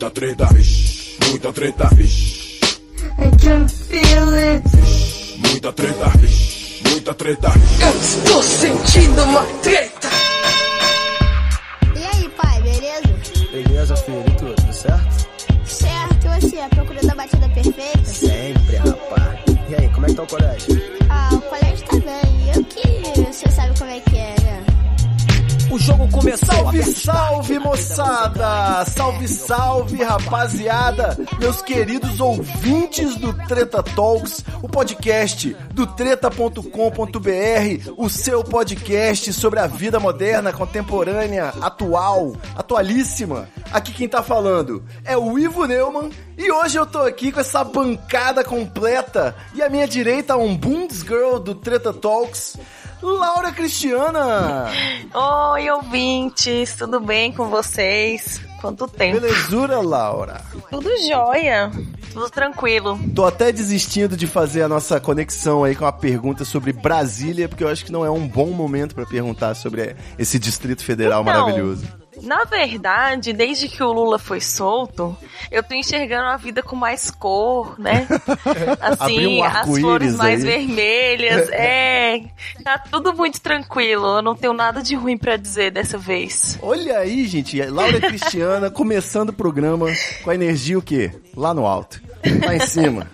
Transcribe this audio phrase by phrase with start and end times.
[0.00, 2.60] Muita treta, vixe, muita treta, vixe.
[3.18, 4.62] I can feel it.
[5.38, 7.48] Muita treta, vixe, muita treta.
[7.80, 10.08] Eu estou sentindo uma treta.
[11.96, 13.50] E aí, pai, beleza?
[13.50, 15.26] Beleza, filho, e tudo, tudo certo?
[15.64, 18.04] Certo, e você, a procura da batida perfeita?
[18.04, 19.40] Sempre, rapaz.
[19.68, 20.82] E aí, como é que tá o colégio?
[21.08, 22.52] Ah, o colégio tá bem.
[22.54, 24.67] Eu que você sabe como é que é, né?
[25.70, 26.48] O jogo começou.
[26.48, 28.84] Salve, salve, moçada!
[28.86, 31.14] Salve, salve, rapaziada!
[31.38, 36.62] Meus queridos ouvintes do Treta Talks, o podcast do treta.com.br,
[37.98, 43.46] o seu podcast sobre a vida moderna, contemporânea, atual, atualíssima.
[43.70, 47.62] Aqui quem tá falando é o Ivo Neumann e hoje eu tô aqui com essa
[47.62, 52.56] bancada completa e à minha direita um Bundesgirl do Treta Talks,
[53.02, 54.66] Laura Cristiana.
[55.52, 58.40] Oi, ouvintes, tudo bem com vocês?
[58.60, 59.20] Quanto tempo?
[59.20, 60.40] Belezura, Laura?
[60.68, 61.70] Tudo jóia,
[62.12, 62.98] tudo tranquilo.
[63.14, 67.62] Tô até desistindo de fazer a nossa conexão aí com a pergunta sobre Brasília, porque
[67.62, 71.32] eu acho que não é um bom momento para perguntar sobre esse Distrito Federal Então,
[71.32, 71.86] maravilhoso.
[72.22, 75.16] Na verdade, desde que o Lula foi solto,
[75.50, 78.06] eu tô enxergando a vida com mais cor, né?
[78.80, 80.50] Assim, um as flores mais aí.
[80.50, 81.48] vermelhas.
[81.58, 82.24] É,
[82.62, 84.06] tá tudo muito tranquilo.
[84.06, 86.58] Eu não tenho nada de ruim pra dizer dessa vez.
[86.62, 89.86] Olha aí, gente, Laura Cristiana começando o programa
[90.22, 91.10] com a energia o quê?
[91.36, 92.00] Lá no alto,
[92.44, 93.08] lá em cima.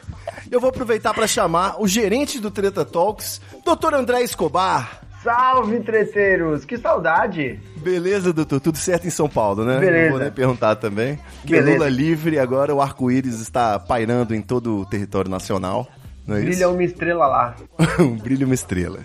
[0.50, 3.94] Eu vou aproveitar para chamar o gerente do Treta Talks, Dr.
[3.94, 5.00] André Escobar.
[5.24, 6.66] Salve, treteiros!
[6.66, 7.58] Que saudade!
[7.78, 8.60] Beleza, doutor?
[8.60, 9.80] Tudo certo em São Paulo, né?
[9.80, 10.10] Beleza.
[10.10, 11.18] Vou nem perguntar também.
[11.46, 11.78] Que Beleza.
[11.78, 15.88] Lula livre, agora o arco-íris está pairando em todo o território nacional.
[16.26, 16.48] Não é isso?
[16.48, 17.56] Brilha uma estrela lá.
[17.98, 19.00] um brilho uma estrela.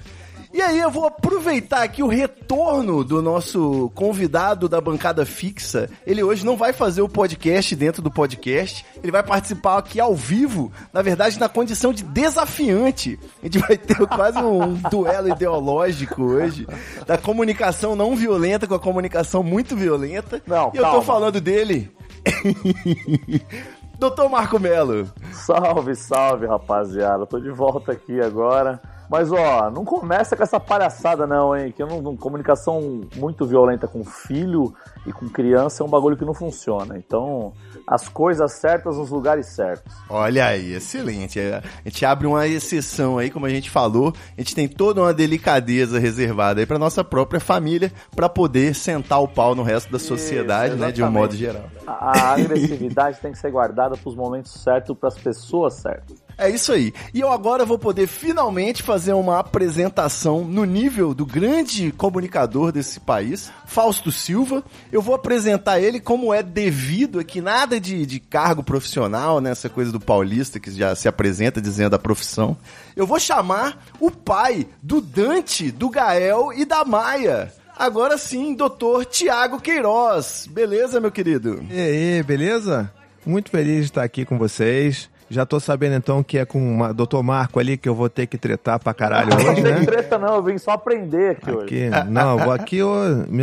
[0.52, 5.88] E aí eu vou aproveitar aqui o retorno do nosso convidado da bancada fixa.
[6.08, 10.16] Ele hoje não vai fazer o podcast dentro do podcast, ele vai participar aqui ao
[10.16, 13.20] vivo, na verdade na condição de desafiante.
[13.42, 16.68] A gente vai ter quase um duelo ideológico hoje,
[17.06, 20.42] da comunicação não violenta com a comunicação muito violenta.
[20.48, 21.02] Não, e eu tô calma.
[21.04, 21.92] falando dele.
[24.00, 25.12] Doutor Marco Melo.
[25.32, 27.26] Salve, salve, rapaziada.
[27.26, 28.82] Tô de volta aqui agora.
[29.10, 31.74] Mas, ó, não começa com essa palhaçada, não, hein?
[31.76, 34.72] Que não, comunicação muito violenta com filho
[35.06, 36.96] e com criança é um bagulho que não funciona.
[36.96, 37.52] Então,
[37.88, 39.92] as coisas certas nos lugares certos.
[40.08, 41.40] Olha aí, excelente.
[41.40, 44.14] A gente abre uma exceção aí, como a gente falou.
[44.38, 49.22] A gente tem toda uma delicadeza reservada aí pra nossa própria família, pra poder sentar
[49.24, 51.66] o pau no resto da sociedade, né, de um modo geral.
[51.88, 56.29] A, a agressividade tem que ser guardada pros momentos certos, pras pessoas certas.
[56.40, 56.94] É isso aí.
[57.14, 62.98] E eu agora vou poder finalmente fazer uma apresentação no nível do grande comunicador desse
[62.98, 64.64] país, Fausto Silva.
[64.90, 69.52] Eu vou apresentar ele como é devido aqui, nada de, de cargo profissional, né?
[69.52, 72.56] Essa coisa do paulista que já se apresenta dizendo a profissão.
[72.96, 77.52] Eu vou chamar o pai do Dante, do Gael e da Maia.
[77.78, 80.48] Agora sim, doutor Tiago Queiroz.
[80.50, 81.66] Beleza, meu querido?
[81.70, 82.90] E aí, beleza?
[83.26, 85.10] Muito feliz de estar aqui com vocês.
[85.30, 87.22] Já tô sabendo então que é com o Dr.
[87.24, 89.86] Marco ali que eu vou ter que tretar pra caralho hoje, Não tem né?
[89.86, 90.36] treta, não.
[90.38, 91.88] Eu vim só aprender aqui, hoje.
[91.88, 92.94] Aqui, não, vou aqui, eu,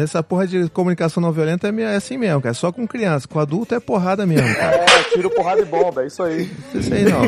[0.03, 2.55] essa porra de comunicação não violenta é minha- é assim mesmo, cara.
[2.55, 4.77] Só com criança, com adulto é porrada mesmo, cara.
[4.77, 6.51] É, tiro, porrada e bomba, é isso aí.
[6.75, 7.21] Isso aí não.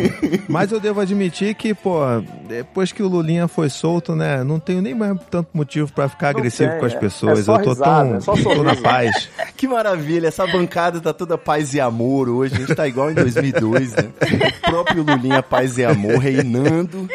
[0.49, 2.01] Mas eu devo admitir que, pô,
[2.49, 6.33] depois que o Lulinha foi solto, né, não tenho nem mais tanto motivo pra ficar
[6.33, 7.39] Não agressivo tem, com as é- pessoas.
[7.39, 8.17] é só eu tô risada, tão.
[8.17, 9.29] é só tô na paz.
[9.59, 12.55] Que maravilha, essa bancada tá toda paz e amor hoje.
[12.55, 14.05] A gente tá igual em 2002, né?
[14.49, 17.09] O próprio Lulinha Paz e Amor reinando.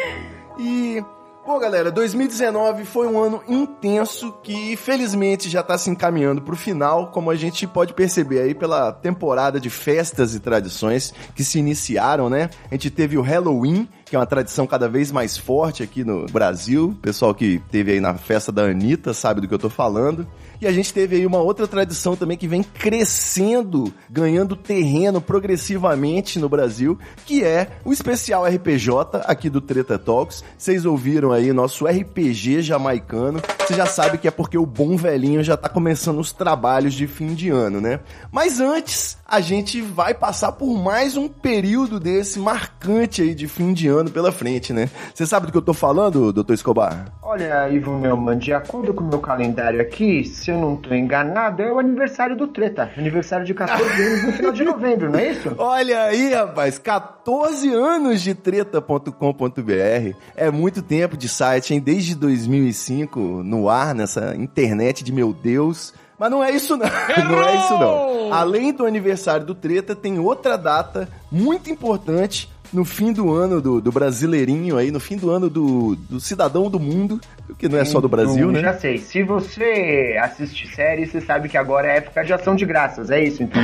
[0.58, 1.02] E,
[1.44, 7.10] bom, galera, 2019 foi um ano intenso que felizmente já tá se encaminhando pro final,
[7.10, 12.30] como a gente pode perceber aí pela temporada de festas e tradições que se iniciaram,
[12.30, 12.50] né?
[12.70, 16.26] A gente teve o Halloween, que é uma tradição cada vez mais forte aqui no
[16.26, 16.96] Brasil.
[17.00, 20.26] Pessoal que teve aí na festa da Anitta sabe do que eu tô falando.
[20.60, 26.38] E a gente teve aí uma outra tradição também que vem crescendo, ganhando terreno progressivamente
[26.38, 30.44] no Brasil, que é o especial RPJ aqui do Treta Talks.
[30.56, 33.42] Vocês ouviram aí nosso RPG jamaicano.
[33.58, 37.06] Você já sabe que é porque o bom velhinho já tá começando os trabalhos de
[37.06, 38.00] fim de ano, né?
[38.30, 43.72] Mas antes, a gente vai passar por mais um período desse marcante aí de fim
[43.72, 44.88] de ano pela frente, né?
[45.12, 47.06] Você sabe do que eu tô falando, doutor Escobar?
[47.22, 51.62] Olha, Ivo Neumann, de acordo com o meu calendário aqui, se eu não tô enganado,
[51.62, 52.90] é o aniversário do Treta.
[52.96, 55.54] Aniversário de 14 anos no final de novembro, não é isso?
[55.58, 60.16] Olha aí, rapaz, 14 anos de treta.com.br.
[60.36, 61.80] É muito tempo de site, hein?
[61.80, 65.94] Desde 2005 no ar, nessa internet de meu Deus.
[66.18, 66.86] Mas não é isso não.
[67.28, 68.32] Não é isso não.
[68.32, 73.80] Além do aniversário do Treta, tem outra data muito importante no fim do ano do,
[73.80, 77.20] do brasileirinho aí, no fim do ano do, do cidadão do mundo,
[77.58, 78.60] que não é só do Brasil, Eu né?
[78.60, 78.98] Já sei.
[78.98, 83.10] Se você assiste série, você sabe que agora é época de ação de graças.
[83.10, 83.62] É isso, então.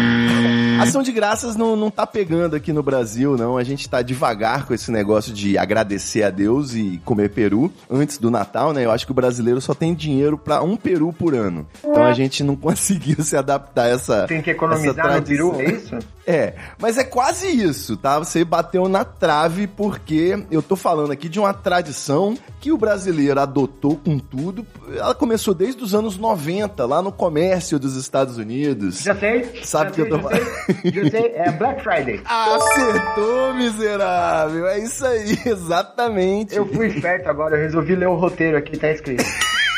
[0.80, 3.56] Ação de graças não, não tá pegando aqui no Brasil, não.
[3.56, 8.18] A gente tá devagar com esse negócio de agradecer a Deus e comer peru antes
[8.18, 8.84] do Natal, né?
[8.84, 11.66] Eu acho que o brasileiro só tem dinheiro pra um peru por ano.
[11.82, 14.26] Então a gente não conseguiu se adaptar a essa.
[14.26, 15.98] Tem que economizar no peru, é isso?
[16.26, 18.18] É, mas é quase isso, tá?
[18.18, 23.40] Você bateu na trave porque eu tô falando aqui de uma tradição que o brasileiro
[23.40, 24.66] adotou com tudo.
[24.94, 29.02] Ela começou desde os anos 90, lá no comércio dos Estados Unidos.
[29.02, 29.62] Já sei.
[29.62, 30.92] Sabe já que eu sei, tô já sei.
[30.92, 31.32] Já sei.
[31.34, 32.20] É Black Friday.
[32.26, 34.66] Acertou, miserável!
[34.66, 36.54] É isso aí, exatamente.
[36.54, 39.24] Eu fui esperto agora, eu resolvi ler o roteiro aqui, tá escrito.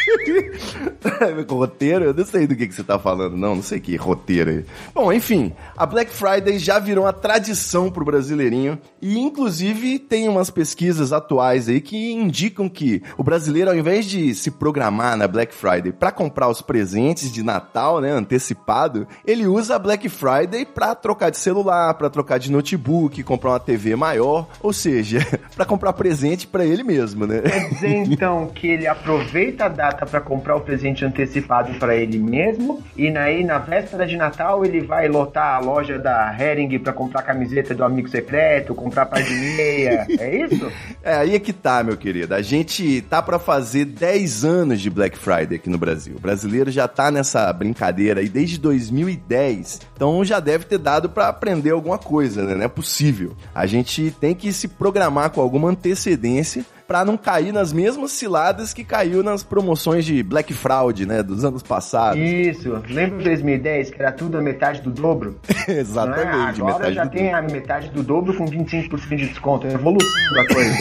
[1.48, 2.06] roteiro?
[2.06, 3.56] Eu não sei do que, que você tá falando, não.
[3.56, 4.64] Não sei que roteiro aí.
[4.94, 8.78] Bom, enfim, a Black Friday já virou uma tradição pro brasileirinho.
[9.00, 14.34] E, inclusive, tem umas pesquisas atuais aí que indicam que o brasileiro, ao invés de
[14.34, 19.76] se programar na Black Friday para comprar os presentes de Natal, né, antecipado, ele usa
[19.76, 24.48] a Black Friday pra trocar de celular, pra trocar de notebook, comprar uma TV maior.
[24.62, 25.20] Ou seja,
[25.54, 27.40] pra comprar presente pra ele mesmo, né?
[27.40, 32.18] Quer dizer, então, que ele aproveita a data pra comprar o presente antecipado pra ele
[32.18, 36.92] mesmo, e aí, na véspera de Natal, ele vai lotar a loja da Hering pra
[36.92, 40.06] comprar a camiseta do amigo secreto, comprar par de meia.
[40.22, 40.70] É isso?
[41.02, 42.34] É, aí é que tá, meu querido.
[42.34, 46.16] A gente tá pra fazer 10 anos de Black Friday aqui no Brasil.
[46.16, 49.80] O brasileiro já tá nessa brincadeira aí desde 2010.
[49.94, 52.54] Então já deve ter dado pra aprender alguma coisa, né?
[52.54, 53.34] Não é possível.
[53.54, 58.74] A gente tem que se programar com alguma antecedência pra não cair nas mesmas ciladas
[58.74, 62.20] que caiu nas promoções de Black Fraud, né, dos anos passados.
[62.20, 62.68] Isso.
[62.86, 65.40] Lembra de 2010, que era tudo a metade do dobro?
[65.66, 66.64] Exatamente, é?
[66.66, 69.66] Agora já tem a metade do dobro com 25% de desconto.
[69.66, 70.76] É evolução da coisa.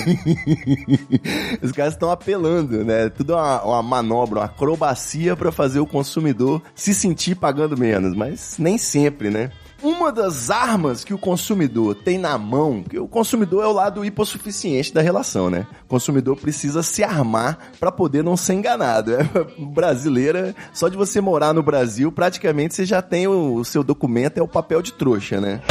[1.64, 3.08] Os caras estão apelando, né?
[3.08, 8.58] Tudo uma, uma manobra, uma acrobacia pra fazer o consumidor se sentir pagando menos, mas
[8.60, 9.50] nem sempre, né?
[9.84, 14.06] Uma das armas que o consumidor tem na mão, porque o consumidor é o lado
[14.06, 15.66] hipossuficiente da relação, né?
[15.86, 19.14] O consumidor precisa se armar pra poder não ser enganado.
[19.14, 19.24] É,
[19.58, 24.38] brasileira, só de você morar no Brasil, praticamente você já tem o, o seu documento,
[24.38, 25.62] é o papel de trouxa, né?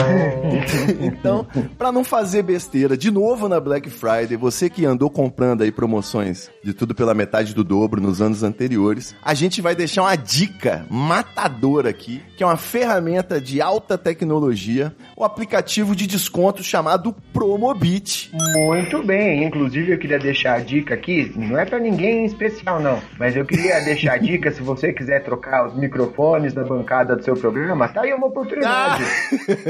[1.00, 1.46] então,
[1.78, 6.50] pra não fazer besteira, de novo na Black Friday, você que andou comprando aí promoções
[6.64, 10.84] de tudo pela metade do dobro nos anos anteriores, a gente vai deixar uma dica
[10.90, 18.30] matadora aqui, que é uma ferramenta de alta tecnologia, o aplicativo de desconto chamado Promobit.
[18.32, 19.44] Muito bem.
[19.44, 21.32] Inclusive, eu queria deixar a dica aqui.
[21.36, 23.00] Não é pra ninguém em especial, não.
[23.18, 27.24] Mas eu queria deixar a dica, se você quiser trocar os microfones da bancada do
[27.24, 29.04] seu programa, tá aí uma oportunidade.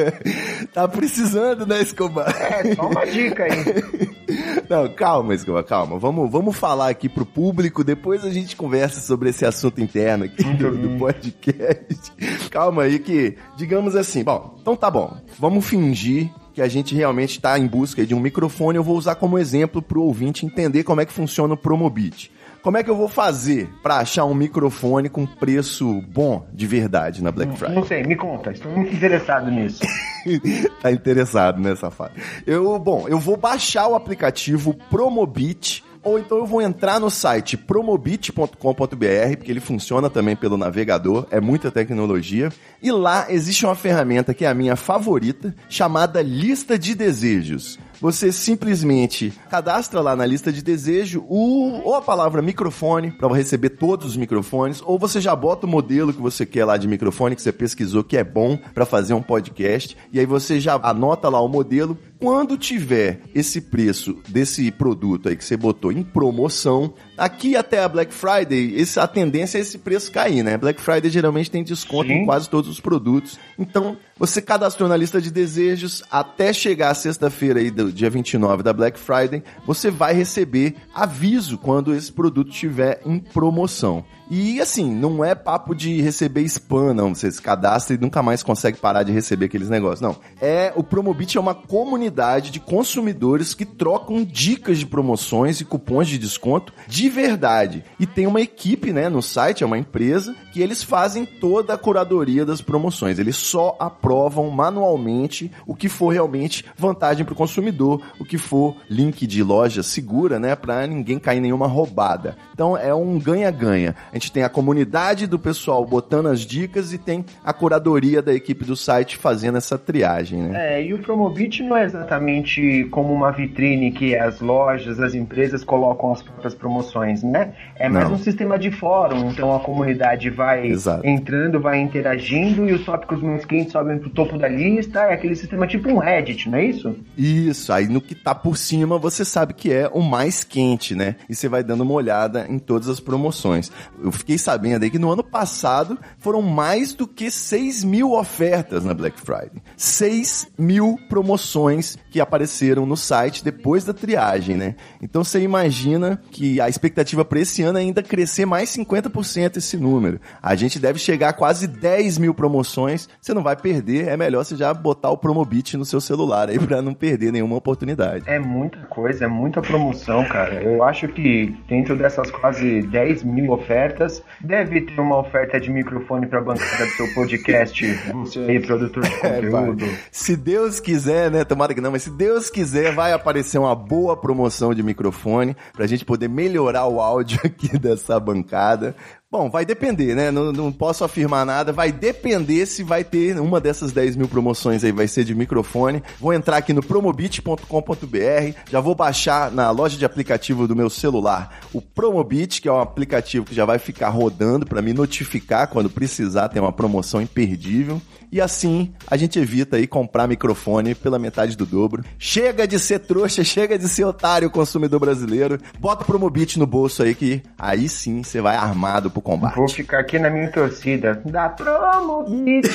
[0.72, 2.34] tá precisando, né, Escobar?
[2.40, 4.10] É, só uma dica aí.
[4.68, 5.98] Não, calma, Escobar, calma.
[5.98, 10.44] Vamos, vamos falar aqui pro público, depois a gente conversa sobre esse assunto interno aqui
[10.54, 12.12] do, do podcast.
[12.50, 15.16] Calma aí que, digamos assim, bom, então tá bom.
[15.38, 18.76] Vamos fingir que a gente realmente está em busca de um microfone.
[18.76, 22.30] Eu vou usar como exemplo pro ouvinte entender como é que funciona o Promobit.
[22.62, 27.22] Como é que eu vou fazer para achar um microfone com preço bom de verdade
[27.22, 27.74] na Black Friday?
[27.74, 28.50] Não sei, me conta.
[28.50, 29.80] Estou muito interessado nisso.
[30.82, 32.12] tá interessado, né, safado?
[32.46, 37.56] Eu, bom, eu vou baixar o aplicativo Promobit ou então eu vou entrar no site
[37.56, 42.50] promobit.com.br, porque ele funciona também pelo navegador, é muita tecnologia,
[42.82, 47.78] e lá existe uma ferramenta que é a minha favorita, chamada Lista de Desejos.
[48.00, 53.70] Você simplesmente cadastra lá na lista de desejo o, ou a palavra microfone para receber
[53.70, 57.36] todos os microfones, ou você já bota o modelo que você quer lá de microfone
[57.36, 61.28] que você pesquisou que é bom para fazer um podcast, e aí você já anota
[61.28, 61.98] lá o modelo.
[62.18, 67.88] Quando tiver esse preço desse produto aí que você botou em promoção, aqui até a
[67.88, 70.56] Black Friday, esse, a tendência é esse preço cair, né?
[70.56, 72.14] Black Friday geralmente tem desconto Sim.
[72.14, 73.38] em quase todos os produtos.
[73.58, 78.62] Então, você cadastrou na lista de desejos, até chegar a sexta-feira aí do dia 29
[78.62, 84.02] da Black Friday, você vai receber aviso quando esse produto estiver em promoção.
[84.30, 87.12] E assim, não é papo de receber spam, não.
[87.12, 90.00] Você se cadastra e nunca mais consegue parar de receber aqueles negócios.
[90.00, 90.16] Não.
[90.40, 96.06] É, o Promobit é uma comunidade de consumidores que trocam dicas de promoções e cupons
[96.06, 97.82] de desconto de verdade.
[97.98, 101.78] E tem uma equipe, né, no site, é uma empresa, que eles fazem toda a
[101.78, 103.18] curadoria das promoções.
[103.18, 108.76] Eles só aprovam manualmente o que for realmente vantagem para o consumidor, o que for
[108.88, 112.36] link de loja segura, né, para ninguém cair nenhuma roubada.
[112.54, 113.96] Então é um ganha-ganha.
[114.12, 118.32] A gente tem a comunidade do pessoal botando as dicas e tem a curadoria da
[118.34, 120.76] equipe do site fazendo essa triagem, né?
[120.76, 125.64] É, e o Promobit não é exatamente como uma vitrine que as lojas, as empresas
[125.64, 127.54] colocam as próprias promoções, né?
[127.76, 128.16] É mais Não.
[128.16, 131.06] um sistema de fórum, então a comunidade vai Exato.
[131.06, 135.34] entrando, vai interagindo e os tópicos mais quentes sobem pro topo da lista, é aquele
[135.34, 136.94] sistema tipo um Reddit, não é isso?
[137.16, 141.16] Isso, aí no que tá por cima você sabe que é o mais quente, né?
[141.28, 143.72] E você vai dando uma olhada em todas as promoções.
[144.10, 148.84] Eu fiquei sabendo aí que no ano passado foram mais do que 6 mil ofertas
[148.84, 149.62] na Black Friday.
[149.76, 154.74] 6 mil promoções que apareceram no site depois da triagem, né?
[155.00, 159.76] Então você imagina que a expectativa para esse ano é ainda crescer mais 50% esse
[159.76, 160.20] número.
[160.42, 163.08] A gente deve chegar a quase 10 mil promoções.
[163.20, 166.58] Você não vai perder, é melhor você já botar o Promobit no seu celular aí
[166.66, 168.24] para não perder nenhuma oportunidade.
[168.26, 170.60] É muita coisa, é muita promoção, cara.
[170.60, 173.99] Eu acho que dentro dessas quase 10 mil ofertas,
[174.40, 177.84] deve ter uma oferta de microfone pra bancada do seu podcast.
[178.12, 179.86] Você aí, produtor de É, conteúdo.
[180.10, 181.44] Se Deus quiser, né?
[181.44, 185.86] Tomara que não, mas se Deus quiser, vai aparecer uma boa promoção de microfone pra
[185.86, 188.94] gente poder melhorar o áudio aqui dessa bancada.
[189.32, 190.32] Bom, vai depender, né?
[190.32, 191.72] Não, não posso afirmar nada.
[191.72, 196.02] Vai depender se vai ter uma dessas 10 mil promoções aí, vai ser de microfone.
[196.18, 201.60] Vou entrar aqui no promobit.com.br, já vou baixar na loja de aplicativo do meu celular
[201.72, 205.88] o Promobit, que é um aplicativo que já vai ficar rodando para me notificar quando
[205.88, 208.02] precisar ter uma promoção imperdível.
[208.32, 212.04] E assim a gente evita aí comprar microfone pela metade do dobro.
[212.18, 215.58] Chega de ser trouxa, chega de ser otário consumidor brasileiro.
[215.78, 219.56] Bota o Promobit no bolso aí que aí sim você vai armado pro combate.
[219.56, 221.20] Vou ficar aqui na minha torcida.
[221.26, 222.68] Da Promobit.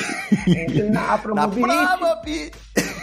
[0.92, 1.60] Na Na Promobit.
[1.62, 2.52] Promobit!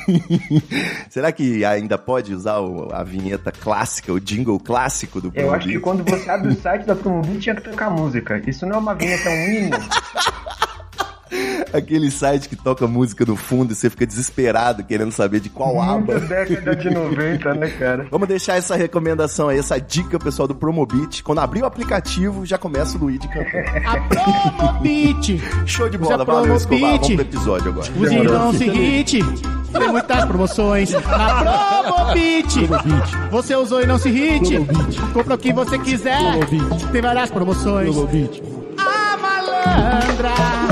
[1.10, 5.68] Será que ainda pode usar o- a vinheta clássica, o jingle clássico do Eu acho
[5.68, 6.04] que Promobit?
[6.06, 8.42] quando você abre o site da Promobit tinha que tocar música.
[8.46, 9.78] Isso não é uma vinheta, é um hino.
[11.74, 15.76] Aquele site que toca música no fundo e você fica desesperado querendo saber de qual
[15.76, 16.20] Muita aba.
[16.26, 18.08] década de 90, né, cara?
[18.12, 21.24] Vamos deixar essa recomendação aí, essa dica, pessoal, do Promobit.
[21.24, 23.64] Quando abrir o aplicativo, já começa o Luigi cantando.
[23.88, 25.42] A Promobit.
[25.66, 26.92] Show de bola, valeu, Escobar.
[26.92, 27.92] Vamos pro episódio agora.
[27.98, 29.20] Use não se irrite.
[29.72, 32.68] Tem muitas promoções na Promobit.
[33.32, 34.58] Você usou e não se irrite.
[35.14, 36.20] Compra o que você quiser.
[36.92, 37.96] Tem várias promoções.
[38.78, 40.63] A malandra.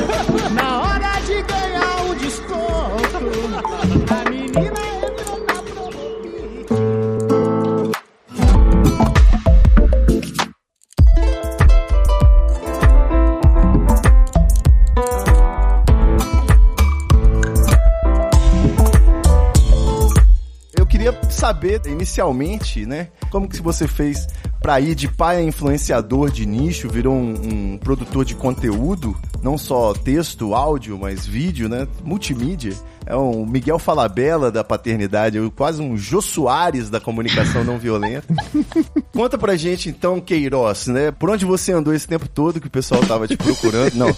[21.41, 24.27] Saber, inicialmente, né, como que você fez
[24.61, 29.57] pra ir de pai a influenciador de nicho, virou um, um produtor de conteúdo, não
[29.57, 32.75] só texto, áudio, mas vídeo, né, multimídia.
[33.07, 38.27] É um Miguel Falabella da paternidade, quase um Jô Soares da comunicação não violenta.
[39.11, 42.71] Conta pra gente, então, Queiroz, né, por onde você andou esse tempo todo que o
[42.71, 43.95] pessoal tava te procurando?
[43.95, 44.15] Não,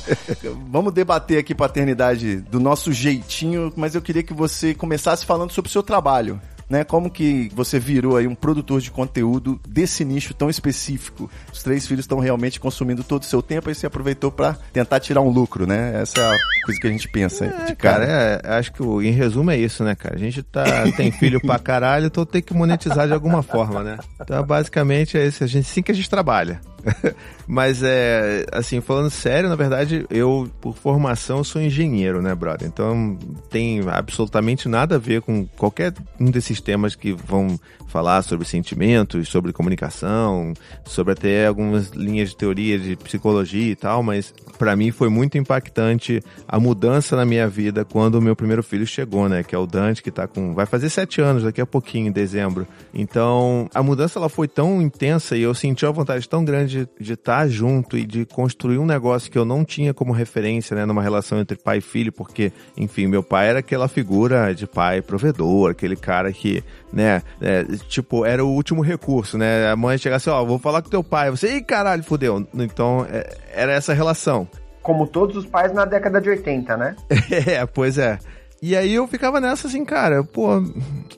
[0.69, 5.69] vamos debater aqui paternidade do nosso jeitinho, mas eu queria que você começasse falando sobre
[5.69, 6.83] o seu trabalho né?
[6.83, 11.29] Como que você virou aí um produtor de conteúdo desse nicho tão específico?
[11.51, 14.99] Os três filhos estão realmente consumindo todo o seu tempo e você aproveitou pra tentar
[14.99, 16.01] tirar um lucro, né?
[16.01, 18.41] Essa é a coisa que a gente pensa de Cara, cara.
[18.43, 20.15] é, acho que em resumo é isso, né, cara?
[20.15, 20.63] A gente tá,
[20.95, 23.97] tem filho pra caralho, então tem que monetizar de alguma forma, né?
[24.21, 25.43] Então, basicamente, é isso.
[25.43, 26.59] A gente, sim que a gente trabalha.
[27.47, 32.67] Mas, é, assim, falando sério, na verdade, eu, por formação, sou engenheiro, né, brother?
[32.67, 33.17] Então,
[33.49, 37.59] tem absolutamente nada a ver com qualquer um desses temas que vão
[37.93, 40.51] falar sobre sentimentos, sobre comunicação,
[40.83, 45.37] sobre até algumas linhas de teoria de psicologia e tal, mas pra mim foi muito
[45.37, 49.43] impactante a mudança na minha vida quando o meu primeiro filho chegou, né?
[49.43, 50.55] Que é o Dante, que tá com.
[50.55, 52.67] vai fazer sete anos daqui a pouquinho, em dezembro.
[52.91, 57.13] Então, a mudança ela foi tão intensa e eu senti uma vontade tão grande de
[57.13, 60.83] estar junto e de construir um negócio que eu não tinha como referência, né?
[60.83, 64.99] Numa relação entre pai e filho, porque, enfim, meu pai era aquela figura de pai
[64.99, 69.69] provedor, aquele cara que, né, é, tipo, era o último recurso, né?
[69.69, 71.29] A mãe chegasse, ó, vou falar com teu pai.
[71.29, 72.47] Você, ih, caralho, fudeu.
[72.53, 74.47] Então, é, era essa relação.
[74.81, 76.95] Como todos os pais na década de 80, né?
[77.47, 78.19] É, pois é.
[78.61, 80.63] E aí eu ficava nessa assim, cara, pô,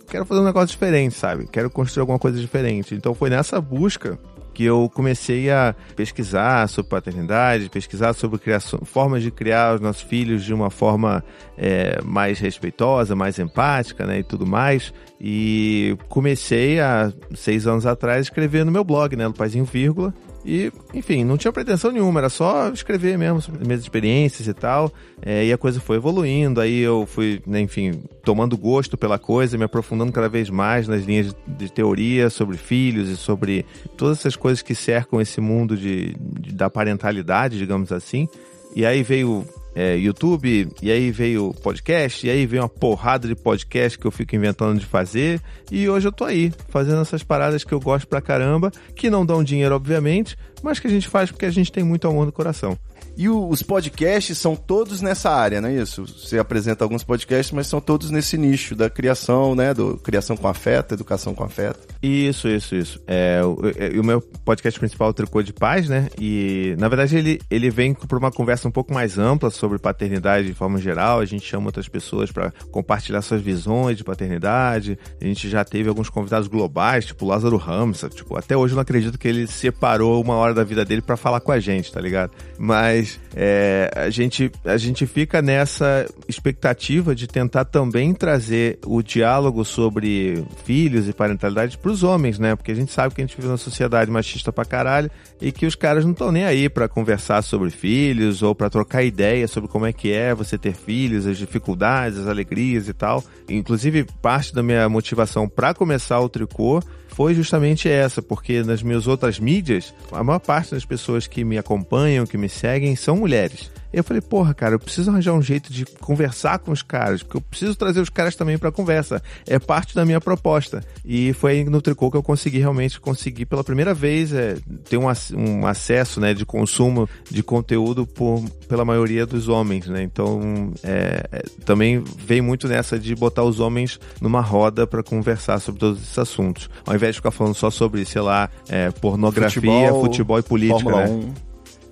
[0.10, 1.48] quero fazer um negócio diferente, sabe?
[1.48, 2.95] Quero construir alguma coisa diferente.
[2.95, 4.17] Então foi nessa busca
[4.56, 10.02] que eu comecei a pesquisar sobre paternidade, pesquisar sobre criação, formas de criar os nossos
[10.02, 11.22] filhos de uma forma
[11.58, 14.94] é, mais respeitosa, mais empática, né, e tudo mais.
[15.20, 20.14] E comecei há seis anos atrás a escrever no meu blog, né, no Paizinho Vírgula,
[20.46, 24.94] E, enfim, não tinha pretensão nenhuma, era só escrever mesmo sobre minhas experiências e tal.
[25.20, 29.58] É, e a coisa foi evoluindo, aí eu fui, né, enfim, tomando gosto pela coisa,
[29.58, 33.66] me aprofundando cada vez mais nas linhas de, teoria sobre filhos e sobre
[33.98, 38.30] todas essas coisas que cercam esse mundo de, de da parentalidade, digamos assim.
[38.75, 43.36] E aí veio é, YouTube, e aí veio podcast, e aí veio uma porrada de
[43.36, 47.63] podcast que eu fico inventando de fazer, e hoje eu tô aí, fazendo essas paradas
[47.63, 51.29] que eu gosto pra caramba, que não dão dinheiro, obviamente, mas que a gente faz
[51.29, 52.77] porque a gente tem muito amor no coração.
[53.17, 56.05] E o- os podcasts são todos nessa área, não é isso?
[56.05, 59.74] Você apresenta alguns podcasts, mas são todos nesse nicho da criação, né?
[59.74, 61.79] Do criação com afeto, educação com afeto.
[62.01, 63.00] Isso, isso, isso.
[63.07, 66.10] É, o, é, o meu podcast principal é o Tricô de Paz, né?
[66.19, 70.48] E, na verdade, ele, ele vem para uma conversa um pouco mais ampla sobre paternidade
[70.48, 71.19] de forma geral.
[71.19, 74.98] A gente chama outras pessoas para compartilhar suas visões de paternidade.
[75.22, 78.03] A gente já teve alguns convidados globais, tipo Lázaro Ramos.
[78.13, 81.15] Tipo, até hoje eu não acredito que ele separou uma hora da vida dele para
[81.17, 82.31] falar com a gente, tá ligado?
[82.57, 83.05] Mas
[83.36, 90.44] é, a, gente, a gente fica nessa expectativa de tentar também trazer o diálogo sobre
[90.64, 92.56] filhos e parentalidade pros homens, né?
[92.56, 95.10] Porque a gente sabe que a gente vive numa sociedade machista pra caralho
[95.42, 99.04] e que os caras não estão nem aí pra conversar sobre filhos ou pra trocar
[99.04, 103.24] ideia sobre como é que é você ter filhos, as dificuldades, as alegrias e tal.
[103.50, 106.82] Inclusive, parte da minha motivação pra começar o tricô
[107.16, 111.58] foi justamente essa, porque nas minhas outras mídias, a maior parte das pessoas que me
[111.58, 113.70] acompanham, que me seguem, são mulheres.
[113.96, 117.38] Eu falei, porra, cara, eu preciso arranjar um jeito de conversar com os caras, porque
[117.38, 119.24] eu preciso trazer os caras também pra conversa.
[119.48, 120.84] É parte da minha proposta.
[121.06, 124.58] E foi aí no Tricô que eu consegui realmente conseguir pela primeira vez é,
[124.90, 130.04] ter um, um acesso né, de consumo de conteúdo por, pela maioria dos homens, né?
[130.04, 135.60] Então, é, é, também vem muito nessa de botar os homens numa roda pra conversar
[135.60, 136.70] sobre todos esses assuntos.
[136.86, 141.08] Ao invés de ficar falando só sobre, sei lá, é, pornografia, futebol, e política, Fórmula
[141.08, 141.32] né?
[141.42, 141.45] 1.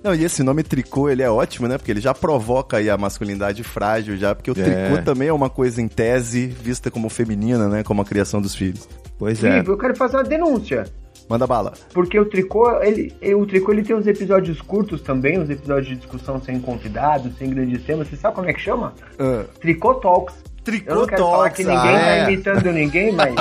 [0.04, 1.78] Não, e esse nome tricô, ele é ótimo, né?
[1.78, 4.62] Porque ele já provoca aí a masculinidade frágil já, porque o É.
[4.62, 7.82] tricô também é uma coisa em tese vista como feminina, né?
[7.82, 8.86] Como a criação dos filhos.
[9.18, 10.84] Pois Felipe, eu quero fazer uma denúncia.
[11.26, 11.72] Manda bala.
[11.94, 15.96] Porque o tricô, ele, o tricô ele tem uns episódios curtos também, uns episódios de
[15.96, 18.06] discussão sem convidados, sem grandes temas.
[18.08, 18.92] Você sabe como é que chama?
[19.58, 20.34] Tricô Talks.
[20.64, 22.22] Tricô Eu não quero falar Talks, que ninguém ah, tá é.
[22.24, 23.34] imitando ninguém, mas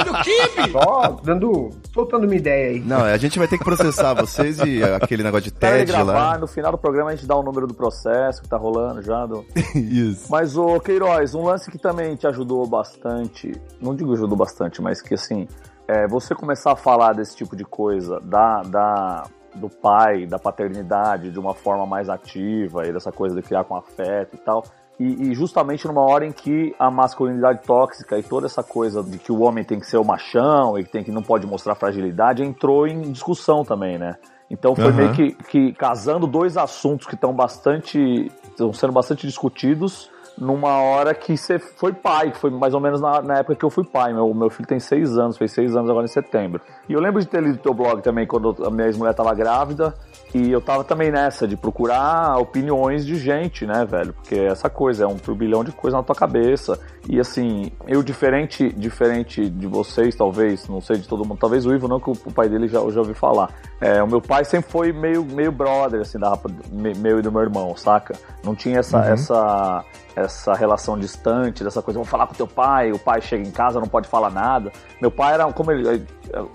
[0.71, 2.79] só dando, soltando uma ideia aí.
[2.81, 6.37] Não, a gente vai ter que processar vocês e aquele negócio de TED gravar, lá.
[6.37, 9.25] no final do programa a gente dá o número do processo que tá rolando já.
[9.25, 9.45] Do...
[9.73, 10.27] Isso.
[10.29, 15.01] Mas, ô Queiroz, um lance que também te ajudou bastante, não digo ajudou bastante, mas
[15.01, 15.47] que assim,
[15.87, 19.23] é, você começar a falar desse tipo de coisa, da, da,
[19.55, 23.75] do pai, da paternidade, de uma forma mais ativa, e dessa coisa de criar com
[23.75, 24.63] afeto e tal.
[24.99, 29.17] E, e justamente numa hora em que a masculinidade tóxica e toda essa coisa de
[29.17, 31.75] que o homem tem que ser o machão e que, tem que não pode mostrar
[31.75, 34.15] fragilidade entrou em discussão também, né?
[34.49, 34.93] Então foi Aham.
[34.93, 38.31] meio que, que casando dois assuntos que estão bastante.
[38.49, 42.99] estão sendo bastante discutidos numa hora que você foi pai, que foi mais ou menos
[42.99, 44.13] na, na época que eu fui pai.
[44.13, 46.61] Meu, meu filho tem seis anos, fez seis anos agora em setembro.
[46.87, 49.93] E eu lembro de ter lido teu blog também quando a minha ex-mulher tava grávida.
[50.33, 54.13] E eu tava também nessa, de procurar opiniões de gente, né, velho?
[54.13, 56.79] Porque essa coisa, é um turbilhão de coisa na tua cabeça.
[57.07, 61.73] E assim, eu diferente, diferente de vocês, talvez, não sei de todo mundo, talvez o
[61.73, 63.51] Ivo não, que o, pai dele já, já ouvi falar.
[63.79, 66.35] É, o meu pai sempre foi meio, meio brother, assim, da,
[66.71, 68.15] meu e do meu irmão, saca?
[68.43, 69.13] Não tinha essa, Uhum.
[69.13, 73.51] essa, essa relação distante, dessa coisa, vou falar com teu pai, o pai chega em
[73.51, 74.71] casa, não pode falar nada.
[75.01, 76.07] Meu pai era, como ele,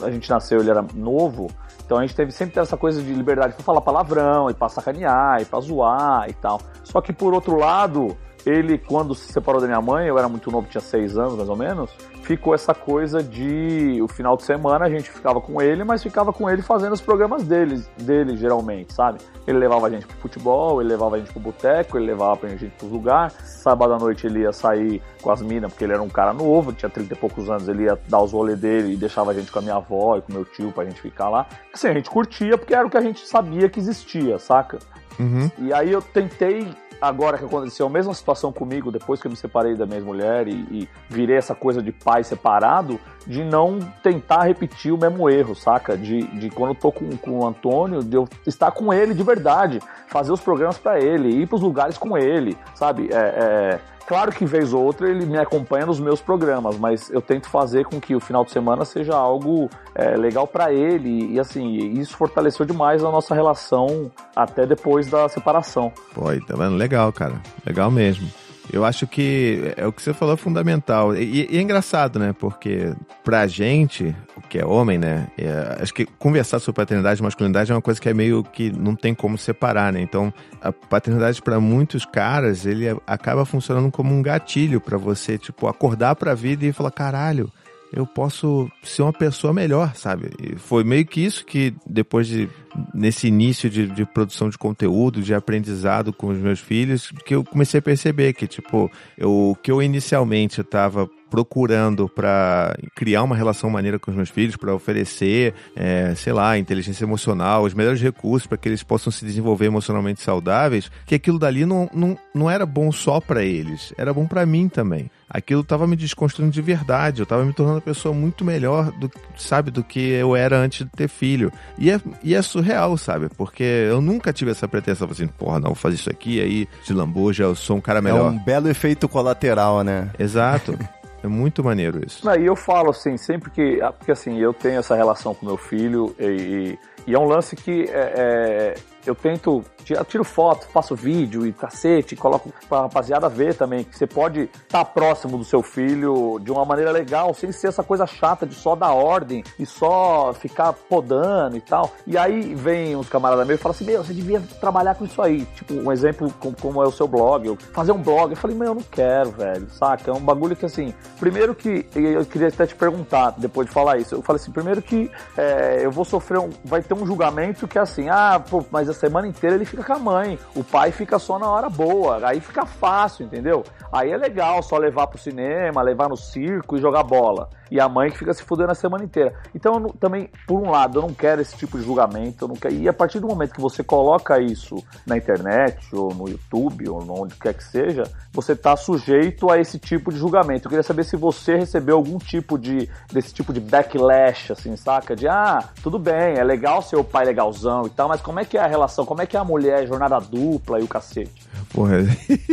[0.03, 1.49] a gente nasceu, ele era novo,
[1.89, 5.41] então a gente teve sempre essa coisa de liberdade pra falar palavrão, e pra sacanear,
[5.41, 6.61] e pra zoar e tal.
[6.85, 8.15] Só que por outro lado,
[8.47, 11.49] ele, quando se separou da minha mãe, eu era muito novo, tinha seis anos mais
[11.49, 11.91] ou menos,
[12.23, 16.33] ficou essa coisa de o final de semana a gente ficava com ele, mas ficava
[16.33, 19.19] com ele fazendo os programas dele, dele geralmente, sabe?
[19.47, 22.51] Ele levava a gente pro futebol, ele levava a gente pro boteco, ele levava a
[22.51, 23.33] gente pros lugares.
[23.45, 26.73] Sábado à noite ele ia sair com as minas, porque ele era um cara novo,
[26.73, 29.51] tinha 30 e poucos anos, ele ia dar os rolês dele e deixava a gente
[29.51, 31.47] com a minha avó e com meu tio pra gente ficar lá.
[31.73, 34.79] Assim, a gente curtia porque era o que a gente sabia que existia, saca?
[35.19, 35.51] Uhum.
[35.59, 36.69] E aí eu tentei,
[37.01, 40.49] agora que aconteceu a mesma situação comigo, depois que eu me separei da minha mulher
[40.49, 45.55] e, e virei essa coisa de pai separado, de não tentar repetir o mesmo erro,
[45.55, 45.97] saca?
[45.97, 49.23] De, de quando eu tô com, com o Antônio, de eu estar com ele de
[49.23, 53.11] verdade, fazer os programas pra ele, ir pros lugares com ele, sabe?
[53.13, 57.21] É, é, Claro que vez ou outra ele me acompanha nos meus programas, mas eu
[57.21, 61.39] tento fazer com que o final de semana seja algo é, legal pra ele e
[61.39, 65.93] assim isso fortaleceu demais a nossa relação até depois da separação.
[66.15, 66.77] Pô, tá vendo?
[66.77, 67.35] Legal, cara.
[67.67, 68.27] Legal mesmo.
[68.73, 71.17] Eu acho que é o que você falou é fundamental.
[71.17, 72.35] E, e é engraçado, né?
[72.39, 72.93] Porque
[73.25, 74.15] pra gente,
[74.49, 75.27] que é homem, né?
[75.37, 78.71] é- acho que conversar sobre paternidade e masculinidade é uma coisa que é meio que
[78.71, 80.01] não tem como separar, né?
[80.01, 85.67] Então, a paternidade pra muitos caras, ele acaba funcionando como um gatilho pra você, tipo,
[85.67, 87.51] acordar pra vida e falar, caralho,
[87.93, 90.31] eu posso ser uma pessoa melhor, sabe?
[90.41, 92.49] E foi meio que isso que depois de
[92.95, 97.43] nesse início de, de produção de conteúdo, de aprendizado com os meus filhos, que eu
[97.43, 103.71] comecei a perceber que tipo, eu, que eu inicialmente estava procurando para criar uma relação
[103.71, 108.47] maneira com os meus filhos, para oferecer, é, sei lá, inteligência emocional, os melhores recursos
[108.47, 112.65] para que eles possam se desenvolver emocionalmente saudáveis, que aquilo dali não, não, não era
[112.67, 115.11] bom só para eles, era bom para mim também.
[115.31, 119.11] Aquilo estava me desconstruindo de verdade, eu estava me tornando uma pessoa muito melhor do,
[119.37, 121.53] sabe, do que eu era antes de ter filho.
[121.79, 123.29] E é, e é surreal, sabe?
[123.37, 126.95] Porque eu nunca tive essa pretensão, assim, porra, não, vou fazer isso aqui, aí de
[126.95, 128.33] lambuja, eu sou um cara É melhor.
[128.33, 130.11] um belo efeito colateral, né?
[130.19, 130.79] Exato.
[131.23, 132.25] É muito maneiro isso.
[132.25, 133.81] Não, e eu falo assim, sempre que.
[133.83, 137.57] ah, Porque assim, eu tenho essa relação com meu filho e, e é um lance
[137.57, 138.75] que é, é,
[139.09, 139.65] eu tento.
[139.89, 143.85] Eu tiro foto, faço vídeo e cacete, coloco pra rapaziada ver também.
[143.85, 147.83] Que você pode estar próximo do seu filho de uma maneira legal, sem ser essa
[147.83, 151.91] coisa chata de só dar ordem e só ficar podando e tal.
[152.07, 155.23] E aí vem uns camaradas meus e falam assim: Meu, você devia trabalhar com isso
[155.23, 155.47] aí.
[155.55, 158.31] Tipo, um exemplo com- como é o seu blog, eu fazer um blog.
[158.33, 160.11] Eu falei: Meu, eu não quero, velho, saca?
[160.11, 160.93] É um bagulho que assim.
[161.19, 164.15] Primeiro que eu queria até te perguntar, depois de falar isso.
[164.15, 166.51] Eu falei assim: primeiro que é, eu vou sofrer um.
[166.65, 169.93] Vai ter um julgamento que é assim: ah, pô, mas semana inteira ele fica com
[169.93, 170.39] a mãe.
[170.55, 172.21] O pai fica só na hora boa.
[172.27, 173.65] Aí fica fácil, entendeu?
[173.93, 177.49] Aí é legal só levar pro cinema, levar no circo e jogar bola.
[177.71, 179.35] E a mãe que fica se fudendo a semana inteira.
[179.55, 182.45] Então, também, por um lado, eu não quero esse tipo de julgamento.
[182.45, 182.75] Eu não quero...
[182.75, 187.23] E a partir do momento que você coloca isso na internet, ou no YouTube, ou
[187.23, 190.67] onde quer que seja, você tá sujeito a esse tipo de julgamento.
[190.67, 195.15] Eu queria saber se você recebeu algum tipo de desse tipo de backlash, assim, saca?
[195.15, 198.45] De ah, tudo bem, é legal ser o pai legalzão e tal, mas como é
[198.45, 198.88] que é a relação?
[199.05, 201.31] Como é que é a mulher, jornada dupla e o cacete?
[201.73, 201.99] Porra,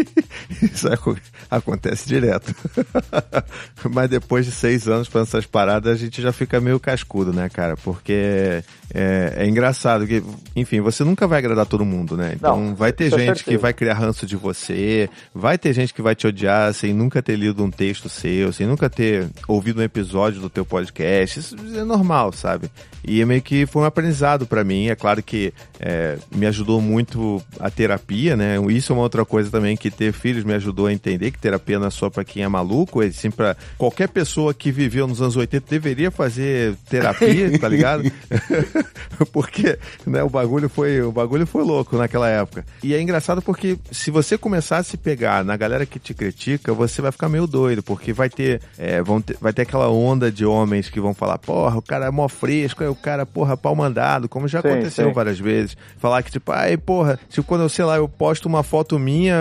[0.61, 1.17] isso aco-
[1.49, 2.53] acontece direto.
[3.91, 7.49] Mas depois de seis anos fazendo essas paradas, a gente já fica meio cascudo, né,
[7.49, 7.75] cara?
[7.77, 10.23] Porque é, é engraçado que,
[10.55, 12.33] enfim, você nunca vai agradar todo mundo, né?
[12.35, 13.57] Então Não, vai ter é gente que certeza.
[13.59, 17.35] vai criar ranço de você, vai ter gente que vai te odiar sem nunca ter
[17.35, 21.39] lido um texto seu, sem nunca ter ouvido um episódio do teu podcast.
[21.39, 22.69] Isso é normal, sabe?
[23.07, 24.87] E é meio que foi um aprendizado pra mim.
[24.87, 28.55] É claro que é, me ajudou muito a terapia, né?
[28.69, 31.79] Isso é uma outra coisa também que ter filhos me ajudou a entender que terapia
[31.79, 35.21] não é só pra quem é maluco, é sim pra qualquer pessoa que viveu nos
[35.21, 38.03] anos 80 deveria fazer terapia, tá ligado?
[39.31, 42.65] porque, né, o bagulho foi, o bagulho foi louco naquela época.
[42.83, 46.73] E é engraçado porque se você começar a se pegar na galera que te critica,
[46.73, 50.31] você vai ficar meio doido, porque vai ter, é, vão ter- vai ter aquela onda
[50.31, 53.55] de homens que vão falar, porra, o cara é mó fresco, aí o cara, porra,
[53.57, 55.13] pau mandado, como já Sim, aconteceu sim.
[55.13, 55.77] várias vezes.
[56.05, 59.35] Falar que, tipo, ai, porra, tipo, quando eu, sei lá, eu posto uma foto minha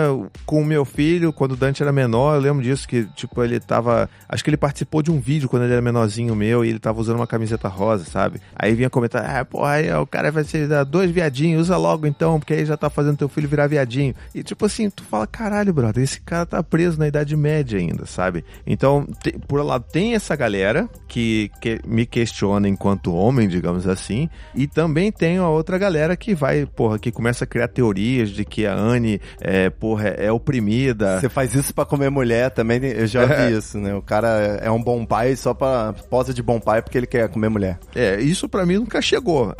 [0.47, 3.59] com o meu filho, quando o Dante era menor, eu lembro disso, que, tipo, ele
[3.59, 6.79] tava, acho que ele participou de um vídeo quando ele era menorzinho meu, e ele
[6.79, 8.41] tava usando uma camiseta rosa, sabe?
[8.55, 12.07] Aí vinha comentar, ah, porra, aí, o cara vai ser dar dois viadinhos, usa logo
[12.07, 14.15] então, porque aí já tá fazendo teu filho virar viadinho.
[14.33, 18.07] E tipo assim, tu fala, caralho, brother, esse cara tá preso na Idade Média ainda,
[18.07, 18.43] sabe?
[18.65, 24.27] Então, te- por lado, tem essa galera que, que me questiona enquanto homem, digamos assim,
[24.55, 28.45] e também tem a outra galera que vai, porra, que começa a criar teorias de
[28.45, 31.19] que a Anne, é, porra, é oprimida.
[31.19, 33.95] Você faz isso pra comer mulher também, eu já vi isso, né?
[33.95, 37.27] O cara é um bom pai só pra posa de bom pai porque ele quer
[37.29, 37.79] comer mulher.
[37.95, 39.55] É, isso pra mim nunca chegou.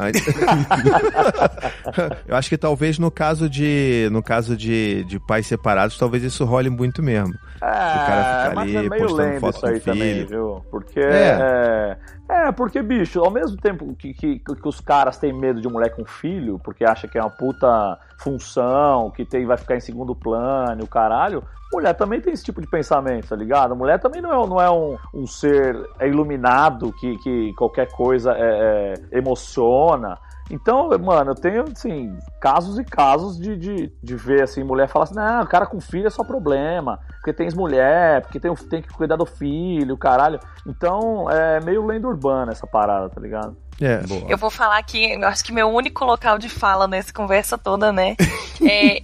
[2.28, 6.46] Eu acho que talvez no caso de no caso de, de pais separados, talvez isso
[6.46, 7.34] role muito mesmo.
[7.56, 10.28] o cara fica mas ali é meio postando foto isso aí com o também, filho.
[10.28, 10.66] viu?
[10.70, 11.40] Porque É.
[11.42, 11.98] é.
[12.28, 15.96] É, porque, bicho, ao mesmo tempo que, que, que os caras têm medo de mulher
[15.96, 20.16] com filho, porque acha que é uma puta função, que tem, vai ficar em segundo
[20.16, 23.76] plano, o caralho, mulher também tem esse tipo de pensamento, tá ligado?
[23.76, 28.94] Mulher também não é, não é um, um ser iluminado que, que qualquer coisa é,
[29.12, 30.18] é, emociona.
[30.50, 35.06] Então, mano, eu tenho, assim, casos e casos de, de, de ver, assim, mulher falar
[35.06, 38.90] assim, não, cara com filho é só problema, porque tem mulher, porque tem, tem que
[38.90, 40.40] cuidar do filho, caralho.
[40.68, 43.58] Então, é meio lenda urbana essa parada, tá ligado?
[43.82, 47.58] É, Eu vou falar aqui, eu acho que meu único local de fala nessa conversa
[47.58, 48.16] toda, né?
[48.68, 49.04] É,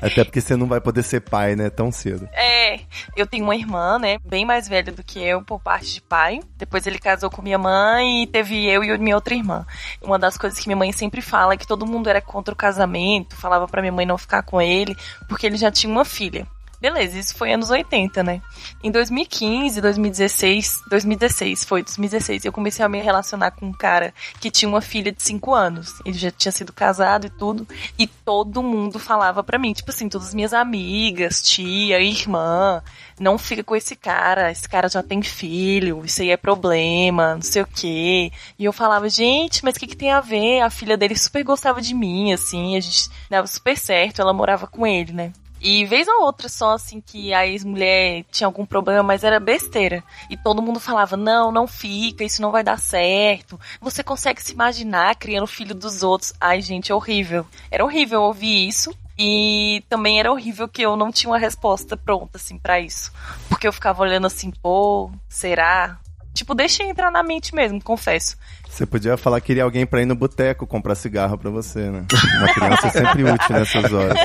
[0.00, 2.28] Até porque você não vai poder ser pai, né, tão cedo.
[2.32, 2.80] é,
[3.16, 4.18] eu tenho uma irmã, né?
[4.24, 6.38] Bem mais velha do que eu, por parte de pai.
[6.56, 9.66] Depois ele casou com minha mãe e teve eu e minha outra irmã.
[10.00, 12.56] Uma das coisas que minha mãe sempre fala é que todo mundo era contra o
[12.56, 14.96] casamento, falava pra minha mãe não ficar com ele,
[15.28, 16.46] porque ele já tinha uma filha.
[16.80, 18.42] Beleza, isso foi anos 80, né?
[18.82, 24.50] Em 2015, 2016, 2016, foi 2016, eu comecei a me relacionar com um cara que
[24.50, 25.94] tinha uma filha de 5 anos.
[26.04, 27.66] Ele já tinha sido casado e tudo,
[27.98, 32.82] e todo mundo falava pra mim, tipo assim, todas as minhas amigas, tia, irmã,
[33.18, 37.42] não fica com esse cara, esse cara já tem filho, isso aí é problema, não
[37.42, 38.30] sei o quê.
[38.58, 40.60] E eu falava, gente, mas o que, que tem a ver?
[40.60, 44.66] A filha dele super gostava de mim, assim, a gente dava super certo, ela morava
[44.66, 45.32] com ele, né?
[45.68, 50.00] E vez ou outra só, assim, que a ex-mulher tinha algum problema, mas era besteira.
[50.30, 53.58] E todo mundo falava, não, não fica, isso não vai dar certo.
[53.80, 56.32] Você consegue se imaginar criando filho dos outros.
[56.40, 57.44] Ai, gente, é horrível.
[57.68, 58.96] Era horrível ouvir isso.
[59.18, 63.12] E também era horrível que eu não tinha uma resposta pronta, assim, para isso.
[63.48, 65.98] Porque eu ficava olhando assim, pô, será?
[66.32, 68.36] Tipo, deixa entrar na mente mesmo, confesso.
[68.76, 72.04] Você podia falar que queria alguém pra ir no boteco comprar cigarro pra você, né?
[72.38, 74.18] Uma criança é sempre útil nessas horas.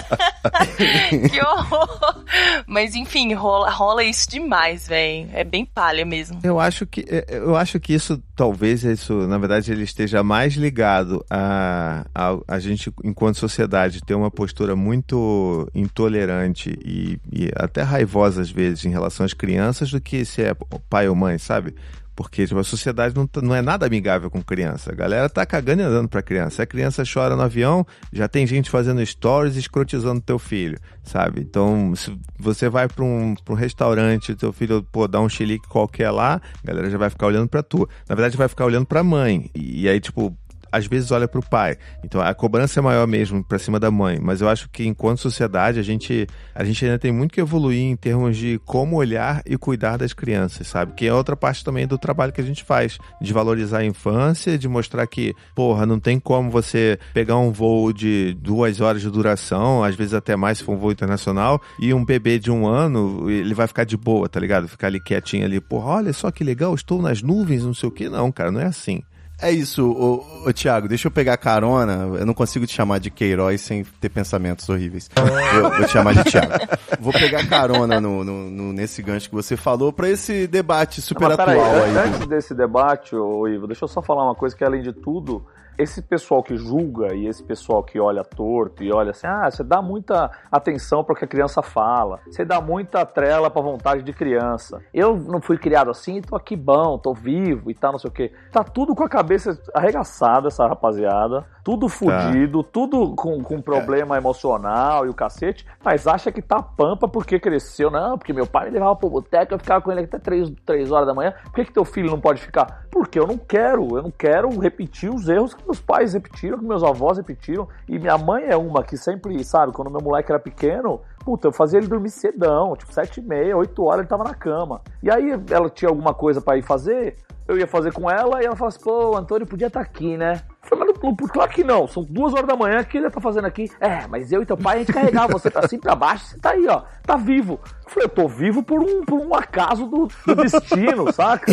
[1.32, 2.26] que horror!
[2.68, 5.30] Mas enfim, rola, rola isso demais, velho.
[5.32, 6.42] É bem palha mesmo.
[6.44, 10.56] Eu acho que é, eu acho que isso talvez isso, na verdade, ele esteja mais
[10.56, 17.84] ligado a, a, a gente enquanto sociedade ter uma postura muito intolerante e, e até
[17.84, 20.54] raivosa às vezes em relação às crianças do que se é
[20.90, 21.74] pai ou mãe, sabe?
[22.15, 24.91] Porque tipo, a sociedade não, tá, não é nada amigável com criança.
[24.91, 26.63] A galera tá cagando e andando pra criança.
[26.63, 31.41] A criança chora no avião, já tem gente fazendo stories escrotizando teu filho, sabe?
[31.41, 35.67] Então, se você vai pra um, pra um restaurante, teu filho, pô, dá um chilique
[35.67, 37.88] qualquer lá, a galera já vai ficar olhando pra tu.
[38.08, 39.50] Na verdade, vai ficar olhando pra mãe.
[39.56, 40.36] E, e aí, tipo,
[40.72, 41.78] às vezes olha para o pai.
[42.04, 44.20] Então a cobrança é maior mesmo para cima da mãe.
[44.22, 47.82] Mas eu acho que enquanto sociedade a gente, a gente ainda tem muito que evoluir
[47.82, 50.94] em termos de como olhar e cuidar das crianças, sabe?
[50.94, 54.58] Que é outra parte também do trabalho que a gente faz, de valorizar a infância,
[54.58, 59.10] de mostrar que, porra, não tem como você pegar um voo de duas horas de
[59.10, 62.68] duração, às vezes até mais se for um voo internacional, e um bebê de um
[62.68, 64.68] ano, ele vai ficar de boa, tá ligado?
[64.68, 67.92] Ficar ali quietinho ali, porra, olha só que legal, estou nas nuvens, não sei o
[67.92, 68.10] que.
[68.10, 69.02] Não, cara, não é assim.
[69.42, 72.18] É isso, ô, ô, Thiago, deixa eu pegar carona.
[72.20, 75.10] Eu não consigo te chamar de Queiroz sem ter pensamentos horríveis.
[75.56, 76.54] Eu vou te chamar de Thiago.
[77.00, 81.30] Vou pegar carona no, no, no nesse gancho que você falou para esse debate super
[81.30, 82.10] Mas, atual aí, aí.
[82.10, 85.44] Antes desse debate, ô, Ivo, deixa eu só falar uma coisa que além de tudo,
[85.82, 89.63] esse pessoal que julga e esse pessoal que olha torto e olha assim, ah, você
[89.63, 94.04] dá muita atenção para o que a criança fala, você dá muita trela para vontade
[94.04, 94.82] de criança.
[94.94, 98.13] Eu não fui criado assim, tô aqui bom, tô vivo e tal, não sei o
[98.13, 98.32] quê.
[98.52, 102.70] Tá tudo com a cabeça arregaçada, essa rapaziada, tudo fudido, tá.
[102.72, 104.17] tudo com, com problema é.
[104.20, 107.89] emocional e o cacete, mas acha que tá pampa porque cresceu.
[107.91, 110.91] Não, porque meu pai me levava pro boteco, eu ficava com ele até 3, 3
[110.91, 111.34] horas da manhã.
[111.44, 112.86] Por que, que teu filho não pode ficar?
[112.91, 116.66] Porque eu não quero, eu não quero repetir os erros que meus pais repetiram, que
[116.66, 117.68] meus avós repetiram.
[117.88, 121.52] E minha mãe é uma que sempre, sabe, quando meu moleque era pequeno, puta, eu
[121.54, 124.82] fazia ele dormir cedão, tipo, sete e meia, oito horas ele tava na cama.
[125.02, 128.46] E aí ela tinha alguma coisa para ir fazer, eu ia fazer com ela e
[128.46, 130.42] ela falava assim, pô, Antônio podia estar tá aqui, né?
[130.63, 133.45] Falei, mas claro que não, são duas horas da manhã, o que ele tá fazendo
[133.45, 133.69] aqui?
[133.80, 136.26] É, mas eu e teu pai, a gente carregava você pra cima e pra baixo,
[136.26, 137.60] você tá aí, ó, tá vivo.
[137.63, 141.52] Eu falei, eu tô vivo por um, por um acaso do, do destino, saca?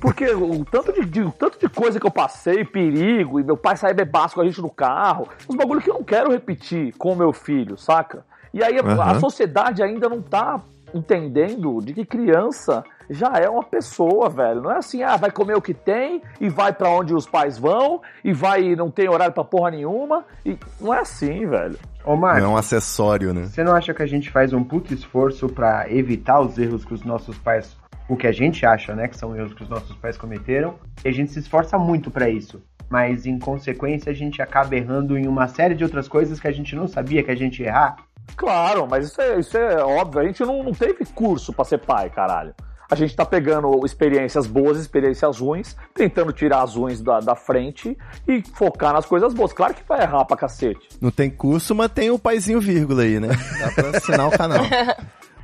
[0.00, 3.56] Porque o tanto de, de, o tanto de coisa que eu passei, perigo, e meu
[3.56, 6.94] pai sair bebaço com a gente no carro, uns bagulho que eu não quero repetir
[6.98, 8.26] com o meu filho, saca?
[8.52, 9.00] E aí uhum.
[9.00, 10.60] a sociedade ainda não tá
[10.92, 14.62] entendendo de que criança já é uma pessoa, velho.
[14.62, 17.58] Não é assim, ah, vai comer o que tem e vai para onde os pais
[17.58, 20.24] vão e vai não tem horário pra porra nenhuma.
[20.46, 21.76] E não é assim, velho.
[22.04, 23.46] Ô, Marcos, não é um acessório, né?
[23.46, 26.94] Você não acha que a gente faz um puto esforço para evitar os erros que
[26.94, 27.76] os nossos pais,
[28.08, 30.76] o que a gente acha, né, que são erros que os nossos pais cometeram?
[31.04, 32.62] E a gente se esforça muito para isso.
[32.88, 36.52] Mas em consequência a gente acaba errando em uma série de outras coisas que a
[36.52, 37.96] gente não sabia que a gente ia errar.
[38.36, 40.20] Claro, mas isso é, isso é óbvio.
[40.20, 42.54] A gente não, não teve curso para ser pai, caralho.
[42.90, 47.96] A gente tá pegando experiências boas, experiências ruins, tentando tirar as ruins da, da frente
[48.26, 49.52] e focar nas coisas boas.
[49.52, 50.88] Claro que vai errar pra cacete.
[51.00, 53.28] Não tem curso, mas tem o paizinho vírgula aí, né?
[53.60, 54.64] Dá pra assinar o canal.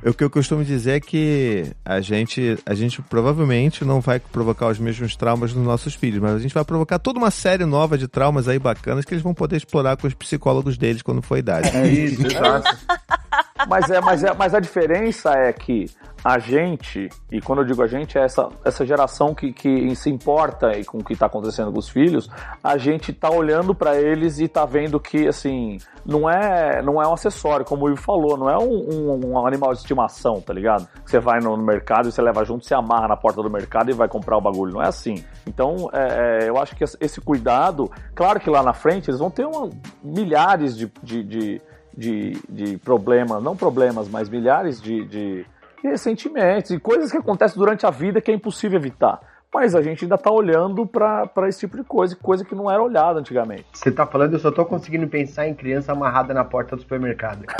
[0.03, 4.67] O que eu costumo dizer é que a gente, a gente provavelmente não vai provocar
[4.67, 7.97] os mesmos traumas nos nossos filhos, mas a gente vai provocar toda uma série nova
[7.97, 11.35] de traumas aí bacanas que eles vão poder explorar com os psicólogos deles quando for
[11.35, 11.75] a idade.
[11.75, 12.77] É isso, exato.
[13.67, 15.85] mas, é, mas, é, mas a diferença é que
[16.23, 20.09] a gente, e quando eu digo a gente, é essa, essa geração que, que se
[20.09, 22.29] importa com o que está acontecendo com os filhos,
[22.63, 27.07] a gente tá olhando para eles e tá vendo que, assim, não é, não é
[27.07, 30.53] um acessório, como o Ivo falou, não é um, um, um animal de estimação, tá
[30.53, 30.87] ligado?
[31.05, 33.89] Você vai no, no, mercado e você leva junto, você amarra na porta do mercado
[33.91, 35.23] e vai comprar o bagulho, não é assim.
[35.45, 39.29] Então, é, é, eu acho que esse cuidado, claro que lá na frente eles vão
[39.29, 39.69] ter uma,
[40.03, 41.61] milhares de, de, de
[41.97, 45.45] de, de problemas, não problemas, mas milhares de, de,
[45.81, 49.19] de ressentimentos e coisas que acontecem durante a vida que é impossível evitar.
[49.53, 52.83] Mas a gente ainda tá olhando para esse tipo de coisa, coisa que não era
[52.83, 53.65] olhada antigamente.
[53.73, 57.45] Você tá falando, eu só tô conseguindo pensar em criança amarrada na porta do supermercado.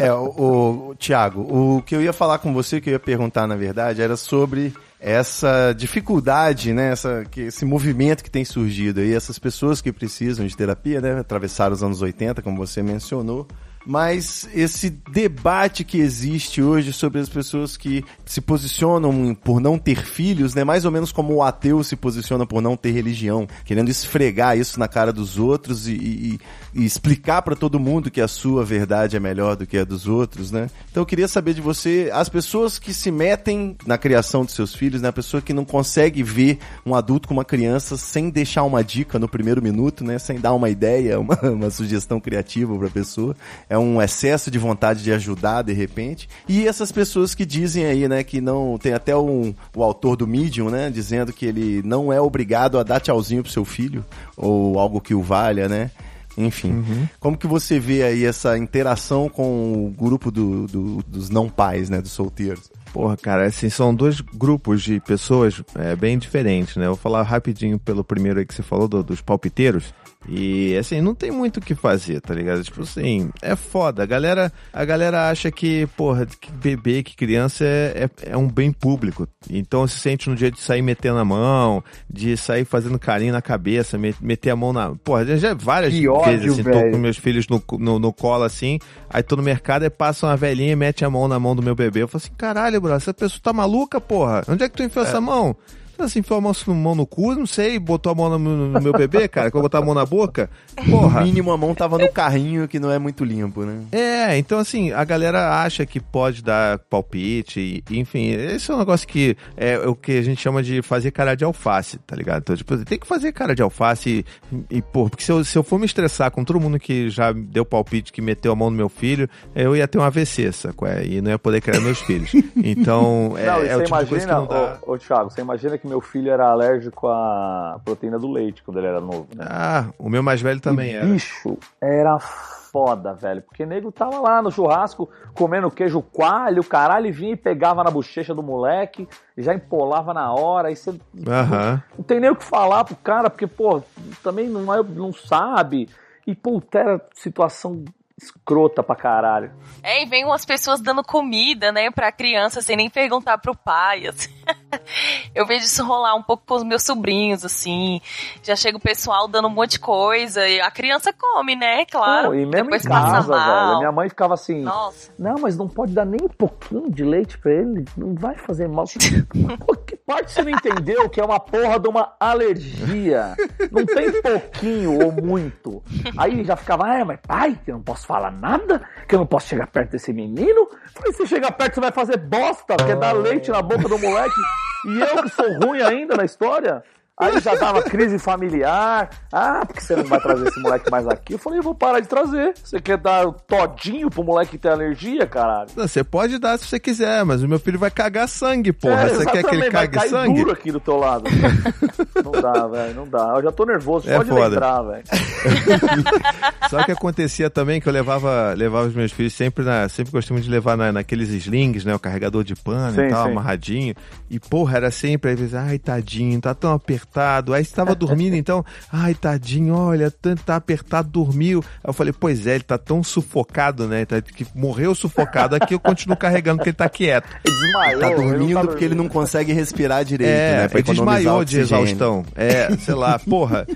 [0.00, 3.46] É, o, o Tiago, o que eu ia falar com você, que eu ia perguntar
[3.46, 9.12] na verdade, era sobre essa dificuldade, né, essa, que, esse movimento que tem surgido aí,
[9.12, 13.48] essas pessoas que precisam de terapia, né, atravessaram os anos 80, como você mencionou,
[13.84, 20.04] mas esse debate que existe hoje sobre as pessoas que se posicionam por não ter
[20.04, 20.62] filhos, né?
[20.62, 24.78] Mais ou menos como o ateu se posiciona por não ter religião, querendo esfregar isso
[24.78, 26.40] na cara dos outros e, e,
[26.74, 30.06] e explicar para todo mundo que a sua verdade é melhor do que a dos
[30.06, 30.68] outros, né?
[30.90, 34.74] Então eu queria saber de você, as pessoas que se metem na criação dos seus
[34.74, 35.08] filhos, né?
[35.08, 39.18] A pessoa que não consegue ver um adulto com uma criança sem deixar uma dica
[39.18, 40.18] no primeiro minuto, né?
[40.18, 43.36] Sem dar uma ideia, uma, uma sugestão criativa para a pessoa
[43.68, 46.28] é um excesso de vontade de ajudar de repente.
[46.48, 50.26] E essas pessoas que dizem aí, né, que não tem até um, o autor do
[50.26, 54.04] Medium, né, dizendo que ele não é obrigado a dar tchauzinho pro seu filho
[54.36, 55.90] ou algo que o valha, né?
[56.36, 56.82] Enfim,
[57.20, 61.90] como que você vê aí essa interação com o grupo do, do- dos não pais,
[61.90, 62.70] né, dos solteiros?
[62.92, 66.84] Porra, cara, assim, são dois grupos de pessoas é, bem diferentes, né?
[66.84, 69.94] Eu vou falar rapidinho pelo primeiro aí que você falou, do- dos palpiteiros.
[70.28, 72.62] E, assim, não tem muito o que fazer, tá ligado?
[72.62, 74.02] Tipo assim, é foda.
[74.02, 78.48] A galera, a galera acha que, porra, que bebê, que criança é, é, é um
[78.48, 79.26] bem público.
[79.50, 83.42] Então se sente no dia de sair metendo a mão, de sair fazendo carinho na
[83.42, 84.94] cabeça, me- meter a mão na...
[84.94, 88.44] Porra, já várias Que ódio, vezes, assim, tô com meus filhos no, no, no colo,
[88.44, 88.78] assim,
[89.10, 91.62] aí tô no mercado e passa uma velhinha e mete a mão na mão do
[91.62, 92.02] meu bebê.
[92.02, 94.42] Eu falo assim, caralho, bro, essa pessoa tá maluca, porra?
[94.48, 95.56] Onde é que tu enfiou essa mão?
[96.04, 98.92] Assim, enfiou a mão, mão no cu, não sei, botou a mão no, no meu
[98.92, 100.50] bebê, cara, que eu botar a mão na boca?
[100.90, 101.20] Porra.
[101.20, 103.82] No mínimo a mão tava no carrinho que não é muito limpo, né?
[103.92, 108.78] É, então assim, a galera acha que pode dar palpite, e, enfim, esse é um
[108.78, 112.42] negócio que é o que a gente chama de fazer cara de alface, tá ligado?
[112.42, 115.56] Então, tipo, tem que fazer cara de alface e, e pô, porque se eu, se
[115.56, 118.70] eu for me estressar com todo mundo que já deu palpite, que meteu a mão
[118.70, 120.88] no meu filho, eu ia ter um AVC, sacou?
[120.88, 122.32] É, E não ia poder criar meus filhos.
[122.64, 124.78] Então, é, não, é o você tipo de coisa que imagina, não dá.
[124.86, 128.78] ô, ô Thiago, você imagina que meu filho era alérgico à proteína do leite quando
[128.78, 129.44] ele era novo, né?
[129.46, 131.06] Ah, o meu mais velho também E, era.
[131.06, 133.42] Bicho, era foda, velho.
[133.42, 137.90] Porque nego tava lá no churrasco comendo queijo coalho, caralho, e vinha e pegava na
[137.90, 140.98] bochecha do moleque, já empolava na hora, aí você.
[141.28, 141.82] Aham.
[141.98, 143.82] Não tem nem o que falar pro cara, porque, pô,
[144.22, 145.90] também não, é, não sabe.
[146.26, 147.84] E, puta, era situação
[148.22, 149.50] escrota pra caralho.
[149.82, 154.06] É, e vem umas pessoas dando comida, né, pra criança sem nem perguntar pro pai,
[154.06, 154.30] assim.
[155.34, 158.00] Eu vejo isso rolar um pouco com os meus sobrinhos, assim.
[158.42, 162.28] Já chega o pessoal dando um monte de coisa e a criança come, né, claro.
[162.28, 163.78] Não, e mesmo Depois em passa casa, velho.
[163.78, 164.62] Minha mãe ficava assim.
[164.62, 165.12] Nossa.
[165.18, 167.84] Não, mas não pode dar nem um pouquinho de leite pra ele.
[167.96, 168.84] Não vai fazer mal.
[169.66, 173.34] Pô, que parte você não entendeu que é uma porra de uma alergia?
[173.70, 175.82] Não tem pouquinho ou muito.
[176.16, 178.82] Aí já ficava, ah, mas pai, que eu não posso falar nada?
[179.08, 180.68] Que eu não posso chegar perto desse menino?
[180.94, 184.40] Falei, se chegar perto você vai fazer bosta, quer dar leite na boca do moleque.
[184.86, 186.82] E eu que sou ruim ainda na história?
[187.22, 189.10] Aí já dava crise familiar.
[189.32, 191.34] Ah, porque você não vai trazer esse moleque mais aqui?
[191.34, 192.54] Eu falei, eu vou parar de trazer.
[192.62, 195.68] Você quer dar o todinho pro moleque que tem alergia, caralho?
[195.76, 199.02] Não, Você pode dar se você quiser, mas o meu filho vai cagar sangue, porra.
[199.02, 200.40] É, você quer que ele vai cague cair sangue?
[200.40, 201.24] duro aqui do teu lado.
[202.24, 203.34] não dá, velho, não dá.
[203.36, 204.48] Eu já tô nervoso, É pode foda.
[204.48, 205.04] lembrar, velho.
[206.68, 210.40] Só que acontecia também que eu levava, levava os meus filhos sempre na, sempre muito
[210.42, 213.30] de levar na, naqueles slings, né, o carregador de pano Sim, e tal, sim.
[213.32, 213.94] amarradinho.
[214.30, 217.11] E porra, era sempre às vezes, ai tadinho, tá tão apertado.
[217.52, 221.62] Aí estava dormindo, então, ai tadinho, olha, tanto tá apertado, dormiu.
[221.82, 225.54] Aí eu falei, pois é, ele tá tão sufocado, né, tá, que morreu sufocado.
[225.56, 227.26] Aqui eu continuo carregando porque ele tá quieto.
[227.44, 228.00] Ele desmaiou.
[228.00, 230.68] Tá dormindo porque ele não consegue respirar direito, É, né?
[230.68, 232.24] Pra ele desmaiou de exaustão.
[232.34, 233.66] É, sei lá, porra.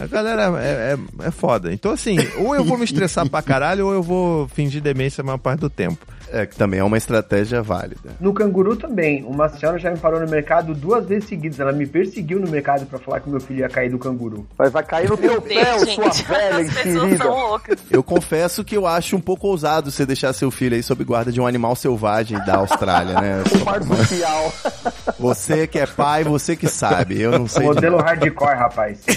[0.00, 1.72] A galera é, é, é foda.
[1.72, 5.24] Então, assim, ou eu vou me estressar pra caralho, ou eu vou fingir demência a
[5.24, 6.06] maior parte do tempo.
[6.32, 8.16] É, que também é uma estratégia válida.
[8.20, 9.24] No canguru também.
[9.24, 11.60] Uma senhora já me parou no mercado duas vezes seguidas.
[11.60, 14.46] Ela me perseguiu no mercado pra falar que meu filho ia cair do canguru.
[14.56, 17.78] Vai, vai cair no teu pé, Deus, sua gente, velha as pessoas são loucas.
[17.90, 21.30] Eu confesso que eu acho um pouco ousado você deixar seu filho aí sob guarda
[21.30, 23.42] de um animal selvagem da Austrália, né?
[23.60, 24.52] O marsupial.
[25.18, 27.20] Você que é pai, você que sabe.
[27.20, 27.62] Eu não sei.
[27.62, 29.00] de Modelo hardcore, rapaz.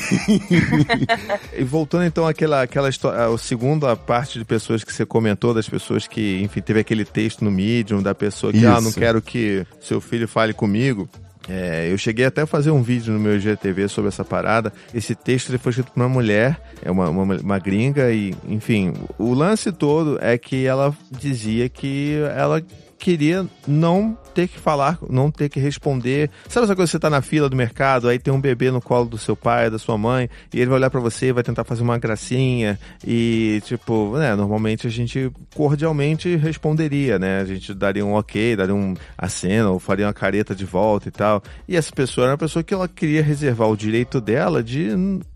[1.53, 5.67] E voltando então àquela, àquela história, a segunda parte de pessoas que você comentou, das
[5.67, 8.99] pessoas que, enfim, teve aquele texto no Medium, da pessoa que, ah, não Isso.
[8.99, 11.09] quero que seu filho fale comigo.
[11.47, 14.71] É, eu cheguei até a fazer um vídeo no meu IGTV sobre essa parada.
[14.93, 18.93] Esse texto ele foi escrito por uma mulher, é uma, uma, uma gringa, e, enfim,
[19.17, 22.63] o lance todo é que ela dizia que ela
[22.99, 26.29] queria não ter que falar, não ter que responder.
[26.47, 29.05] Sabe essa coisa você tá na fila do mercado, aí tem um bebê no colo
[29.05, 31.63] do seu pai, da sua mãe, e ele vai olhar para você e vai tentar
[31.63, 37.39] fazer uma gracinha e tipo, né, normalmente a gente cordialmente responderia, né?
[37.39, 41.11] A gente daria um ok, daria um aceno, ou faria uma careta de volta e
[41.11, 41.41] tal.
[41.67, 44.89] E essa pessoa era uma pessoa que ela queria reservar o direito dela de,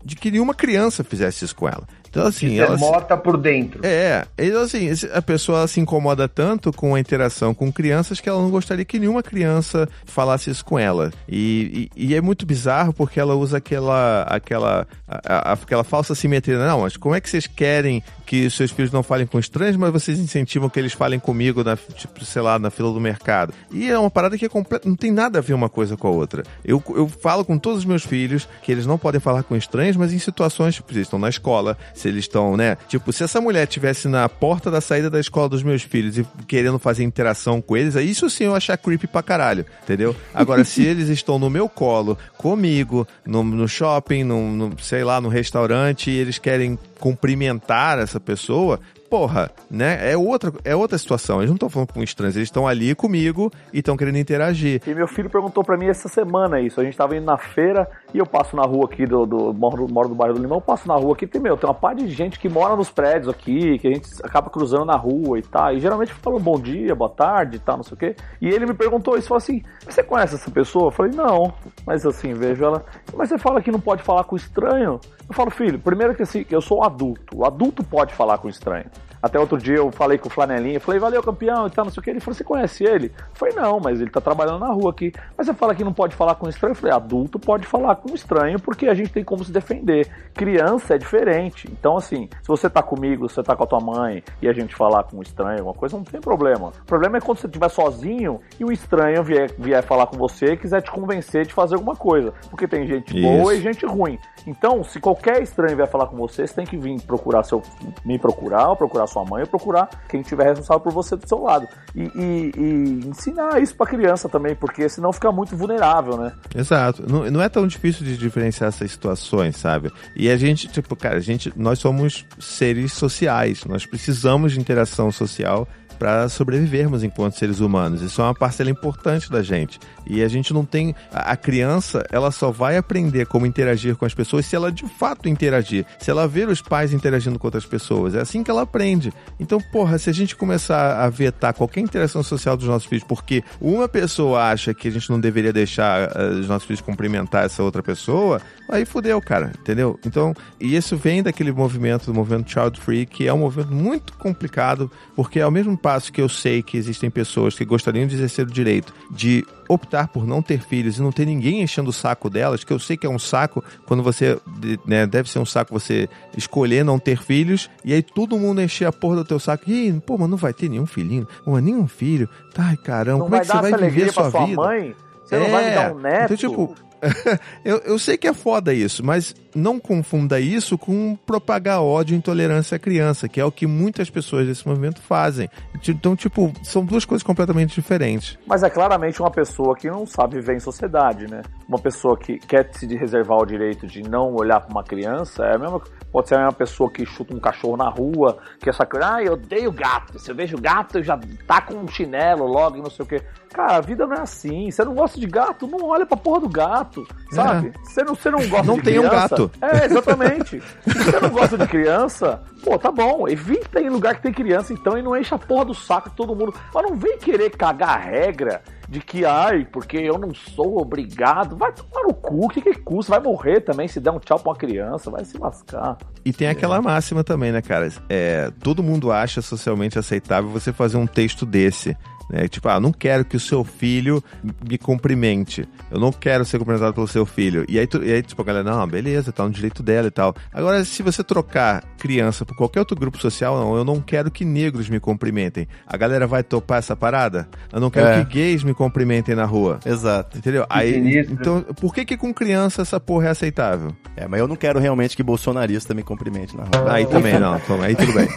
[0.04, 1.86] de que nenhuma criança fizesse isso com ela.
[2.14, 2.76] Então, assim, ela.
[2.76, 3.80] morta por dentro.
[3.84, 8.40] é, então assim, a pessoa se incomoda tanto com a interação com crianças que ela
[8.40, 11.10] não gostaria que nenhuma criança falasse isso com ela.
[11.28, 16.14] E, e, e é muito bizarro porque ela usa aquela, aquela, a- a- aquela falsa
[16.14, 16.58] simetria.
[16.58, 19.92] Não, mas como é que vocês querem que seus filhos não falem com estranhos, mas
[19.92, 23.52] vocês incentivam que eles falem comigo, na, tipo, sei lá, na fila do mercado?
[23.70, 26.08] E é uma parada que é completa, não tem nada a ver uma coisa com
[26.08, 26.42] a outra.
[26.64, 29.96] Eu, eu falo com todos os meus filhos que eles não podem falar com estranhos,
[29.96, 32.76] mas em situações, tipo, eles estão na escola, se eles estão, né?
[32.88, 36.26] Tipo, se essa mulher tivesse na porta da saída da escola dos meus filhos e
[36.46, 40.14] querendo fazer interação com eles, aí isso sim eu achar creepy pra caralho, entendeu?
[40.32, 45.20] Agora, se eles estão no meu colo, comigo, no, no shopping, no, no, sei lá,
[45.20, 48.80] no restaurante, e eles querem cumprimentar essa pessoa,
[49.14, 50.10] porra, né?
[50.10, 51.38] É outra, é outra situação.
[51.38, 54.82] Eles não estão falando com estranhos, eles estão ali comigo e estão querendo interagir.
[54.84, 56.80] E meu filho perguntou pra mim essa semana isso.
[56.80, 59.24] A gente tava indo na feira e eu passo na rua aqui do.
[59.24, 61.68] do moro, moro do bairro do Limão, eu passo na rua aqui, tem, meu, tem
[61.68, 64.96] uma parte de gente que mora nos prédios aqui, que a gente acaba cruzando na
[64.96, 65.72] rua e tal.
[65.72, 68.16] E geralmente fala bom dia, boa tarde e tal, não sei o quê.
[68.40, 70.86] E ele me perguntou isso, falou assim: você conhece essa pessoa?
[70.86, 71.52] Eu falei, não.
[71.86, 72.84] Mas assim, vejo ela.
[73.14, 74.98] Mas você fala que não pode falar com estranho?
[75.28, 77.38] Eu falo, filho, primeiro que assim, eu sou um adulto.
[77.38, 78.86] O adulto pode falar com estranho.
[79.24, 81.98] Até outro dia eu falei com o Flanelinha, falei, valeu campeão e tal, não sei
[81.98, 82.10] o que.
[82.10, 83.06] Ele falou, você conhece ele?
[83.06, 85.14] Eu falei, não, mas ele tá trabalhando na rua aqui.
[85.34, 86.72] Mas você fala que não pode falar com estranho?
[86.72, 90.06] Eu falei, adulto pode falar com estranho porque a gente tem como se defender.
[90.34, 91.66] Criança é diferente.
[91.72, 94.52] Então, assim, se você tá comigo, se você tá com a tua mãe e a
[94.52, 96.68] gente falar com um estranho, alguma coisa, não tem problema.
[96.82, 100.52] O problema é quando você estiver sozinho e um estranho vier, vier falar com você
[100.52, 102.34] e quiser te convencer de fazer alguma coisa.
[102.50, 103.62] Porque tem gente boa Isso.
[103.62, 104.18] e gente ruim.
[104.46, 107.62] Então, se qualquer estranho vier falar com você, você tem que vir procurar seu.
[108.04, 111.38] me procurar, ou procurar sua mãe, ou procurar quem estiver responsável por você do seu
[111.42, 111.66] lado.
[111.94, 116.32] E, e- e ensinar isso pra criança também, porque senão fica muito vulnerável, né?
[116.54, 117.04] Exato.
[117.08, 119.90] Não, não é tão difícil de diferenciar essas situações, sabe?
[120.14, 123.64] E a gente, tipo, cara, a gente, nós somos seres sociais.
[123.64, 125.66] Nós precisamos de interação social
[126.04, 128.02] para sobrevivermos enquanto seres humanos.
[128.02, 129.80] Isso é uma parcela importante da gente.
[130.06, 130.94] E a gente não tem.
[131.10, 135.30] A criança, ela só vai aprender como interagir com as pessoas se ela de fato
[135.30, 135.86] interagir.
[135.98, 138.14] Se ela ver os pais interagindo com outras pessoas.
[138.14, 139.14] É assim que ela aprende.
[139.40, 143.42] Então, porra, se a gente começar a vetar qualquer interação social dos nossos filhos porque
[143.58, 147.62] uma pessoa acha que a gente não deveria deixar eh, os nossos filhos cumprimentar essa
[147.62, 149.98] outra pessoa, aí fudeu, cara, entendeu?
[150.04, 154.12] Então, e isso vem daquele movimento, do movimento Child Free, que é um movimento muito
[154.14, 158.46] complicado, porque ao mesmo passo que eu sei que existem pessoas que gostariam de exercer
[158.46, 162.28] o direito de optar por não ter filhos e não ter ninguém enchendo o saco
[162.28, 164.38] delas, que eu sei que é um saco quando você,
[164.86, 168.86] né, deve ser um saco você escolher não ter filhos, e aí todo mundo encher
[168.86, 171.86] a porra do teu saco, e pô, mas não vai ter nenhum filhinho, mas nenhum
[171.86, 172.28] filho,
[172.58, 174.60] ai caramba, Não como é que você vai viver a sua sua vida?
[174.60, 174.94] mãe?
[175.24, 176.34] Você não vai me dar um neto?
[176.34, 176.74] Então, tipo,
[177.64, 182.18] eu, eu sei que é foda isso, mas não confunda isso com propagar ódio e
[182.18, 185.48] intolerância à criança, que é o que muitas pessoas desse movimento fazem.
[185.88, 188.38] Então, tipo, são duas coisas completamente diferentes.
[188.46, 191.42] Mas é claramente uma pessoa que não sabe viver em sociedade, né?
[191.68, 195.54] Uma pessoa que quer se reservar o direito de não olhar pra uma criança, é
[195.54, 195.80] a mesma,
[196.12, 199.34] pode ser uma pessoa que chuta um cachorro na rua, que essa coisa, ah, eu
[199.34, 200.18] odeio gato.
[200.18, 203.08] Se eu vejo gato, eu já tá com um chinelo logo e não sei o
[203.08, 203.22] quê.
[203.52, 204.68] Cara, a vida não é assim.
[204.68, 207.72] Você não gosta de gato, não olha pra porra do gato, sabe?
[207.84, 209.43] Você não, você não gosta Não de tem um criança.
[209.48, 209.74] Gato.
[209.76, 210.60] É, exatamente.
[210.60, 213.28] Se você não gosta de criança, pô, tá bom.
[213.28, 216.16] Evita em lugar que tem criança, então, e não enche a porra do saco de
[216.16, 216.54] todo mundo.
[216.72, 221.56] Mas não vem querer cagar a regra de que, ai, porque eu não sou obrigado.
[221.56, 223.12] Vai tomar no cu, o que, que custa?
[223.12, 225.96] Vai morrer também se der um tchau pra uma criança, vai se lascar.
[226.24, 227.90] E tem aquela máxima também, né, cara?
[228.08, 231.96] É, todo mundo acha socialmente aceitável você fazer um texto desse.
[232.30, 232.48] Né?
[232.48, 234.22] Tipo, ah, não quero que o seu filho
[234.68, 235.68] me cumprimente.
[235.90, 237.64] Eu não quero ser cumprimentado pelo seu filho.
[237.68, 240.10] E aí, tu- e aí tipo, a galera, não, beleza, tá no direito dela e
[240.10, 240.34] tal.
[240.52, 244.44] Agora, se você trocar criança por qualquer outro grupo social, não, eu não quero que
[244.44, 245.68] negros me cumprimentem.
[245.86, 247.48] A galera vai topar essa parada?
[247.72, 248.24] Eu não quero É.
[248.24, 249.78] que gays me cumprimentem na rua.
[249.84, 250.38] Exato.
[250.38, 250.64] Entendeu?
[250.70, 253.94] Aí, então, por que que com criança essa porra é aceitável?
[254.16, 256.92] É, mas eu não quero realmente que bolsonarista me cumprimente na rua.
[256.92, 258.28] Aí também não, aí tudo bem.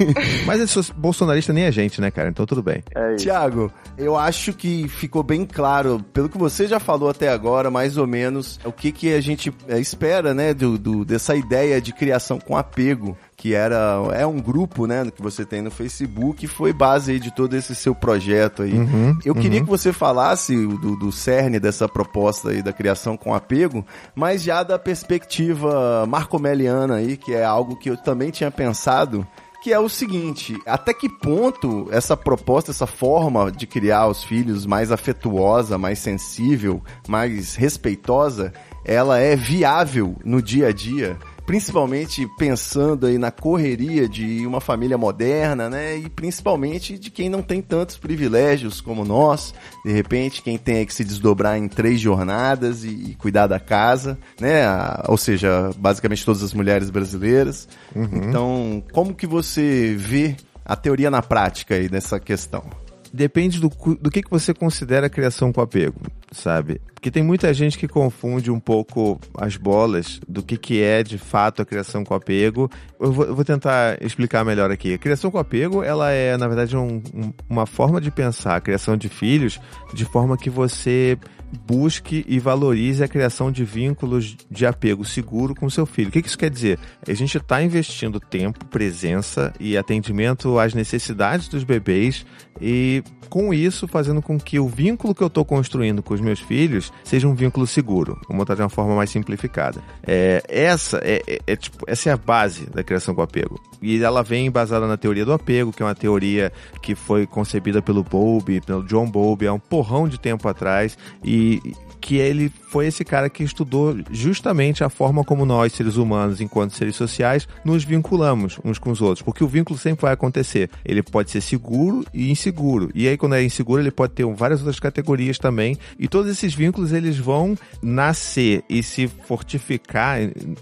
[0.46, 2.30] Mas esse bolsonarista nem é gente, né, cara?
[2.30, 2.84] Então tudo bem.
[2.96, 3.16] É.
[3.16, 7.98] Tiago, eu acho que ficou bem claro, pelo que você já falou até agora, mais
[7.98, 11.92] ou menos, o que, que a gente é, espera, né, do, do, dessa ideia de
[11.92, 16.48] criação com apego que era é um grupo, né, que você tem no Facebook, e
[16.48, 18.74] foi base aí de todo esse seu projeto aí.
[18.74, 19.66] Uhum, Eu queria uhum.
[19.66, 24.64] que você falasse do, do cerne dessa proposta aí da criação com apego, mas já
[24.64, 29.26] da perspectiva marcomeliana aí, que é algo que eu também tinha pensado,
[29.62, 34.66] que é o seguinte, até que ponto essa proposta, essa forma de criar os filhos
[34.66, 38.54] mais afetuosa, mais sensível, mais respeitosa,
[38.86, 41.18] ela é viável no dia a dia?
[41.48, 45.98] Principalmente pensando aí na correria de uma família moderna, né?
[45.98, 49.54] E principalmente de quem não tem tantos privilégios como nós.
[49.86, 54.20] De repente, quem tem que se desdobrar em três jornadas e, e cuidar da casa,
[54.42, 54.66] né?
[54.66, 57.68] A- ou seja, basicamente todas as mulheres brasileiras.
[57.96, 60.36] Então, como que você vê
[60.66, 62.66] a teoria na prática aí dessa questão?
[63.14, 66.82] Depende do, do que, que você considera criação com apego, sabe?
[66.94, 71.18] Porque tem muita gente que confunde um pouco as bolas do que, que é de
[71.18, 72.70] fato a criação com apego.
[73.00, 74.96] Eu vou, eu vou tentar explicar melhor aqui.
[74.96, 78.62] A criação com apego, ela é, na verdade, um- um- uma forma de pensar a
[78.62, 79.60] criação de filhos
[79.94, 81.18] de forma que você
[81.66, 86.10] busque e valorize a criação de vínculos de apego seguro com seu filho.
[86.10, 86.80] O que isso quer dizer?
[87.08, 92.26] A gente está investindo tempo, presença e atendimento às necessidades dos bebês
[92.62, 96.40] e com isso fazendo com que o vínculo que eu estou construindo com os meus
[96.40, 98.20] filhos seja um vínculo seguro.
[98.28, 99.82] Vou botar de uma forma mais simplificada.
[100.06, 103.60] É, essa é, é- é, tipo, essa é a base da criação com apego.
[103.82, 107.82] E ela vem embasada na teoria do apego, que é uma teoria que foi concebida
[107.82, 112.50] pelo Bowlby, pelo John Bowlby há um porrão de tempo atrás e e que ele
[112.70, 117.46] foi esse cara que estudou justamente a forma como nós, seres humanos, enquanto seres sociais,
[117.66, 119.22] nos vinculamos uns com os outros.
[119.22, 120.70] Porque o vínculo sempre vai acontecer.
[120.86, 122.90] Ele pode ser seguro e inseguro.
[122.96, 125.78] E aí, quando é inseguro, ele pode ter várias outras categorias também.
[126.00, 130.20] E todos esses vínculos, eles vão nascer e se fortificar,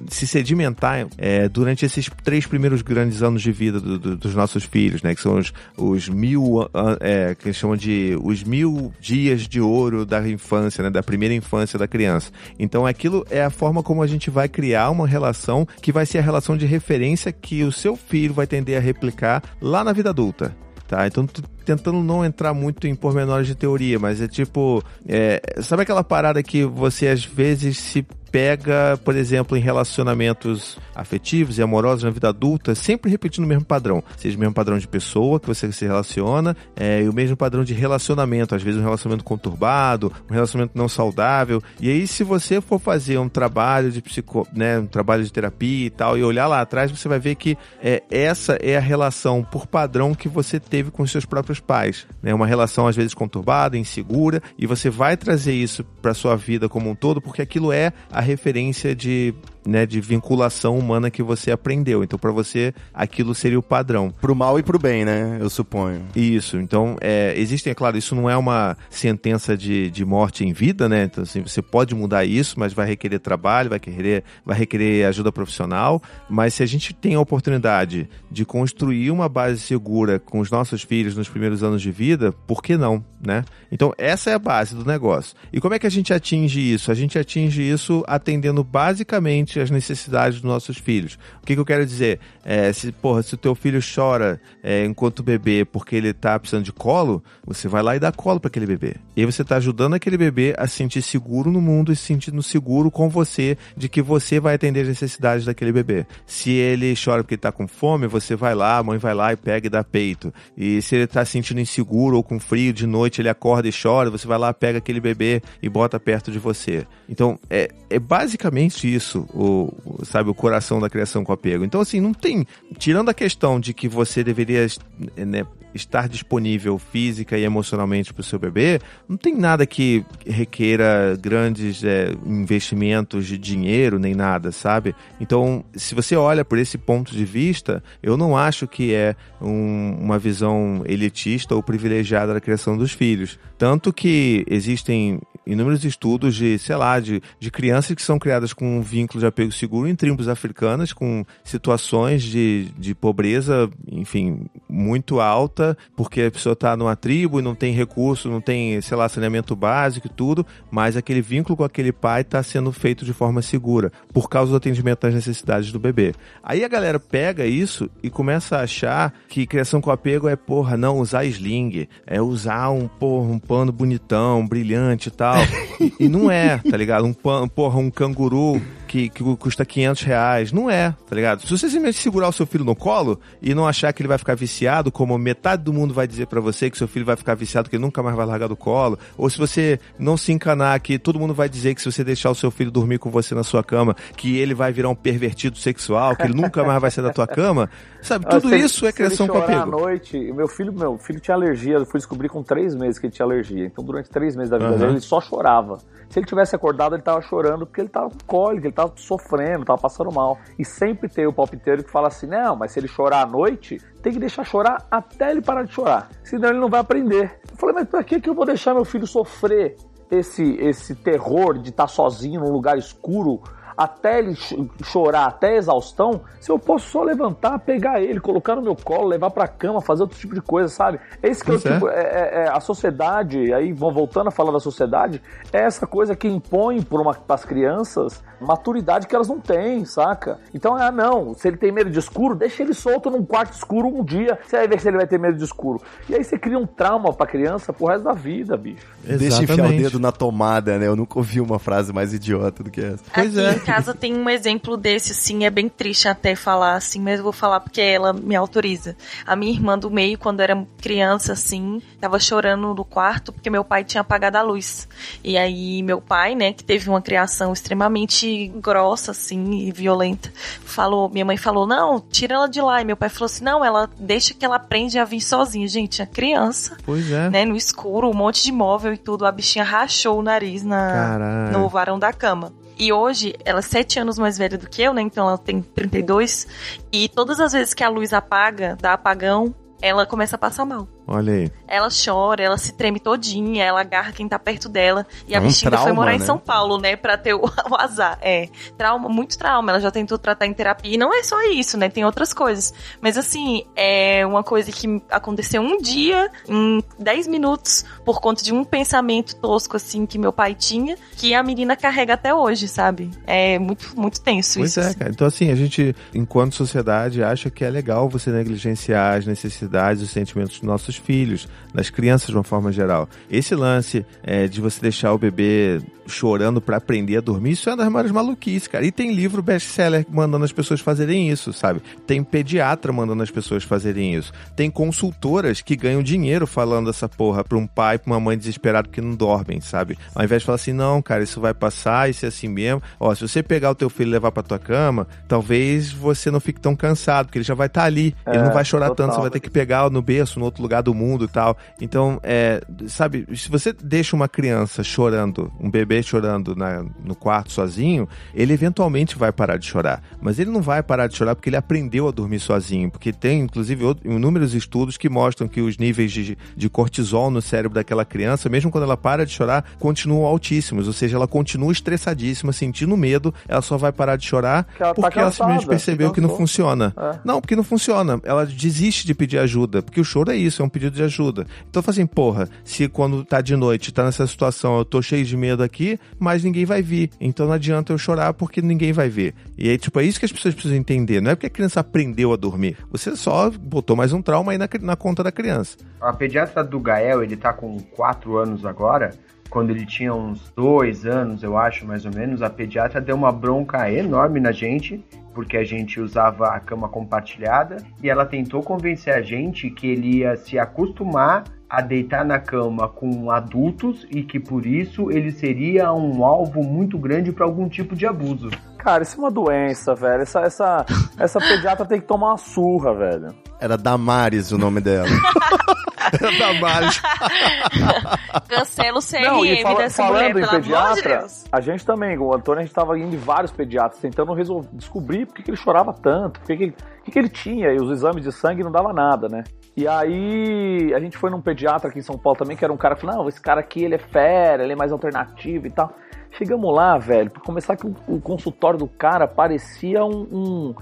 [0.08, 4.64] se sedimentar é, durante esses três primeiros grandes anos de vida do- do- dos nossos
[4.64, 5.14] filhos, né?
[5.14, 6.68] Que são os, os mil,
[7.02, 10.90] é, que eles chamam de os mil dias de ouro da infância, né?
[10.90, 12.32] Da primeira infância da criança.
[12.58, 16.20] Então aquilo é a forma como a gente vai criar uma relação que vai ser
[16.20, 20.10] a relação de referência que o seu filho vai tender a replicar lá na vida
[20.10, 20.56] adulta.
[20.88, 21.28] Tá, então
[21.66, 26.42] tentando não entrar muito em pormenores de teoria, mas é tipo, é, sabe aquela parada
[26.44, 28.06] que você às vezes se
[28.36, 33.64] pega, por exemplo, em relacionamentos afetivos e amorosos na vida adulta, sempre repetindo o mesmo
[33.64, 34.04] padrão.
[34.18, 37.64] Seja o mesmo padrão de pessoa que você se relaciona, é, e o mesmo padrão
[37.64, 38.54] de relacionamento.
[38.54, 41.64] Às vezes um relacionamento conturbado, um relacionamento não saudável.
[41.80, 45.86] E aí, se você for fazer um trabalho de psico, né, um trabalho de terapia
[45.86, 49.44] e tal, e olhar lá atrás, você vai ver que é, essa é a relação
[49.44, 52.08] por padrão que você teve com os seus próprios pais.
[52.22, 52.34] Né?
[52.34, 56.90] Uma relação às vezes conturbada, insegura, e você vai trazer isso para sua vida como
[56.90, 59.34] um todo, porque aquilo é a referência de
[59.66, 62.04] né, de vinculação humana que você aprendeu.
[62.04, 64.14] Então, para você, aquilo seria o padrão.
[64.22, 65.38] Pro mal e pro bem, né?
[65.40, 66.06] Eu suponho.
[66.16, 66.58] Isso.
[66.58, 70.88] Então, é, existem, é claro, isso não é uma sentença de, de morte em vida,
[70.88, 71.06] né?
[71.06, 75.32] Então, assim, você pode mudar isso, mas vai requerer trabalho, vai requerer, vai requerer ajuda
[75.32, 76.02] profissional.
[76.30, 80.84] Mas se a gente tem a oportunidade de construir uma base segura com os nossos
[80.84, 83.44] filhos nos primeiros anos de vida, por que não, né?
[83.72, 85.36] Então, essa é a base do negócio.
[85.52, 86.92] E como é que a gente atinge isso?
[86.92, 91.18] A gente atinge isso atendendo basicamente as necessidades dos nossos filhos.
[91.42, 92.20] O que, que eu quero dizer?
[92.44, 96.64] É, se, porra, se o teu filho chora é, enquanto bebê porque ele tá precisando
[96.64, 98.96] de colo, você vai lá e dá colo para aquele bebê.
[99.16, 102.04] E aí você tá ajudando aquele bebê a se sentir seguro no mundo e se
[102.04, 106.06] sentindo seguro com você de que você vai atender as necessidades daquele bebê.
[106.26, 109.34] Se ele chora porque ele tá com fome, você vai lá, a mãe vai lá
[109.34, 110.34] e pega e dá peito.
[110.58, 113.72] E se ele tá se sentindo inseguro ou com frio de noite, ele acorda e
[113.72, 116.86] chora, você vai lá, pega aquele bebê e bota perto de você.
[117.10, 121.64] Então, é, é basicamente isso, o, o- sabe, o coração da criação com apego.
[121.64, 122.46] Então, assim, não tem.
[122.78, 124.68] Tirando a questão de que você deveria
[125.16, 128.80] né, estar disponível física e emocionalmente para o seu bebê,
[129.10, 134.96] não tem nada que requeira grandes é, investimentos de dinheiro nem nada, sabe?
[135.20, 139.98] Então, se você olha por esse ponto de vista, eu não acho que é um-
[140.00, 143.38] uma visão elitista ou privilegiada da criação dos filhos.
[143.58, 148.78] Tanto que existem inúmeros estudos de, sei lá, de, de crianças que são criadas com
[148.78, 155.20] um vínculo de apego seguro em tribos africanas, com situações de, de pobreza, enfim, muito
[155.20, 159.08] alta, porque a pessoa tá numa tribo e não tem recurso, não tem, sei lá,
[159.08, 163.42] saneamento básico e tudo, mas aquele vínculo com aquele pai tá sendo feito de forma
[163.42, 166.14] segura, por causa do atendimento das necessidades do bebê.
[166.44, 170.78] Aí a galera pega isso e começa a achar que criação com apego é, porra,
[170.78, 175.35] não usar sling, é usar um, porra, um pano bonitão, brilhante e tal.
[175.80, 177.06] e, e não é, tá ligado?
[177.06, 180.52] Um porra, um canguru que, que custa 500 reais.
[180.52, 181.42] Não é, tá ligado?
[181.42, 184.18] Se você simplesmente segurar o seu filho no colo e não achar que ele vai
[184.18, 187.36] ficar viciado, como metade do mundo vai dizer para você que seu filho vai ficar
[187.36, 190.80] viciado, que ele nunca mais vai largar do colo, ou se você não se encanar
[190.80, 193.36] que todo mundo vai dizer que se você deixar o seu filho dormir com você
[193.36, 196.92] na sua cama, que ele vai virar um pervertido sexual, que ele nunca mais vai
[196.92, 197.70] sair da tua cama,
[198.06, 198.26] sabe?
[198.26, 199.78] Tudo Se isso é criação com chorar à apego.
[199.80, 203.14] noite, meu filho, meu filho tinha alergia, eu fui descobrir com três meses que ele
[203.14, 203.66] tinha alergia.
[203.66, 204.78] Então, durante três meses da vida Aham.
[204.80, 205.78] dele, ele só chorava.
[206.10, 209.66] Se ele tivesse acordado, ele tava chorando porque ele tava com cólica, ele tava sofrendo,
[209.66, 210.38] tava passando mal.
[210.58, 213.82] E sempre tem o palpiteiro que fala assim: não, mas se ele chorar à noite,
[214.02, 216.10] tem que deixar chorar até ele parar de chorar.
[216.24, 217.40] Senão ele não vai aprender.
[217.52, 219.76] Eu falei, mas pra que, que eu vou deixar meu filho sofrer
[220.12, 223.42] esse, esse terror de estar sozinho num lugar escuro?
[223.78, 228.56] Até ele cho- chorar, até a exaustão, se eu posso só levantar, pegar ele, colocar
[228.56, 231.00] no meu colo, levar pra cama, fazer outro tipo de coisa, sabe?
[231.22, 231.74] É isso que eu, Pois é.
[231.74, 235.22] tipo, é, é- é a sociedade, aí vão voltando a falar da sociedade,
[235.52, 240.38] é essa coisa que impõe para as crianças maturidade que elas não têm, saca?
[240.54, 243.88] Então, ah, não, se ele tem medo de escuro, deixa ele solto num quarto escuro
[243.88, 245.82] um dia, você vai ver se ele vai ter medo de escuro.
[246.10, 248.86] E aí você cria um trauma pra criança pro resto da vida, bicho.
[249.04, 249.84] Deixa enfiar o Exatamente.
[249.84, 250.86] dedo na tomada, né?
[250.88, 253.04] Eu nunca ouvi uma frase mais idiota do que essa.
[253.14, 253.56] Pois é.
[253.66, 257.34] Casa tem um exemplo desse, assim, é bem triste até falar assim, mas eu vou
[257.34, 258.96] falar porque ela me autoriza.
[259.26, 263.64] A minha irmã do meio, quando era criança, assim, tava chorando no quarto porque meu
[263.64, 264.88] pai tinha apagado a luz.
[265.24, 270.32] E aí meu pai, né, que teve uma criação extremamente grossa, assim, e violenta,
[270.64, 272.82] falou, minha mãe falou, não, tira ela de lá.
[272.82, 275.68] E meu pai falou assim, não, ela deixa que ela aprende a vir sozinha.
[275.68, 277.30] Gente, a criança, Pois é.
[277.30, 281.50] né, no escuro, um monte de móvel e tudo, a bichinha rachou o nariz na,
[281.52, 282.54] no varão da cama.
[282.78, 285.02] E hoje, ela é sete anos mais velha do que eu, né?
[285.02, 286.48] Então ela tem 32.
[286.92, 290.88] E todas as vezes que a luz apaga, dá apagão, ela começa a passar mal.
[291.08, 291.52] Olha aí.
[291.68, 295.06] Ela chora, ela se treme todinha, ela agarra quem tá perto dela.
[295.28, 296.26] E É a um bichinha foi trauma, morar em né?
[296.26, 296.96] São Paulo, né?
[296.96, 298.18] Pra ter o, o azar.
[298.22, 299.72] É, trauma, muito trauma.
[299.72, 300.94] Ela já tentou tratar em terapia.
[300.94, 301.90] E não é só isso, né?
[301.90, 302.74] Tem outras coisas.
[303.02, 308.54] Mas assim, é uma coisa que aconteceu um dia, em 10 minutos, por conta de
[308.54, 313.12] um pensamento tosco, assim, que meu pai tinha, que a menina carrega até hoje, sabe?
[313.28, 314.80] É muito, muito tenso Pois isso.
[314.80, 314.98] é, assim.
[314.98, 315.12] cara.
[315.12, 320.10] Então, assim, a gente, enquanto sociedade, acha que é legal você negligenciar as necessidades os
[320.10, 323.10] sentimentos dos nossos filhos, das crianças de uma forma geral.
[323.30, 327.74] Esse lance é, de você deixar o bebê chorando pra aprender a dormir, isso é
[327.74, 328.86] uma das maiores maluquices, cara.
[328.86, 331.82] E tem livro best-seller mandando as pessoas fazerem isso, sabe?
[332.06, 334.32] Tem pediatra mandando as pessoas fazerem isso.
[334.56, 338.90] Tem consultoras que ganham dinheiro falando essa porra pra um pai, pra uma mãe desesperado
[338.90, 339.98] que não dormem, sabe?
[340.14, 342.82] Ao invés de falar assim, não, cara, isso vai passar, isso é assim mesmo.
[343.00, 346.40] Ó, se você pegar o teu filho e levar pra tua cama, talvez você não
[346.40, 348.16] fique tão cansado, porque ele já vai estar ali.
[348.28, 349.08] ele É, não vai chorar total.
[349.08, 351.58] tanto, você vai ter que pegar no berço, no outro lugar do mundo e tal.
[351.82, 357.52] Então, é, sabe, se você deixa uma criança chorando, um bebê chorando na- no quarto
[357.52, 360.02] sozinho, ele eventualmente vai parar de chorar.
[360.22, 362.90] Mas ele não vai parar de chorar porque ele aprendeu a dormir sozinho.
[362.92, 367.42] Porque tem, inclusive, outro- inúmeros estudos que mostram que os níveis de, de cortisol no
[367.42, 370.88] cérebro daquela criança, mesmo quando ela para de chorar, continuam altíssimos.
[370.88, 374.94] Ou seja, ela continua estressadíssima, sentindo medo, ela só vai parar de chorar Porque ela
[374.94, 376.94] tá porque ela cansada, simplesmente percebeu que não funciona.
[376.98, 377.20] É.
[377.24, 378.20] Não, porque não funciona.
[378.24, 381.46] Ela desiste de pedir ajuda, porque o choro é isso, é um pedido de ajuda.
[381.70, 385.38] Então assim, porra, se quando tá de noite, tá nessa situação, eu tô cheio de
[385.38, 385.85] medo aqui,
[386.20, 387.10] mas ninguém vai vir.
[387.20, 389.34] Então não adianta eu chorar porque ninguém vai ver.
[389.58, 391.22] E aí, tipo, é isso que as pessoas precisam entender.
[391.22, 392.78] Não é porque a criança aprendeu a dormir.
[392.92, 395.78] Você só botou mais um trauma aí na, na conta da criança.
[396.02, 399.12] A pediatra do Gael, ele tá com 4 anos agora.
[399.50, 403.32] Quando ele tinha uns dois anos, eu acho, mais ou menos, a pediatra deu uma
[403.32, 409.14] bronca enorme na gente, porque a gente usava a cama compartilhada, e ela tentou convencer
[409.14, 414.40] a gente que ele ia se acostumar a deitar na cama com adultos e que
[414.40, 418.50] por isso ele seria um alvo muito grande para algum tipo de abuso.
[418.78, 420.22] Cara, isso é uma doença, velho.
[420.22, 420.86] Essa, essa,
[421.18, 423.36] essa pediatra tem que tomar uma surra, velho.
[423.60, 425.08] Era Damares o nome dela.
[426.22, 427.02] Era Damares.
[428.48, 431.46] Cancela o CRM Não, e fala- dessa mulher, falando em pelo amor de pediatra, Deus.
[431.52, 435.26] a gente também, o Antônio, a gente tava indo em vários pediatras, tentando resolver, descobrir
[435.26, 437.70] por que, que ele chorava tanto, por que, que, ele, por que, que ele tinha,
[437.72, 439.44] e os exames de sangue não dava nada, né?
[439.78, 442.78] E aí, a gente foi num pediatra aqui em São Paulo também, que era um
[442.78, 445.70] cara que falou, não, esse cara aqui, ele é fera, ele é mais alternativo e
[445.70, 445.94] tal.
[446.32, 450.74] Chegamos lá, velho, pra começar que o, o consultório do cara parecia um,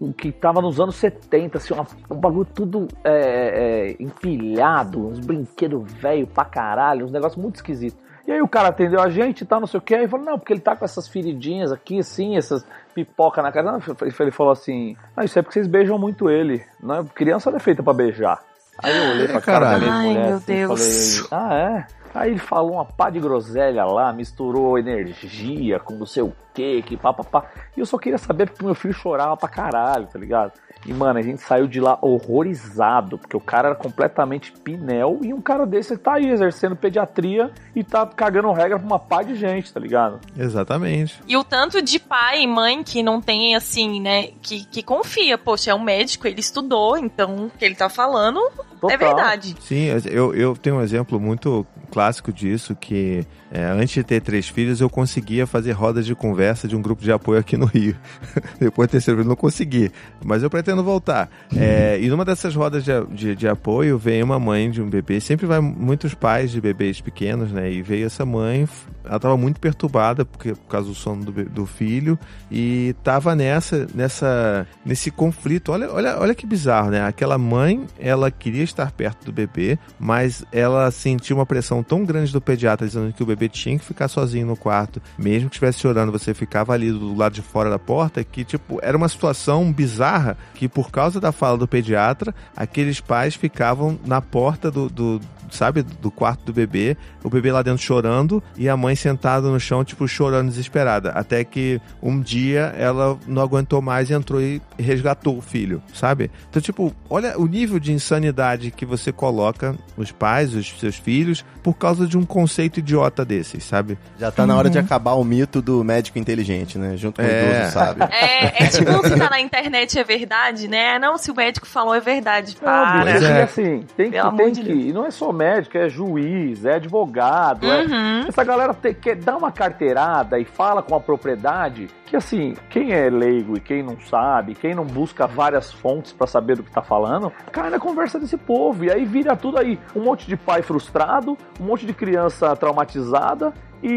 [0.00, 5.20] um, que tava nos anos 70, assim, uma- um bagulho tudo é, é, empilhado, uns
[5.20, 7.98] brinquedos velho pra caralho, uns negócios muito esquisitos.
[8.26, 10.24] E aí o cara atendeu a gente e tal, não sei o que, aí falou,
[10.24, 12.64] não, porque ele tá com essas feridinhas aqui, assim, essas
[12.94, 13.78] pipoca na cara.
[14.00, 16.64] Ele falou assim, ah, isso é porque vocês beijam muito ele.
[16.80, 18.40] Não, é- criança não é feita pra beijar.
[18.82, 19.82] Aí eu olhei pra cara da caralho.
[19.82, 21.18] minha Ai, mulher meu assim, Deus.
[21.28, 21.86] falei, ah, é?
[22.14, 26.82] Aí ele falou uma pá de groselha lá, misturou energia com não sei o que,
[26.82, 27.44] que pá, pá, pá.
[27.76, 30.52] E eu só queria saber porque meu filho chorava pra caralho, tá ligado?
[30.84, 35.32] E, mano, a gente saiu de lá horrorizado, porque o cara era completamente pinel e
[35.32, 39.36] um cara desse tá aí exercendo pediatria e tá cagando regra pra uma pá de
[39.36, 40.20] gente, tá ligado?
[40.36, 41.20] Exatamente.
[41.26, 45.38] E o tanto de pai e mãe que não tem, assim, né, que, que confia,
[45.38, 48.40] poxa, é um médico, ele estudou, então o que ele tá falando
[48.82, 48.94] Total.
[48.94, 49.54] é verdade.
[49.60, 54.48] Sim, eu, eu tenho um exemplo muito clássico disso, que é, antes de ter três
[54.48, 57.94] filhos, eu conseguia fazer rodas de conversa de um grupo de apoio aqui no Rio.
[58.58, 59.92] Depois do terceiro filho, não consegui.
[60.24, 61.30] Mas eu pretendo voltar.
[61.54, 65.20] É, e numa dessas rodas de, de, de apoio, veio uma mãe de um bebê.
[65.20, 67.70] Sempre vai muitos pais de bebês pequenos, né?
[67.70, 68.66] E veio essa mãe,
[69.04, 72.18] ela estava muito perturbada porque, por causa do sono do, do filho.
[72.50, 75.72] E tava nessa, nessa, nesse conflito.
[75.72, 77.04] Olha, olha, olha que bizarro, né?
[77.04, 82.32] Aquela mãe, ela queria estar perto do bebê, mas ela sentiu uma pressão tão grande
[82.32, 85.80] do pediatra dizendo que o bebê tinha que ficar sozinho no quarto, mesmo que estivesse
[85.80, 89.72] chorando, você ficava ali do lado de fora da porta, que tipo, era uma situação
[89.72, 95.20] bizarra que por causa da fala do pediatra, aqueles pais ficavam na porta do, do
[95.54, 99.58] sabe, do quarto do bebê, o bebê lá dentro chorando e a mãe sentada no
[99.60, 101.10] chão, tipo, chorando desesperada.
[101.10, 106.30] Até que um dia ela não aguentou mais e entrou e resgatou o filho, sabe?
[106.48, 111.44] Então, tipo, olha o nível de insanidade que você coloca os pais, os seus filhos,
[111.62, 113.98] por causa de um conceito idiota desses, sabe?
[114.18, 116.96] Já tá na hora de acabar o mito do médico inteligente, né?
[116.96, 117.42] Junto com É.
[117.42, 118.08] o idoso sábio.
[118.12, 120.98] É, é tipo se tá na internet é verdade, né?
[120.98, 123.04] Não, se o médico falou é verdade, para.
[123.04, 123.20] Não, é.
[123.20, 124.72] e assim, tem que, tem de que.
[124.72, 127.66] E não é só médico, é juiz, é advogado.
[127.66, 128.28] é- Uhum.
[128.28, 132.92] essa galera tem, quer dar uma carteirada e fala com a propriedade que, assim, quem
[132.92, 136.70] é leigo e quem não sabe, quem não busca várias fontes pra saber do que
[136.70, 138.84] tá falando, cai na conversa desse povo.
[138.84, 139.78] E aí vira tudo aí.
[139.96, 143.52] Um monte de pai frustrado, um monte de criança traumatizada.
[143.82, 143.88] E,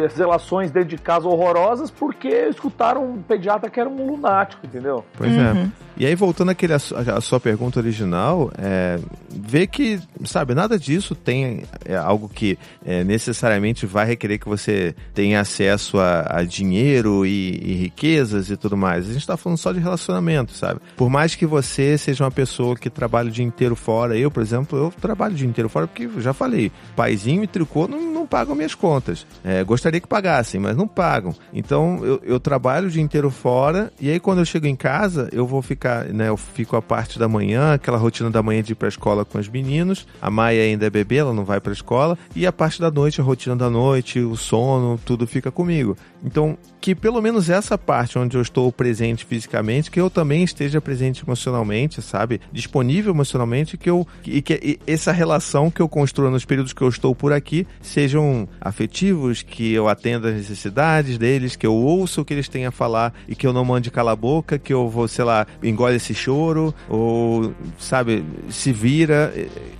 [0.00, 4.66] e as relações dentro de casa horrorosas porque escutaram um pediatra que era um lunático,
[4.66, 5.04] entendeu?
[5.16, 5.66] Pois é.
[5.96, 8.98] E aí, voltando àquele, à su- à sua pergunta original, é,
[9.30, 14.92] vê que, sabe, nada disso tem é, algo que é, necessariamente vai requerer que você
[15.14, 19.08] tenha acesso a, a dinheiro e, e riquezas e tudo mais.
[19.08, 20.80] A gente tá falando só de relacionamento, sabe?
[20.96, 24.42] Por mais que você seja uma pessoa que trabalha o dia inteiro fora, eu, por
[24.42, 28.26] exemplo, eu trabalho o dia inteiro fora porque, já falei, paizinho e tricô não, não
[28.26, 29.13] pagam minhas contas.
[29.44, 31.34] É, gostaria que pagassem, mas não pagam.
[31.52, 35.28] Então, eu, eu trabalho o dia inteiro fora e aí quando eu chego em casa,
[35.32, 38.72] eu vou ficar, né, eu fico a parte da manhã, aquela rotina da manhã de
[38.72, 40.06] ir pra escola com os meninos.
[40.20, 42.18] A Maia ainda é bebê, ela não vai pra escola.
[42.34, 45.96] E a parte da noite, a rotina da noite, o sono, tudo fica comigo.
[46.24, 50.80] Então, que pelo menos essa parte onde eu estou presente fisicamente, que eu também esteja
[50.80, 52.40] presente emocionalmente, sabe?
[52.50, 56.82] Disponível emocionalmente, que eu e que e essa relação que eu construa nos períodos que
[56.82, 59.03] eu estou por aqui sejam afetivos,
[59.46, 63.12] que eu atenda as necessidades deles, que eu ouça o que eles têm a falar
[63.28, 66.14] e que eu não mande cala a boca, que eu vou, sei lá, engole esse
[66.14, 69.32] choro ou, sabe, se vira.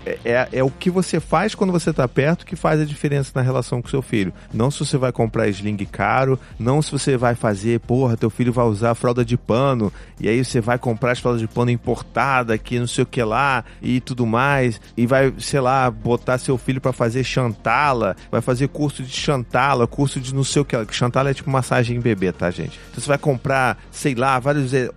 [0.07, 3.33] É, é, é o que você faz quando você tá perto que faz a diferença
[3.35, 4.33] na relação com seu filho.
[4.53, 8.53] Não se você vai comprar sling caro, não se você vai fazer, porra, teu filho
[8.53, 12.57] vai usar fralda de pano, e aí você vai comprar as fraldas de pano importada,
[12.59, 16.59] que não sei o que lá, e tudo mais, e vai, sei lá, botar seu
[16.59, 20.77] filho pra fazer chantala, vai fazer curso de chantala, curso de não sei o que
[20.93, 22.79] chantala é tipo massagem em bebê, tá, gente?
[22.91, 24.89] Então você vai comprar, sei lá, vários eh,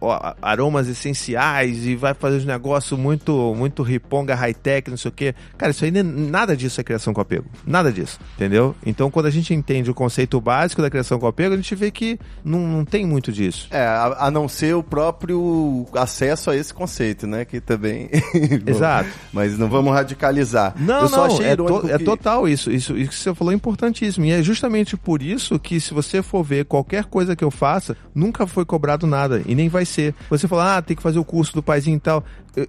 [0.41, 5.35] aromas essenciais e vai fazer um negócio muito, muito riponga, high-tech, não sei o que.
[5.57, 7.45] Cara, isso aí nada disso é criação com apego.
[7.65, 8.75] Nada disso, entendeu?
[8.85, 11.91] Então quando a gente entende o conceito básico da criação com apego, a gente vê
[11.91, 13.67] que não, não tem muito disso.
[13.71, 17.45] É, a, a não ser o próprio acesso a esse conceito, né?
[17.45, 18.09] Que também.
[18.65, 19.09] Exato.
[19.33, 20.73] Mas não vamos radicalizar.
[20.77, 22.95] Não, Eu não, é, to- é que- total isso, isso.
[22.97, 23.55] Isso que você falou é
[23.97, 24.25] importantíssimo.
[24.25, 27.97] E é justamente por isso que, se você for ver qualquer coisa que eu faça,
[28.13, 29.41] nunca foi cobrado nada.
[29.45, 30.13] E nem vai ser.
[30.29, 32.23] Você fala, ah, tem que fazer o curso do paizinho e tal.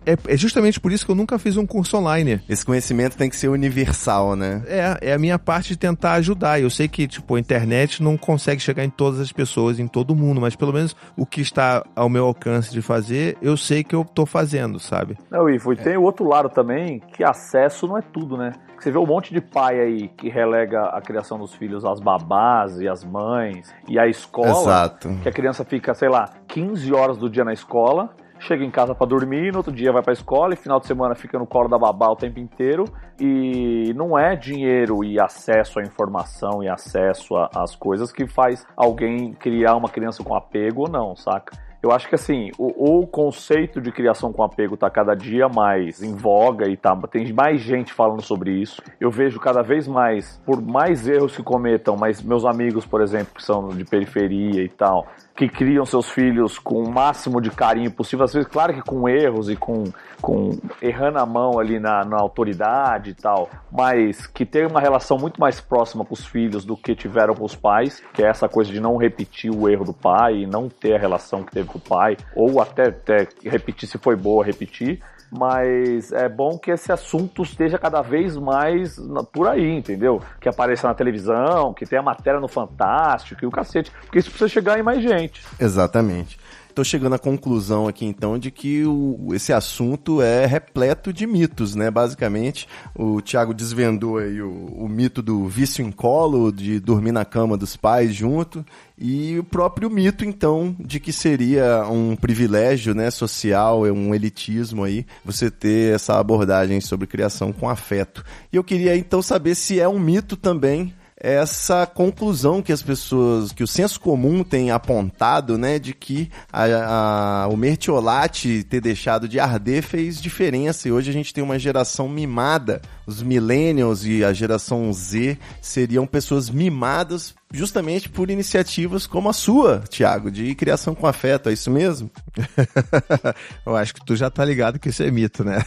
[0.05, 2.41] É, é justamente por isso que eu nunca fiz um curso online.
[2.49, 4.63] Esse conhecimento tem que ser universal, né?
[4.67, 6.61] É, é a minha parte de tentar ajudar.
[6.61, 10.15] Eu sei que, tipo, a internet não consegue chegar em todas as pessoas, em todo
[10.15, 13.95] mundo, mas pelo menos o que está ao meu alcance de fazer, eu sei que
[13.95, 15.17] eu tô fazendo, sabe?
[15.31, 18.53] Não, Ivo, e tem o outro lado também, que acesso não é tudo, né?
[18.79, 22.81] Você vê um monte de pai aí que relega a criação dos filhos às babás
[22.81, 24.51] e às mães e à escola.
[24.51, 25.09] Exato.
[25.23, 28.95] Que a criança fica, sei lá, 15 horas do dia na escola, chega em casa
[28.95, 31.69] para dormir, no outro dia vai pra escola e final de semana fica no colo
[31.69, 32.85] da babá o tempo inteiro.
[33.21, 39.33] E não é dinheiro e acesso à informação e acesso às coisas que faz alguém
[39.33, 41.68] criar uma criança com apego ou não, saca?
[41.89, 46.03] Eu acho que assim, o, o, conceito de criação com apego tá cada dia mais
[46.03, 48.83] em voga e tá, tem mais gente falando sobre isso.
[49.01, 53.35] Eu vejo cada vez mais, por mais erros que cometam, mas meus amigos, por exemplo,
[53.35, 57.93] que são de periferia e tal, que criam seus filhos com o máximo de carinho
[57.93, 59.85] possível, às vezes, claro que com erros e com,
[60.21, 65.17] com errando a mão ali na, na autoridade e tal, mas que tem uma relação
[65.17, 68.49] muito mais próxima com os filhos do que tiveram com os pais, que é essa
[68.49, 71.69] coisa de não repetir o erro do pai e não ter a relação que teve
[71.69, 75.01] com pai, ou até, até repetir se foi boa, repetir
[75.31, 78.99] mas é bom que esse assunto esteja cada vez mais
[79.33, 80.23] por aí, entendeu?
[80.41, 84.49] Que apareça na televisão, que tenha matéria no Fantástico e o cacete, porque isso precisa
[84.49, 85.45] chegar em mais gente.
[85.61, 86.39] Exatamente
[86.79, 91.75] estou chegando à conclusão aqui então de que o, esse assunto é repleto de mitos,
[91.75, 91.91] né?
[91.91, 97.25] Basicamente, o Tiago desvendou aí o, o, mito do vício em colo, de dormir na
[97.25, 98.65] cama dos pais junto,
[98.97, 104.85] e o próprio mito então de que seria um privilégio, né, social, é um elitismo
[104.85, 108.25] aí, você ter essa abordagem sobre criação com afeto.
[108.53, 113.53] E eu queria então saber se é um mito também essa conclusão que as pessoas,
[113.53, 119.29] que o senso comum tem apontado, né, de que a, a, o mertiolate ter deixado
[119.29, 122.81] de arder fez diferença e hoje a gente tem uma geração mimada.
[123.07, 129.83] Os millennials e a geração Z seriam pessoas mimadas justamente por iniciativas como a sua,
[129.89, 132.11] Tiago, de criação com afeto, é isso mesmo?
[133.65, 135.65] Eu acho que tu já tá ligado que isso é mito, né?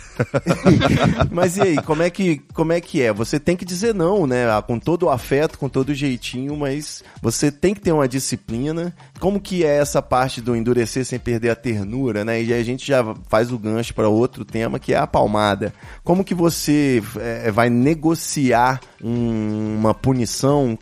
[1.31, 3.11] Mas e aí, como é que como é que é?
[3.11, 4.49] Você tem que dizer não, né?
[4.49, 8.07] Ah, com todo o afeto, com todo o jeitinho, mas você tem que ter uma
[8.07, 8.93] disciplina.
[9.19, 12.41] Como que é essa parte do endurecer sem perder a ternura, né?
[12.41, 15.73] E a gente já faz o gancho para outro tema que é a palmada.
[16.03, 20.75] Como que você é, vai negociar um, uma punição, um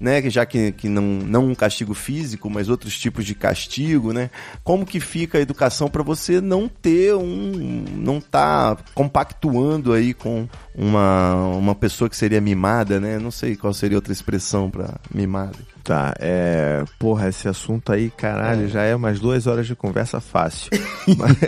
[0.00, 0.28] né?
[0.28, 4.30] Já que, que não, não um castigo físico, mas outros tipos de castigo, né?
[4.62, 7.84] Como que fica a educação para você não ter um.
[7.94, 13.18] não tá compactuando aí com uma, uma pessoa que seria mimada, né?
[13.18, 15.56] Não sei qual seria outra expressão para mimada.
[15.86, 16.84] Tá, é.
[16.98, 18.68] Porra, esse assunto aí, caralho, é.
[18.68, 20.68] já é umas duas horas de conversa fácil.
[21.16, 21.38] mas,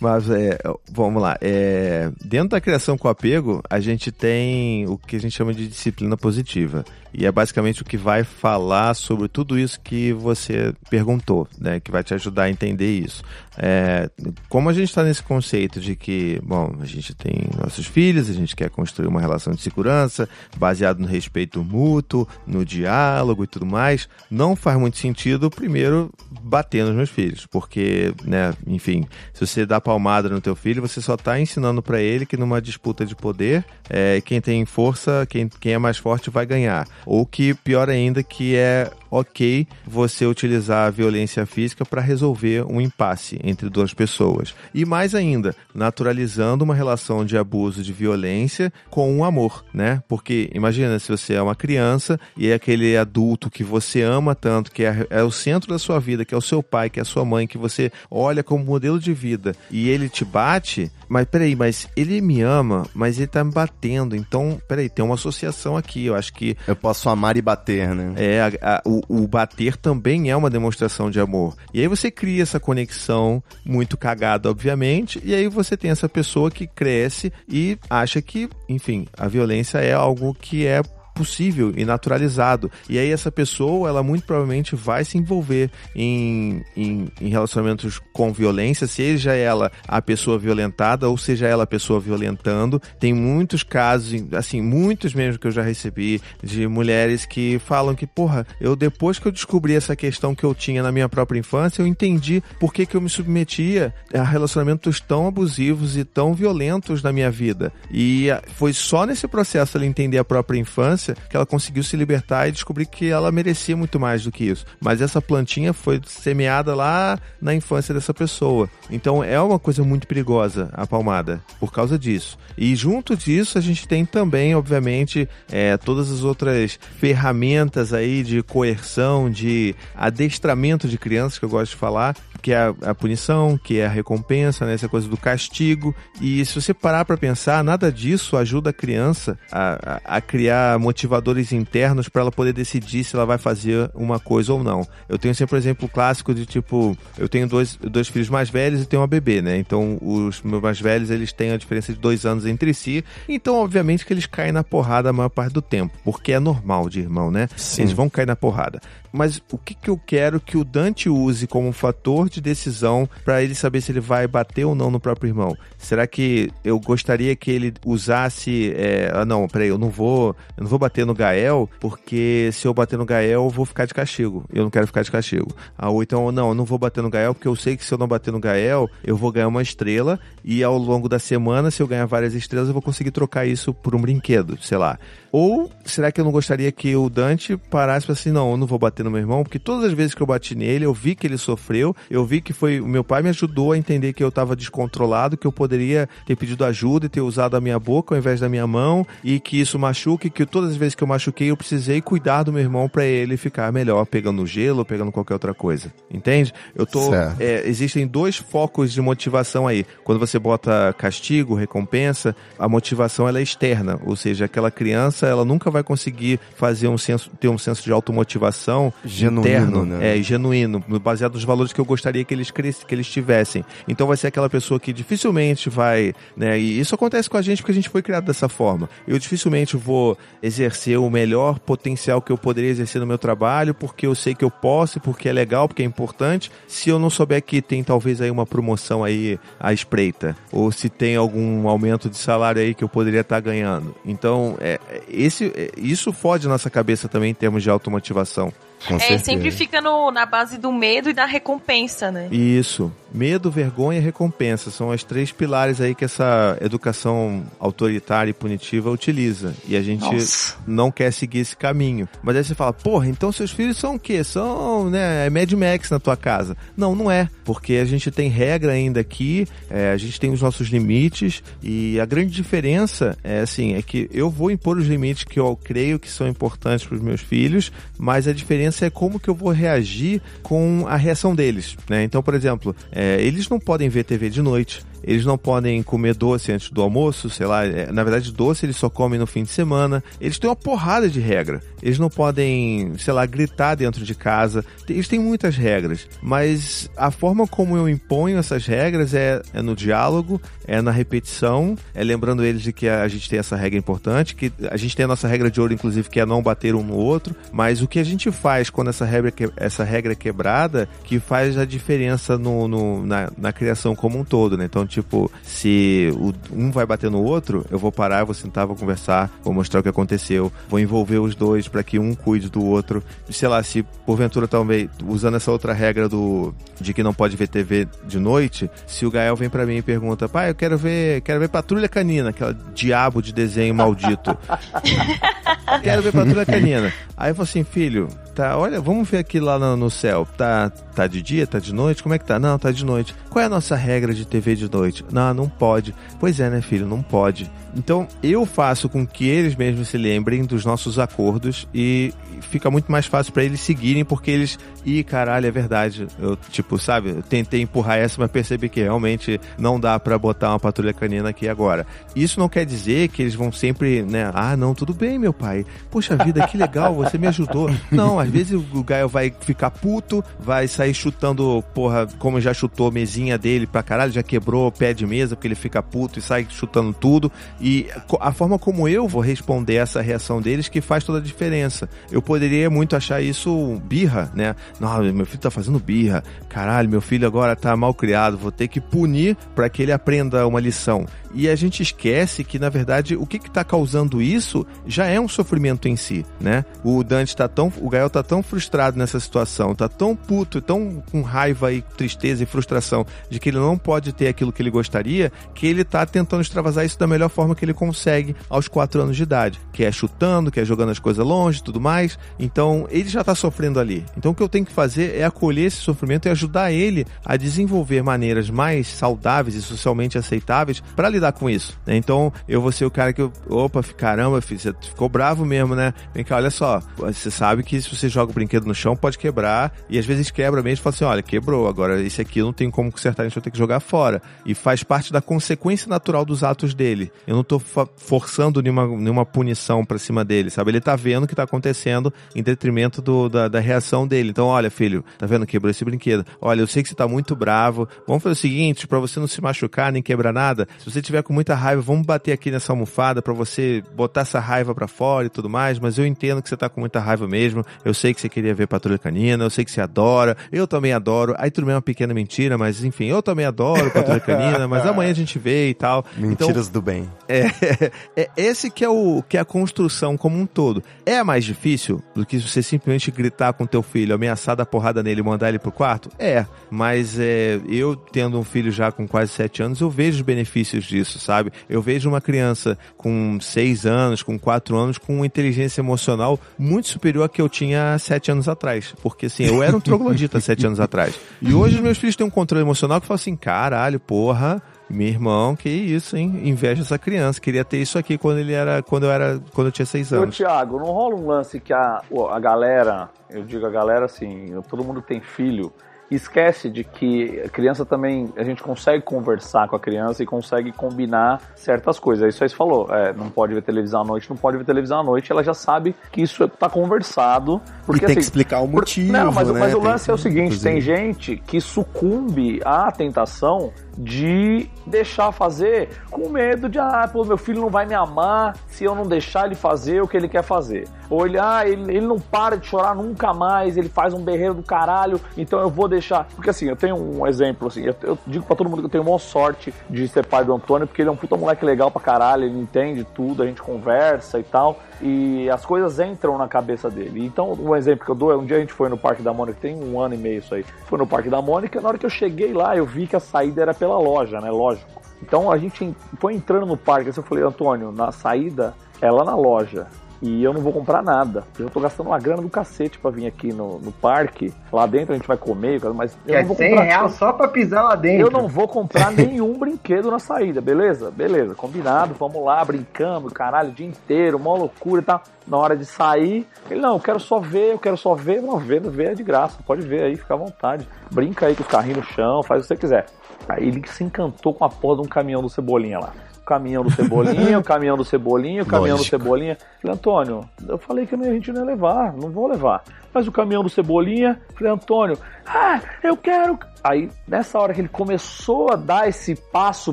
[0.00, 0.58] mas é,
[0.90, 1.38] vamos lá.
[1.40, 5.68] É, dentro da criação com apego, a gente tem o que a gente chama de
[5.68, 6.84] disciplina positiva.
[7.14, 11.78] E é basicamente o que vai falar sobre tudo isso que você perguntou, né?
[11.78, 13.22] Que vai te ajudar a entender isso.
[13.58, 14.10] É,
[14.48, 18.32] como a gente está nesse conceito de que, bom, a gente tem nossos filhos, a
[18.32, 23.66] gente quer construir uma relação de segurança baseado no respeito mútuo, no diálogo e tudo
[23.66, 29.64] mais, não faz muito sentido, primeiro, bater nos meus filhos, porque, né, enfim, se você
[29.64, 33.14] dá palmada no teu filho, você só está ensinando para ele que numa disputa de
[33.14, 36.86] poder, é, quem tem força, quem, quem é mais forte vai ganhar.
[37.04, 42.80] Ou que, pior ainda, que é ok você utilizar a violência física para resolver um
[42.80, 44.54] impasse entre duas pessoas.
[44.74, 50.02] E mais ainda, naturalizando uma relação de abuso de violência com um amor, né?
[50.08, 54.70] Porque imagina se você é uma criança e é aquele adulto que você ama tanto,
[54.70, 57.02] que é, é o centro da sua vida, que é o seu pai, que é
[57.02, 61.26] a sua mãe, que você olha como modelo de vida e ele te bate, mas
[61.26, 64.16] peraí, mas ele me ama, mas ele tá me batendo.
[64.16, 66.06] Então, peraí, tem uma associação aqui.
[66.06, 66.56] Eu acho que.
[66.66, 68.14] Eu posso amar e bater, né?
[68.16, 71.56] É, a, a, o, o, bater também é uma demonstração de amor.
[71.72, 75.20] E aí você cria essa conexão muito cagada, obviamente.
[75.24, 79.92] E aí você tem essa pessoa que cresce e acha que, enfim, a violência é
[79.92, 80.82] algo que é
[81.16, 82.70] possível e naturalizado.
[82.88, 88.32] E aí essa pessoa, ela muito provavelmente vai se envolver em, em, em relacionamentos com
[88.32, 92.80] violência, seja ela a pessoa violentada ou seja ela a pessoa violentando.
[93.00, 98.06] Tem muitos casos, assim, muitos mesmo que eu já recebi de mulheres que falam que,
[98.06, 101.80] porra, eu depois que eu descobri essa questão que eu tinha na minha própria infância,
[101.80, 107.02] eu entendi por que, que eu me submetia a relacionamentos tão abusivos e tão violentos
[107.02, 107.72] na minha vida.
[107.90, 112.48] E foi só nesse processo ela entender a própria infância que ela conseguiu se libertar
[112.48, 114.64] e descobrir que ela merecia muito mais do que isso.
[114.80, 118.68] Mas essa plantinha foi semeada lá na infância dessa pessoa.
[118.90, 122.38] Então é uma coisa muito perigosa a palmada por causa disso.
[122.56, 128.42] E junto disso a gente tem também, obviamente, é, todas as outras ferramentas aí de
[128.42, 132.16] coerção, de adestramento de crianças que eu gosto de falar,
[132.46, 134.74] que é a, a punição, que é a recompensa, né?
[134.74, 135.92] essa coisa do castigo.
[136.20, 140.78] E se você parar para pensar, nada disso ajuda a criança a, a, a criar
[140.78, 144.86] motivadores internos para ela poder decidir se ela vai fazer uma coisa ou não.
[145.08, 148.80] Eu tenho sempre um exemplo clássico de tipo, eu tenho dois, dois filhos mais velhos
[148.80, 149.58] e tenho uma bebê, né?
[149.58, 153.56] Então os meus mais velhos eles têm a diferença de dois anos entre si, então
[153.56, 157.00] obviamente que eles caem na porrada a maior parte do tempo, porque é normal de
[157.00, 157.48] irmão, né?
[157.56, 157.82] Sim.
[157.82, 158.80] Eles vão cair na porrada.
[159.12, 163.42] Mas o que, que eu quero que o Dante use como fator de decisão para
[163.42, 165.56] ele saber se ele vai bater ou não no próprio irmão?
[165.78, 168.72] Será que eu gostaria que ele usasse.
[168.76, 170.36] É, ah, não, peraí, eu não vou.
[170.56, 173.86] Eu não vou bater no Gael, porque se eu bater no Gael, eu vou ficar
[173.86, 174.44] de castigo.
[174.52, 175.54] Eu não quero ficar de castigo.
[175.76, 177.92] Ah, ou então, não, eu não vou bater no Gael, porque eu sei que se
[177.92, 180.18] eu não bater no Gael, eu vou ganhar uma estrela.
[180.44, 183.72] E ao longo da semana, se eu ganhar várias estrelas, eu vou conseguir trocar isso
[183.72, 184.98] por um brinquedo, sei lá.
[185.38, 188.78] Ou será que eu não gostaria que o Dante parasse assim, não, eu não vou
[188.78, 191.26] bater no meu irmão, porque todas as vezes que eu bati nele, eu vi que
[191.26, 192.80] ele sofreu, eu vi que foi.
[192.80, 196.36] O meu pai me ajudou a entender que eu estava descontrolado, que eu poderia ter
[196.36, 199.60] pedido ajuda e ter usado a minha boca ao invés da minha mão, e que
[199.60, 202.62] isso machuca, e que todas as vezes que eu machuquei, eu precisei cuidar do meu
[202.62, 205.92] irmão para ele ficar melhor, pegando gelo, pegando qualquer outra coisa.
[206.10, 206.50] Entende?
[206.74, 207.12] Eu tô.
[207.14, 209.84] É, existem dois focos de motivação aí.
[210.02, 215.44] Quando você bota castigo, recompensa, a motivação ela é externa, ou seja, aquela criança ela
[215.44, 220.18] nunca vai conseguir fazer um senso, ter um senso de automotivação Genuíno, interno, né?
[220.18, 223.64] é genuíno, baseado nos valores que eu gostaria que eles cres- que eles tivessem.
[223.88, 226.58] Então vai ser aquela pessoa que dificilmente vai, né?
[226.58, 228.88] E isso acontece com a gente porque a gente foi criado dessa forma.
[229.06, 234.06] Eu dificilmente vou exercer o melhor potencial que eu poderia exercer no meu trabalho, porque
[234.06, 236.50] eu sei que eu posso, porque é legal, porque é importante.
[236.66, 240.88] Se eu não souber que tem talvez aí uma promoção aí à espreita, ou se
[240.88, 243.94] tem algum aumento de salário aí que eu poderia estar ganhando.
[244.04, 248.52] Então, é, é, esse, é, isso fode nossa cabeça também em termos de automotivação.
[248.86, 249.24] Com É, certeza.
[249.24, 252.28] sempre fica no, na base do medo e da recompensa, né?
[252.30, 252.92] Isso.
[253.16, 258.90] Medo, vergonha e recompensa são as três pilares aí que essa educação autoritária e punitiva
[258.90, 259.54] utiliza.
[259.66, 260.54] E a gente Nossa.
[260.66, 262.06] não quer seguir esse caminho.
[262.22, 264.22] Mas aí você fala, porra, então seus filhos são o quê?
[264.22, 266.54] São, né, é Mad Max na tua casa.
[266.76, 267.26] Não, não é.
[267.42, 271.98] Porque a gente tem regra ainda aqui, é, a gente tem os nossos limites e
[271.98, 275.98] a grande diferença é assim, é que eu vou impor os limites que eu creio
[275.98, 279.52] que são importantes para os meus filhos, mas a diferença é como que eu vou
[279.52, 282.02] reagir com a reação deles, né?
[282.02, 286.14] Então, por exemplo, é, eles não podem ver TV de noite, eles não podem comer
[286.14, 289.42] doce antes do almoço, sei lá, é, na verdade doce eles só comem no fim
[289.42, 290.02] de semana.
[290.20, 291.60] Eles têm uma porrada de regra.
[291.82, 294.64] Eles não podem, sei lá, gritar dentro de casa.
[294.88, 299.74] Eles têm muitas regras, mas a forma como eu imponho essas regras é, é no
[299.76, 304.34] diálogo, é na repetição, é lembrando eles de que a gente tem essa regra importante,
[304.34, 306.82] que a gente tem a nossa regra de ouro, inclusive, que é não bater um
[306.82, 310.16] no outro, mas o que a gente faz quando essa regra, que- essa regra é
[310.16, 314.64] quebrada, que faz a diferença no, no- na, na criação como um todo, né?
[314.64, 318.76] Então, tipo, se o- um vai bater no outro, eu vou parar, vou sentar, vou
[318.76, 322.64] conversar, vou mostrar o que aconteceu, vou envolver os dois para que um cuide do
[322.64, 323.02] outro.
[323.30, 327.48] Sei lá, se porventura talvez usando essa outra regra do de que não pode ver
[327.48, 331.20] TV de noite, se o Gael vem para mim e pergunta: "Pai, eu quero ver,
[331.22, 334.36] quero ver Patrulha Canina, aquela diabo de desenho maldito".
[335.82, 336.92] quero ver Patrulha Canina.
[337.16, 340.28] Aí eu falo assim: "Filho, tá, olha, vamos ver aqui lá no, no céu.
[340.36, 342.02] Tá tá de dia, tá de noite?
[342.02, 342.38] Como é que tá?
[342.38, 343.14] Não, tá de noite.
[343.28, 345.04] Qual é a nossa regra de TV de noite?
[345.10, 345.94] Não, não pode.
[346.18, 347.50] Pois é, né, filho, não pode.
[347.74, 352.90] Então, eu faço com que eles mesmos se lembrem dos nossos acordos e fica muito
[352.90, 356.06] mais fácil pra eles seguirem porque eles, ih, caralho, é verdade.
[356.18, 360.50] Eu, tipo, sabe, eu tentei empurrar essa, mas percebi que realmente não dá pra botar
[360.50, 361.86] uma patrulha canina aqui agora.
[362.14, 365.64] Isso não quer dizer que eles vão sempre, né, ah, não, tudo bem, meu pai.
[365.90, 367.70] Poxa vida, que legal, você me ajudou.
[367.90, 372.90] Não, às vezes o Gaio vai ficar puto, vai sair chutando, porra, como já chutou
[372.90, 376.46] mesinha dele pra caralho, já quebrou pé de mesa porque ele fica puto e sai
[376.48, 377.30] chutando tudo.
[377.60, 377.88] E
[378.20, 381.88] a forma como eu vou responder essa reação deles que faz toda a diferença.
[382.10, 384.56] Eu poderia muito achar isso birra, né?
[384.80, 386.24] Não, meu filho tá fazendo birra.
[386.48, 390.46] Caralho, meu filho agora tá mal criado, vou ter que punir para que ele aprenda
[390.46, 391.06] uma lição.
[391.32, 395.20] E a gente esquece que, na verdade, o que que tá causando isso já é
[395.20, 396.64] um sofrimento em si, né?
[396.82, 401.02] O Dante tá tão, o Gael tá tão frustrado nessa situação, tá tão puto, tão
[401.10, 404.70] com raiva e tristeza e frustração de que ele não pode ter aquilo que ele
[404.70, 409.02] gostaria, que ele tá tentando extravasar isso da melhor forma que ele consegue aos quatro
[409.02, 412.15] anos de idade, que é chutando, que é jogando as coisas longe, tudo mais.
[412.38, 414.04] Então, ele já tá sofrendo ali.
[414.16, 417.36] Então, o que eu tenho que fazer é acolher esse sofrimento e ajudar ele a
[417.36, 421.78] desenvolver maneiras mais saudáveis e socialmente aceitáveis para lidar com isso.
[421.86, 421.96] né?
[421.96, 425.92] Então, eu vou ser o cara que opa, caramba, você ficou bravo mesmo, né?
[426.14, 429.18] Vem cá, olha só, você sabe que se você joga o brinquedo no chão, pode
[429.18, 432.70] quebrar, e às vezes quebra mesmo fala assim, olha, quebrou, agora esse aqui não tem
[432.70, 434.22] como consertar, a gente vai ter que jogar fora.
[434.44, 437.10] E faz parte da consequência natural dos atos dele.
[437.26, 437.58] Eu não tô
[437.96, 440.70] forçando nenhuma, nenhuma punição pra cima dele, sabe?
[440.70, 444.30] Ele tá vendo o que tá acontecendo em detrimento do, da, da reação dele.
[444.30, 445.46] Então, olha, filho, tá vendo?
[445.46, 446.24] Quebrou esse brinquedo.
[446.40, 447.88] Olha, eu sei que você tá muito bravo.
[448.06, 451.22] Vamos fazer o seguinte, para você não se machucar nem quebrar nada, se você tiver
[451.22, 455.26] com muita raiva, vamos bater aqui nessa almofada para você botar essa raiva para fora
[455.26, 457.64] e tudo mais, mas eu entendo que você tá com muita raiva mesmo.
[457.84, 460.92] Eu sei que você queria ver Patrulha Canina, eu sei que você adora, eu também
[460.92, 461.34] adoro.
[461.38, 464.84] Aí tudo bem é uma pequena mentira, mas enfim, eu também adoro Patrulha Canina, mas
[464.86, 466.04] amanhã a gente vê e tal.
[466.16, 467.08] Mentiras então, do bem.
[467.28, 470.82] É, é, esse que é o que é a construção como um todo.
[471.04, 475.20] É mais difícil do que você simplesmente gritar com teu filho, ameaçar dar porrada nele
[475.20, 476.10] e mandar ele pro quarto?
[476.18, 480.22] É, mas é, eu tendo um filho já com quase sete anos, eu vejo os
[480.22, 481.52] benefícios disso, sabe?
[481.68, 487.24] Eu vejo uma criança com seis anos, com quatro anos, com inteligência emocional muito superior
[487.24, 488.94] à que eu tinha há sete anos atrás.
[489.02, 491.18] Porque assim, eu era um troglodita sete anos atrás.
[491.40, 495.08] E hoje os meus filhos têm um controle emocional que fala assim, caralho, porra, meu
[495.08, 496.40] irmão, que isso, hein?
[496.44, 497.40] Inveja essa criança.
[497.40, 498.82] Queria ter isso aqui quando ele era.
[498.82, 499.40] Quando eu era.
[499.52, 500.28] Quando eu tinha seis anos.
[500.28, 504.54] Ô, Thiago, não rola um lance que a, a galera, eu digo a galera assim,
[504.68, 505.72] todo mundo tem filho,
[506.10, 510.70] esquece de que a criança também, a gente consegue conversar com a criança e consegue
[510.72, 512.24] combinar certas coisas.
[512.24, 514.64] É isso aí você falou, é, não pode ver televisão à noite, não pode ver
[514.64, 517.60] televisão à noite, ela já sabe que isso está conversado.
[517.84, 519.58] Porque, e tem assim, que explicar o motivo, Não, mas, né?
[519.58, 520.70] mas o Tem lance é o seguinte, inclusive.
[520.70, 527.38] tem gente que sucumbe à tentação de deixar fazer com medo de, ah, pô, meu
[527.38, 530.42] filho não vai me amar se eu não deixar ele fazer o que ele quer
[530.42, 530.86] fazer.
[531.08, 534.54] Ou ele, ah, ele, ele não para de chorar nunca mais, ele faz um berreiro
[534.54, 536.26] do caralho, então eu vou deixar.
[536.34, 538.90] Porque assim, eu tenho um exemplo, assim, eu, eu digo pra todo mundo que eu
[538.90, 541.90] tenho maior sorte de ser pai do Antônio, porque ele é um puta moleque legal
[541.90, 546.48] pra caralho, ele entende tudo, a gente conversa e tal, e as coisas entram na
[546.48, 547.24] cabeça dele.
[547.24, 549.32] Então, um exemplo que eu dou é um dia a gente foi no Parque da
[549.32, 550.64] Mônica, tem um ano e meio isso aí.
[550.86, 553.20] Foi no Parque da Mônica, na hora que eu cheguei lá, eu vi que a
[553.20, 554.50] saída era pela loja, né?
[554.50, 555.02] Lógico.
[555.22, 559.24] Então a gente foi entrando no parque, assim, eu falei, Antônio, na saída é lá
[559.24, 559.86] na loja.
[560.22, 561.44] E eu não vou comprar nada.
[561.58, 564.52] Eu tô gastando uma grana do cacete pra vir aqui no, no parque.
[564.72, 566.84] Lá dentro a gente vai comer, mas eu é não vou 100 comprar.
[566.84, 568.26] reais só pra pisar lá dentro.
[568.26, 571.10] Eu não vou comprar nenhum brinquedo na saída, beleza?
[571.10, 575.22] Beleza, combinado, vamos lá, brincamos, caralho, o dia inteiro, mó loucura e tal.
[575.46, 578.58] Na hora de sair, ele, não, eu quero só ver, eu quero só ver, não,
[578.58, 580.88] ver, ver é de graça, pode ver aí, fica à vontade.
[581.12, 583.06] Brinca aí com os carrinhos no chão, faz o que você quiser.
[583.48, 586.12] Aí ele se encantou com a porra de um caminhão do Cebolinha lá.
[586.46, 589.18] Caminhão do Cebolinha, o caminhão do Cebolinha, o caminhão Lógico.
[589.18, 589.58] do Cebolinha.
[589.82, 592.84] Falei, Antônio, eu falei que a gente não ia levar, não vou levar.
[593.12, 596.56] Mas o caminhão do Cebolinha, falei, Antônio, ah, eu quero.
[596.84, 599.92] Aí, nessa hora que ele começou a dar esse passo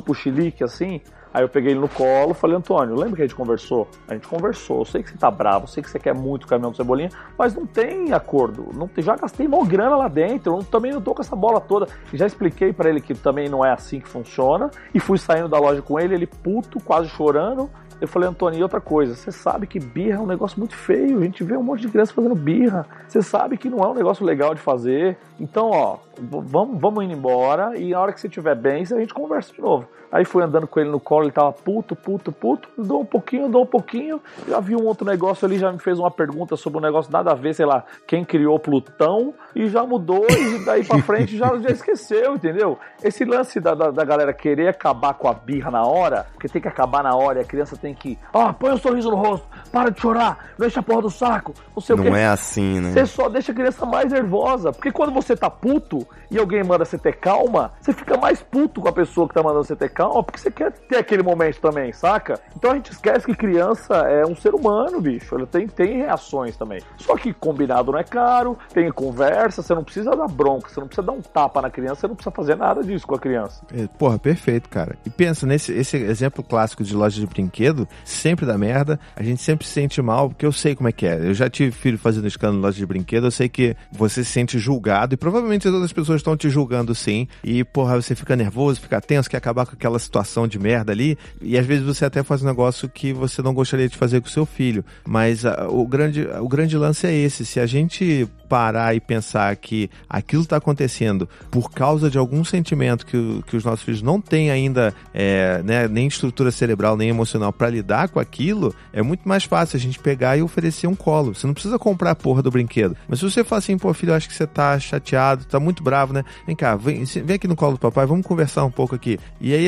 [0.00, 1.00] pro chilique assim,
[1.34, 3.88] aí eu peguei ele no colo falei, Antônio, lembra que a gente conversou?
[4.06, 6.44] A gente conversou, eu sei que você tá bravo, eu sei que você quer muito
[6.44, 8.68] o caminhão do Cebolinha, mas não tem acordo.
[8.72, 11.88] Não já gastei mó grana lá dentro, eu também não tô com essa bola toda.
[12.12, 15.58] Já expliquei pra ele que também não é assim que funciona, e fui saindo da
[15.58, 17.68] loja com ele, ele puto, quase chorando.
[18.00, 21.18] Eu falei, Antônio, e outra coisa, você sabe que birra é um negócio muito feio,
[21.18, 23.94] a gente vê um monte de criança fazendo birra, você sabe que não é um
[23.94, 28.26] negócio legal de fazer, então, ó, vamos, vamos indo embora e na hora que você
[28.26, 29.86] estiver bem, a gente conversa de novo.
[30.12, 33.48] Aí fui andando com ele no colo, ele tava puto, puto, puto, dou um pouquinho,
[33.48, 36.78] dou um pouquinho, já vi um outro negócio ali, já me fez uma pergunta sobre
[36.78, 40.84] um negócio nada a ver, sei lá, quem criou Plutão, e já mudou, e daí
[40.84, 42.78] pra frente já, já esqueceu, entendeu?
[43.02, 46.62] Esse lance da, da, da galera querer acabar com a birra na hora, porque tem
[46.62, 49.48] que acabar na hora, e a criança tem que, ó, põe um sorriso no rosto,
[49.72, 52.08] para de chorar, não enche a porra do saco, não sei o que.
[52.08, 52.92] Não é assim, né?
[52.92, 54.72] Você só deixa a criança mais nervosa.
[54.72, 58.80] Porque quando você tá puto e alguém manda você ter calma, você fica mais puto
[58.80, 61.60] com a pessoa que tá mandando você ter calma, porque você quer ter aquele momento
[61.60, 62.40] também, saca?
[62.56, 65.34] Então a gente esquece que criança é um ser humano, bicho.
[65.34, 66.80] Ele tem, tem reações também.
[66.96, 70.86] Só que combinado não é caro, tem conversa, você não precisa dar bronca, você não
[70.86, 73.62] precisa dar um tapa na criança, você não precisa fazer nada disso com a criança.
[73.72, 74.96] É, Porra, perfeito, cara.
[75.04, 79.42] E pensa, nesse esse exemplo clássico de loja de brinquedo, sempre dá merda, a gente
[79.42, 81.18] sempre se sente mal, porque eu sei como é que é.
[81.18, 84.30] Eu já tive filho fazendo escândalo em loja de brinquedo, eu sei que você se
[84.30, 88.80] sente julgado, e provavelmente as pessoas estão te julgando sim, e porra, você fica nervoso,
[88.80, 92.22] fica tenso, quer acabar com aquela situação de merda ali, e às vezes você até
[92.22, 94.84] faz um negócio que você não gostaria de fazer com seu filho.
[95.06, 99.54] Mas ah, o, grande, o grande lance é esse, se a gente parar e pensar
[99.56, 104.20] que aquilo está acontecendo por causa de algum sentimento que, que os nossos filhos não
[104.20, 109.28] têm ainda, é, né, nem estrutura cerebral, nem emocional para lidar com aquilo, é muito
[109.28, 111.34] mais fácil a gente pegar e oferecer um colo.
[111.34, 112.96] Você não precisa comprar a porra do brinquedo.
[113.08, 116.12] Mas se você fala assim, pô, filho, acho que você tá chateado, tá muito bravo,
[116.12, 116.24] né?
[116.46, 119.18] Vem cá, vem, vem aqui no colo do papai, vamos conversar um pouco aqui.
[119.40, 119.66] E aí,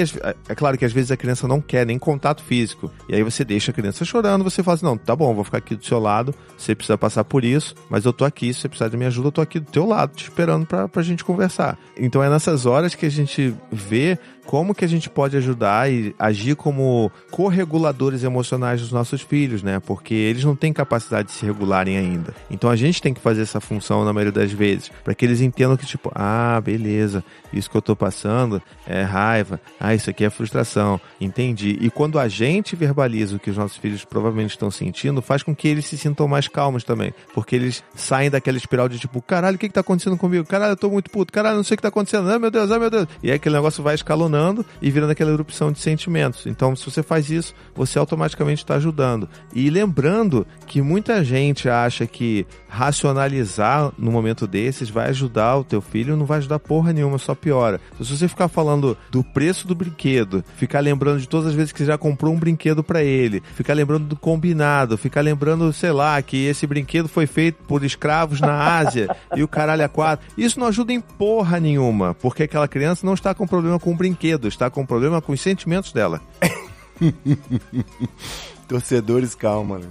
[0.49, 2.91] é claro que às vezes a criança não quer nem contato físico.
[3.09, 5.59] E aí você deixa a criança chorando, você fala assim, não, tá bom, vou ficar
[5.59, 8.69] aqui do seu lado, você precisa passar por isso, mas eu tô aqui, se você
[8.69, 11.25] precisar de minha ajuda, eu tô aqui do teu lado, te esperando pra, pra gente
[11.25, 11.79] conversar.
[11.97, 16.15] Então é nessas horas que a gente vê como que a gente pode ajudar e
[16.19, 19.81] agir como correguladores emocionais dos nossos filhos, né?
[19.81, 22.35] Porque eles não têm capacidade de se regularem ainda.
[22.51, 25.41] Então a gente tem que fazer essa função na maioria das vezes, para que eles
[25.41, 30.25] entendam que tipo, ah, beleza, isso que eu tô passando é raiva, ah, isso aqui
[30.25, 31.77] é frustração, entendi.
[31.81, 35.55] E quando a gente verbaliza o que os nossos filhos provavelmente estão sentindo, faz com
[35.55, 39.57] que eles se sintam mais calmos também, porque eles saem daquela espiral de tipo, caralho,
[39.57, 40.47] o que que tá acontecendo comigo?
[40.47, 42.71] Caralho, eu tô muito puto, caralho, não sei o que tá acontecendo, ai meu Deus,
[42.71, 43.09] ai meu Deus.
[43.23, 44.36] E aí aquele negócio vai escalonando
[44.81, 46.47] e virando aquela erupção de sentimentos.
[46.47, 49.29] Então, se você faz isso, você automaticamente está ajudando.
[49.55, 55.81] E lembrando que muita gente acha que racionalizar no momento desses vai ajudar o teu
[55.81, 57.81] filho, não vai ajudar porra nenhuma, só piora.
[57.93, 61.73] Então, se você ficar falando do preço do brinquedo, ficar lembrando de todas as vezes
[61.73, 65.93] que você já comprou um brinquedo para ele, ficar lembrando do combinado, ficar lembrando, sei
[65.93, 70.27] lá, que esse brinquedo foi feito por escravos na Ásia e o caralho é quatro,
[70.37, 73.97] isso não ajuda em porra nenhuma, porque aquela criança não está com problema com o
[73.97, 74.17] brinquedo,
[74.49, 76.21] está com problema com os sentimentos dela.
[78.69, 79.87] Torcedores, calma, né?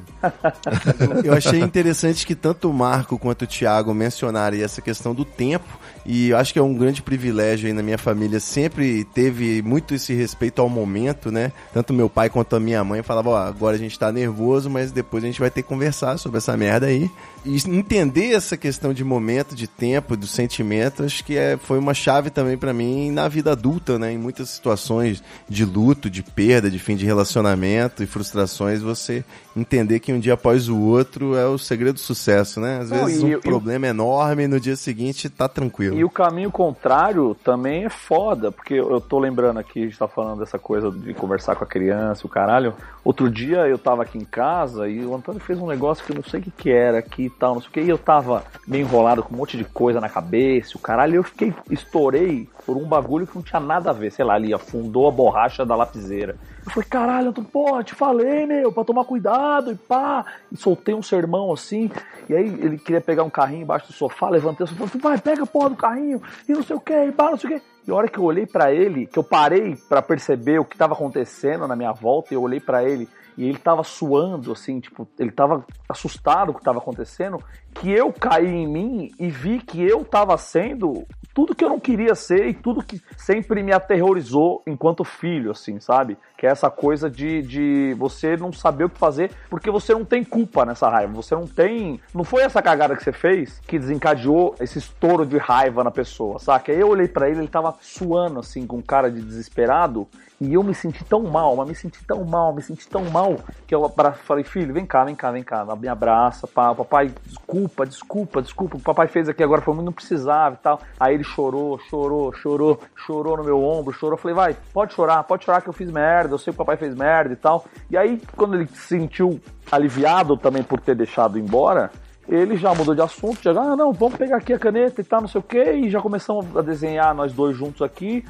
[1.24, 5.80] Eu achei interessante que tanto o Marco quanto o Thiago mencionaram essa questão do tempo,
[6.06, 9.96] e eu acho que é um grande privilégio aí na minha família, sempre teve muito
[9.96, 11.52] esse respeito ao momento, né?
[11.74, 14.92] Tanto meu pai quanto a minha mãe falavam, ó, agora a gente tá nervoso, mas
[14.92, 17.10] depois a gente vai ter que conversar sobre essa merda aí.
[17.44, 21.94] E entender essa questão de momento, de tempo, do sentimento, acho que é, foi uma
[21.94, 24.14] chave também para mim na vida adulta, né?
[24.14, 29.24] Em muitas situações de luto, de perda, de fim de relacionamento e frustrações, você
[29.56, 32.80] entender que um dia após o outro é o segredo do sucesso, né?
[32.82, 35.98] Às Não, vezes um problema enorme e no dia seguinte tá tranquilo.
[35.98, 40.08] E o caminho contrário também é foda, porque eu tô lembrando aqui, a gente tá
[40.08, 42.74] falando dessa coisa de conversar com a criança, o caralho.
[43.04, 46.16] Outro dia eu tava aqui em casa e o Antônio fez um negócio que eu
[46.16, 47.98] não sei o que que era aqui e tal, não sei o que, e eu
[47.98, 51.54] tava meio enrolado com um monte de coisa na cabeça, o caralho, e eu fiquei,
[51.70, 55.12] estourei por um bagulho que não tinha nada a ver, sei lá, ali afundou a
[55.12, 56.36] borracha da lapiseira.
[56.66, 60.26] Eu falei, caralho, Antônio, pô, te falei, meu, pra tomar cuidado e pá.
[60.52, 61.92] E soltei um sermão assim,
[62.28, 65.44] e aí ele queria pegar um carrinho embaixo do sofá, levantei o sofá, vai, pega
[65.44, 67.66] a porra do carrinho, e não sei o que, e pá, não sei o que.
[67.88, 70.74] E a hora que eu olhei para ele, que eu parei para perceber o que
[70.74, 75.08] estava acontecendo na minha volta, eu olhei para ele e ele tava suando, assim, tipo,
[75.20, 77.38] ele tava assustado com o que tava acontecendo,
[77.74, 81.06] que eu caí em mim e vi que eu tava sendo
[81.36, 85.82] tudo que eu não queria ser e tudo que sempre me aterrorizou enquanto filho, assim,
[85.82, 86.18] sabe?
[86.38, 90.06] Que é essa coisa de, de você não saber o que fazer porque você não
[90.06, 91.12] tem culpa nessa raiva.
[91.12, 92.00] Você não tem.
[92.14, 96.40] Não foi essa cagada que você fez que desencadeou esse estouro de raiva na pessoa,
[96.40, 96.72] saca?
[96.72, 100.08] Aí eu olhei para ele, ele tava suando, assim, com cara de desesperado.
[100.40, 103.38] E eu me senti tão mal, mas me senti tão mal, me senti tão mal,
[103.66, 103.90] que eu
[104.24, 108.78] falei, filho, vem cá, vem cá, vem cá, me abraça, pá, papai, desculpa, desculpa, desculpa,
[108.78, 110.82] o papai fez aqui agora, foi muito, não precisava e tal.
[111.00, 115.46] Aí ele chorou, chorou, chorou, chorou no meu ombro, chorou, falei, vai, pode chorar, pode
[115.46, 117.66] chorar que eu fiz merda, eu sei que o papai fez merda e tal.
[117.90, 119.40] E aí, quando ele se sentiu
[119.72, 121.92] aliviado também por ter deixado embora,
[122.28, 125.22] ele já mudou de assunto, já, ah, não, vamos pegar aqui a caneta e tal,
[125.22, 128.26] não sei o que, e já começamos a desenhar nós dois juntos aqui.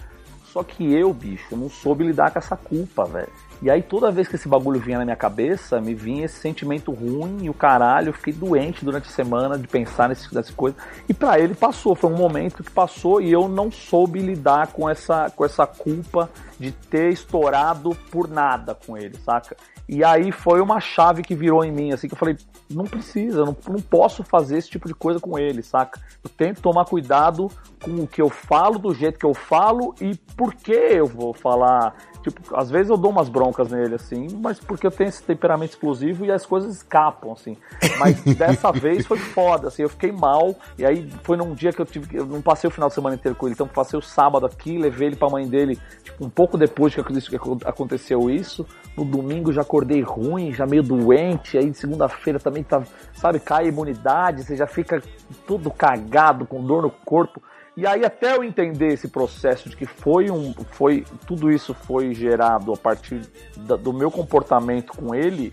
[0.56, 3.27] Só que eu, bicho, não soube lidar com essa culpa, velho.
[3.61, 6.94] E aí toda vez que esse bagulho vinha na minha cabeça, me vinha esse sentimento
[6.94, 10.77] ruim e o caralho, eu fiquei doente durante a semana de pensar nesse, nessa coisa.
[11.10, 14.90] E para ele passou, foi um momento que passou e eu não soube lidar com
[14.90, 16.30] essa, com essa culpa
[16.60, 19.56] de ter estourado por nada com ele, saca?
[19.88, 22.38] E aí foi uma chave que virou em mim, assim, que eu falei,
[22.69, 26.02] não precisa, não, não posso fazer esse tipo de coisa com ele, saca?
[26.23, 27.52] Eu tento tomar cuidado
[27.84, 31.34] com o que eu falo, do jeito que eu falo e por que eu vou
[31.34, 31.95] falar
[32.26, 35.73] Tipo, às vezes eu dou umas broncas nele, assim, mas porque eu tenho esse temperamento
[35.73, 37.56] explosivo e as coisas escapam, assim.
[37.99, 40.56] Mas dessa vez foi foda, assim, eu fiquei mal.
[40.76, 42.18] E aí foi num dia que eu tive.
[42.18, 44.76] Eu não passei o final de semana inteiro com ele, então passei o sábado aqui,
[44.76, 47.01] levei ele pra mãe dele, tipo, um pouco depois que
[47.65, 48.65] aconteceu isso.
[48.95, 51.57] No domingo já acordei ruim, já meio doente.
[51.57, 55.01] Aí segunda-feira também tá, sabe, cai a imunidade, você já fica
[55.47, 57.41] tudo cagado, com dor no corpo.
[57.77, 62.13] E aí até eu entender esse processo de que foi um, foi tudo isso foi
[62.13, 63.22] gerado a partir
[63.57, 65.51] da, do meu comportamento com ele,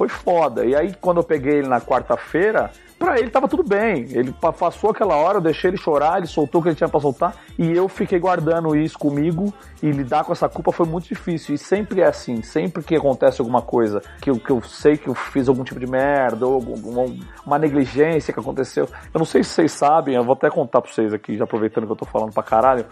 [0.00, 0.64] foi foda.
[0.64, 4.06] E aí quando eu peguei ele na quarta-feira, pra ele tava tudo bem.
[4.10, 6.88] Ele pa- passou aquela hora, eu deixei ele chorar, ele soltou o que ele tinha
[6.88, 9.52] pra soltar, e eu fiquei guardando isso comigo,
[9.82, 11.54] e lidar com essa culpa foi muito difícil.
[11.54, 15.08] E sempre é assim, sempre que acontece alguma coisa, que eu, que eu sei que
[15.08, 18.88] eu fiz algum tipo de merda, ou algum- uma negligência que aconteceu.
[19.12, 21.84] Eu não sei se vocês sabem, eu vou até contar pra vocês aqui, já aproveitando
[21.84, 22.86] que eu tô falando pra caralho.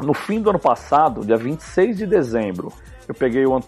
[0.00, 2.72] No fim do ano passado, dia 26 de dezembro,
[3.08, 3.60] eu peguei o.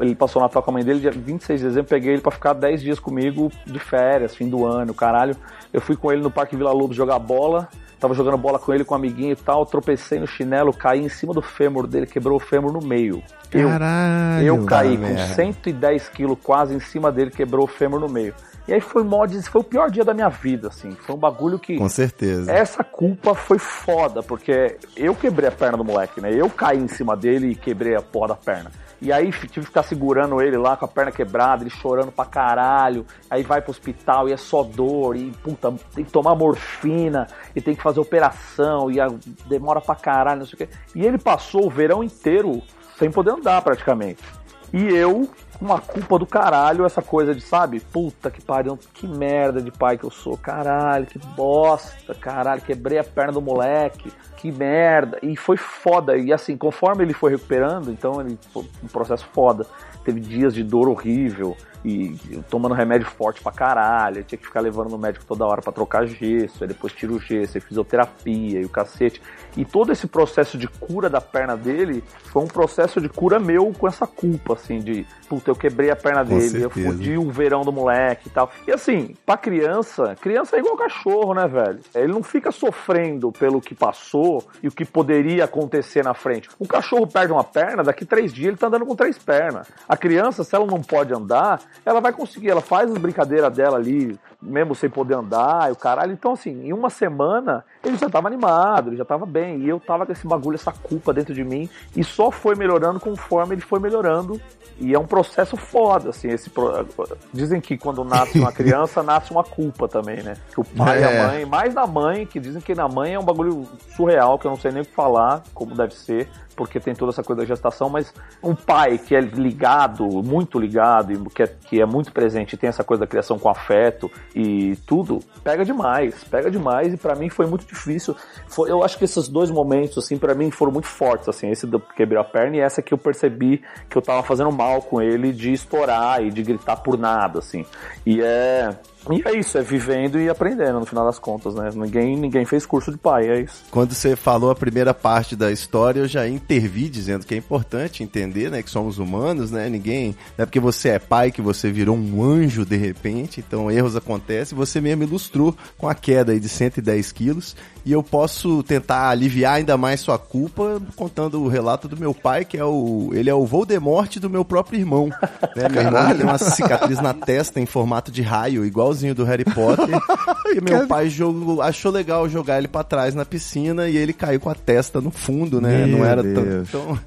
[0.00, 2.32] Ele passou o Natal com a mãe dele, dia 26 de dezembro, peguei ele pra
[2.32, 5.36] ficar 10 dias comigo de férias, fim do ano, caralho.
[5.72, 7.68] Eu fui com ele no Parque Vila Lobos jogar bola.
[8.00, 9.66] Tava jogando bola com ele, com um amiguinho e tal.
[9.66, 13.22] Tropecei no chinelo, caí em cima do fêmur dele, quebrou o fêmur no meio.
[13.52, 14.46] Eu, Caralho.
[14.46, 15.34] eu caí com merda.
[15.34, 18.34] 110 quilos quase em cima dele, quebrou o fêmur no meio.
[18.68, 20.92] E aí foi mó, foi o pior dia da minha vida, assim.
[20.92, 21.76] Foi um bagulho que.
[21.76, 22.52] Com certeza.
[22.52, 26.30] Essa culpa foi foda, porque eu quebrei a perna do moleque, né?
[26.32, 28.70] Eu caí em cima dele e quebrei a porra da perna.
[29.02, 32.26] E aí tive que ficar segurando ele lá com a perna quebrada, ele chorando pra
[32.26, 33.06] caralho.
[33.30, 37.26] Aí vai pro hospital e é só dor, e puta, tem que tomar morfina,
[37.56, 39.08] e tem que fazer operação, e a-
[39.48, 40.68] demora pra caralho, não sei o quê.
[40.94, 42.60] E ele passou o verão inteiro
[42.98, 44.22] sem poder andar praticamente.
[44.70, 45.28] E eu,
[45.60, 49.98] uma culpa do caralho, essa coisa de, sabe, puta que pariu, que merda de pai
[49.98, 55.18] que eu sou, caralho, que bosta, caralho, quebrei a perna do moleque, que merda.
[55.22, 56.16] E foi foda.
[56.16, 59.66] E assim, conforme ele foi recuperando, então ele foi um processo foda.
[60.02, 64.18] Teve dias de dor horrível e eu tomando remédio forte pra caralho.
[64.18, 67.12] Eu tinha que ficar levando no médico toda hora pra trocar gesso, aí depois tira
[67.12, 69.20] o gesso, aí fisioterapia e o cacete.
[69.56, 73.72] E todo esse processo de cura da perna dele foi um processo de cura meu
[73.76, 76.88] com essa culpa, assim, de puta, eu quebrei a perna Com dele, eu certeza.
[76.88, 78.50] fudi o verão do moleque e tal.
[78.66, 81.80] E assim, pra criança, criança é igual cachorro, né, velho?
[81.94, 86.48] Ele não fica sofrendo pelo que passou e o que poderia acontecer na frente.
[86.60, 89.68] Um cachorro perde uma perna, daqui três dias ele tá andando com três pernas.
[89.88, 93.76] A criança, se ela não pode andar, ela vai conseguir, ela faz as brincadeiras dela
[93.76, 96.12] ali, mesmo sem poder andar e o caralho.
[96.12, 99.60] Então, assim, em uma semana ele já tava animado, ele já tava bem.
[99.60, 101.68] E eu tava com esse bagulho, essa culpa dentro de mim.
[101.96, 104.40] E só foi melhorando conforme ele foi melhorando.
[104.78, 106.28] E é um processo foda, assim.
[106.28, 106.86] Esse pro-
[107.34, 110.34] Dizem que quando nasce uma criança, nasce uma culpa também, né?
[110.54, 111.20] Que o pai e É.
[111.20, 114.46] a mãe, mais na mãe, que dizem que na mãe é um bagulho surreal, que
[114.46, 117.42] eu não sei nem o que falar, como deve ser, porque tem toda essa coisa
[117.42, 118.12] da gestação, mas
[118.42, 122.68] um pai que é ligado, muito ligado, e que é, que é muito presente, tem
[122.68, 127.28] essa coisa da criação com afeto e tudo, pega demais, pega demais, e pra mim
[127.28, 128.14] foi muito difícil.
[128.48, 131.66] Foi- eu acho que esses dois momentos, assim, pra mim foram muito fortes, assim, esse
[131.66, 135.00] do quebrei a perna e essa que eu percebi que eu tava fazendo mal com
[135.00, 137.64] ele de estourar e de gritar por nada, assim.
[138.06, 138.76] E é.
[139.10, 141.70] E é isso, é vivendo e aprendendo, no final das contas, né?
[141.74, 143.64] Ninguém, ninguém fez curso de pai, é isso.
[143.70, 148.02] Quando você falou a primeira parte da história, eu já intervi dizendo que é importante
[148.02, 149.68] entender, né, que somos humanos, né?
[149.68, 153.70] Ninguém, não é porque você é pai que você virou um anjo de repente, então
[153.70, 154.56] erros acontecem.
[154.56, 159.54] Você mesmo ilustrou com a queda aí de 110 quilos e eu posso tentar aliviar
[159.54, 163.34] ainda mais sua culpa contando o relato do meu pai, que é o, ele é
[163.34, 165.10] o Voldemort do meu próprio irmão.
[165.56, 165.68] Né?
[165.68, 169.88] Meu irmão tem uma cicatriz na testa em formato de raio, igualzinho do Harry Potter.
[170.54, 174.38] e meu pai jogou, achou legal jogar ele pra trás na piscina e ele caiu
[174.38, 175.86] com a testa no fundo, né?
[175.86, 176.98] Meu Não era tão, tão-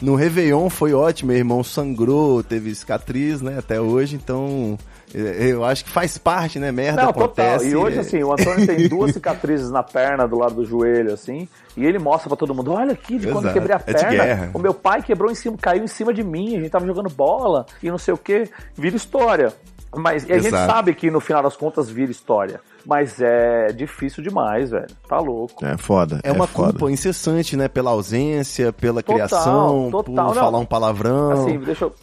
[0.00, 4.76] No Réveillon foi ótimo, meu irmão sangrou, teve cicatriz, né, até hoje, então
[5.14, 7.64] eu acho que faz parte, né, merda Não, acontece.
[7.66, 7.70] total.
[7.70, 11.12] E hoje, é- assim, o Antônio tem duas cicatrizes na perna, do lado do joelho,
[11.12, 13.54] assim, e ele mostra pra todo mundo, olha aqui, de quando eu Exato.
[13.54, 14.50] quebrei a É perna, guerra.
[14.52, 17.08] o meu pai quebrou em cima, caiu em cima de mim, a gente tava jogando
[17.10, 19.52] bola, e não sei o que, vira história.
[19.96, 22.60] Mas e a gente sabe que no final das contas vira história.
[22.84, 24.88] Mas é difícil demais, velho.
[25.08, 25.64] Tá louco.
[25.64, 26.18] É foda.
[26.24, 26.72] É uma foda.
[26.72, 27.68] culpa incessante, né?
[27.68, 30.34] Pela ausência, pela Total, criação, total, por não.
[30.34, 31.30] falar um palavrão.
[31.30, 31.94] Assim, deixa eu.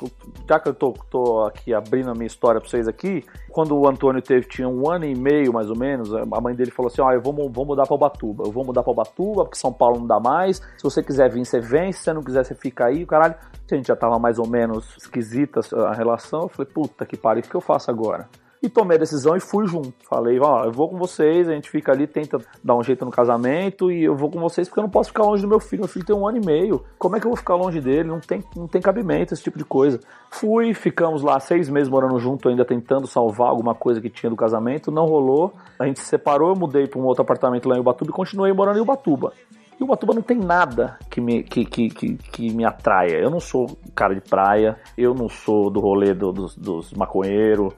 [0.51, 3.87] Já que eu tô, tô aqui abrindo a minha história pra vocês aqui, quando o
[3.87, 7.01] Antônio teve, tinha um ano e meio mais ou menos, a mãe dele falou assim:
[7.01, 8.43] Ó, eu vou, vou mudar pra Ubatuba.
[8.45, 10.57] Eu vou mudar pra Ubatuba, porque São Paulo não dá mais.
[10.57, 11.93] Se você quiser vir, você vem.
[11.93, 13.05] Se você não quiser, você fica aí.
[13.05, 13.33] Caralho,
[13.71, 16.41] a gente já tava mais ou menos esquisita a relação.
[16.41, 18.27] Eu falei: puta que pariu, o que eu faço agora?
[18.63, 19.91] E tomei a decisão e fui junto.
[20.07, 23.09] Falei, ó, eu vou com vocês, a gente fica ali, tenta dar um jeito no
[23.09, 25.81] casamento e eu vou com vocês porque eu não posso ficar longe do meu filho.
[25.81, 26.83] Meu filho tem um ano e meio.
[26.99, 28.03] Como é que eu vou ficar longe dele?
[28.03, 29.99] Não tem, não tem cabimento esse tipo de coisa.
[30.29, 34.35] Fui, ficamos lá seis meses morando junto, ainda tentando salvar alguma coisa que tinha do
[34.35, 34.91] casamento.
[34.91, 35.53] Não rolou.
[35.79, 38.53] A gente se separou, eu mudei para um outro apartamento lá em Ubatuba e continuei
[38.53, 39.33] morando em Ubatuba.
[39.81, 43.15] E Ubatuba não tem nada que me, que, que, que, que me atraia.
[43.17, 47.73] Eu não sou cara de praia, eu não sou do rolê do- dos, dos maconheiros,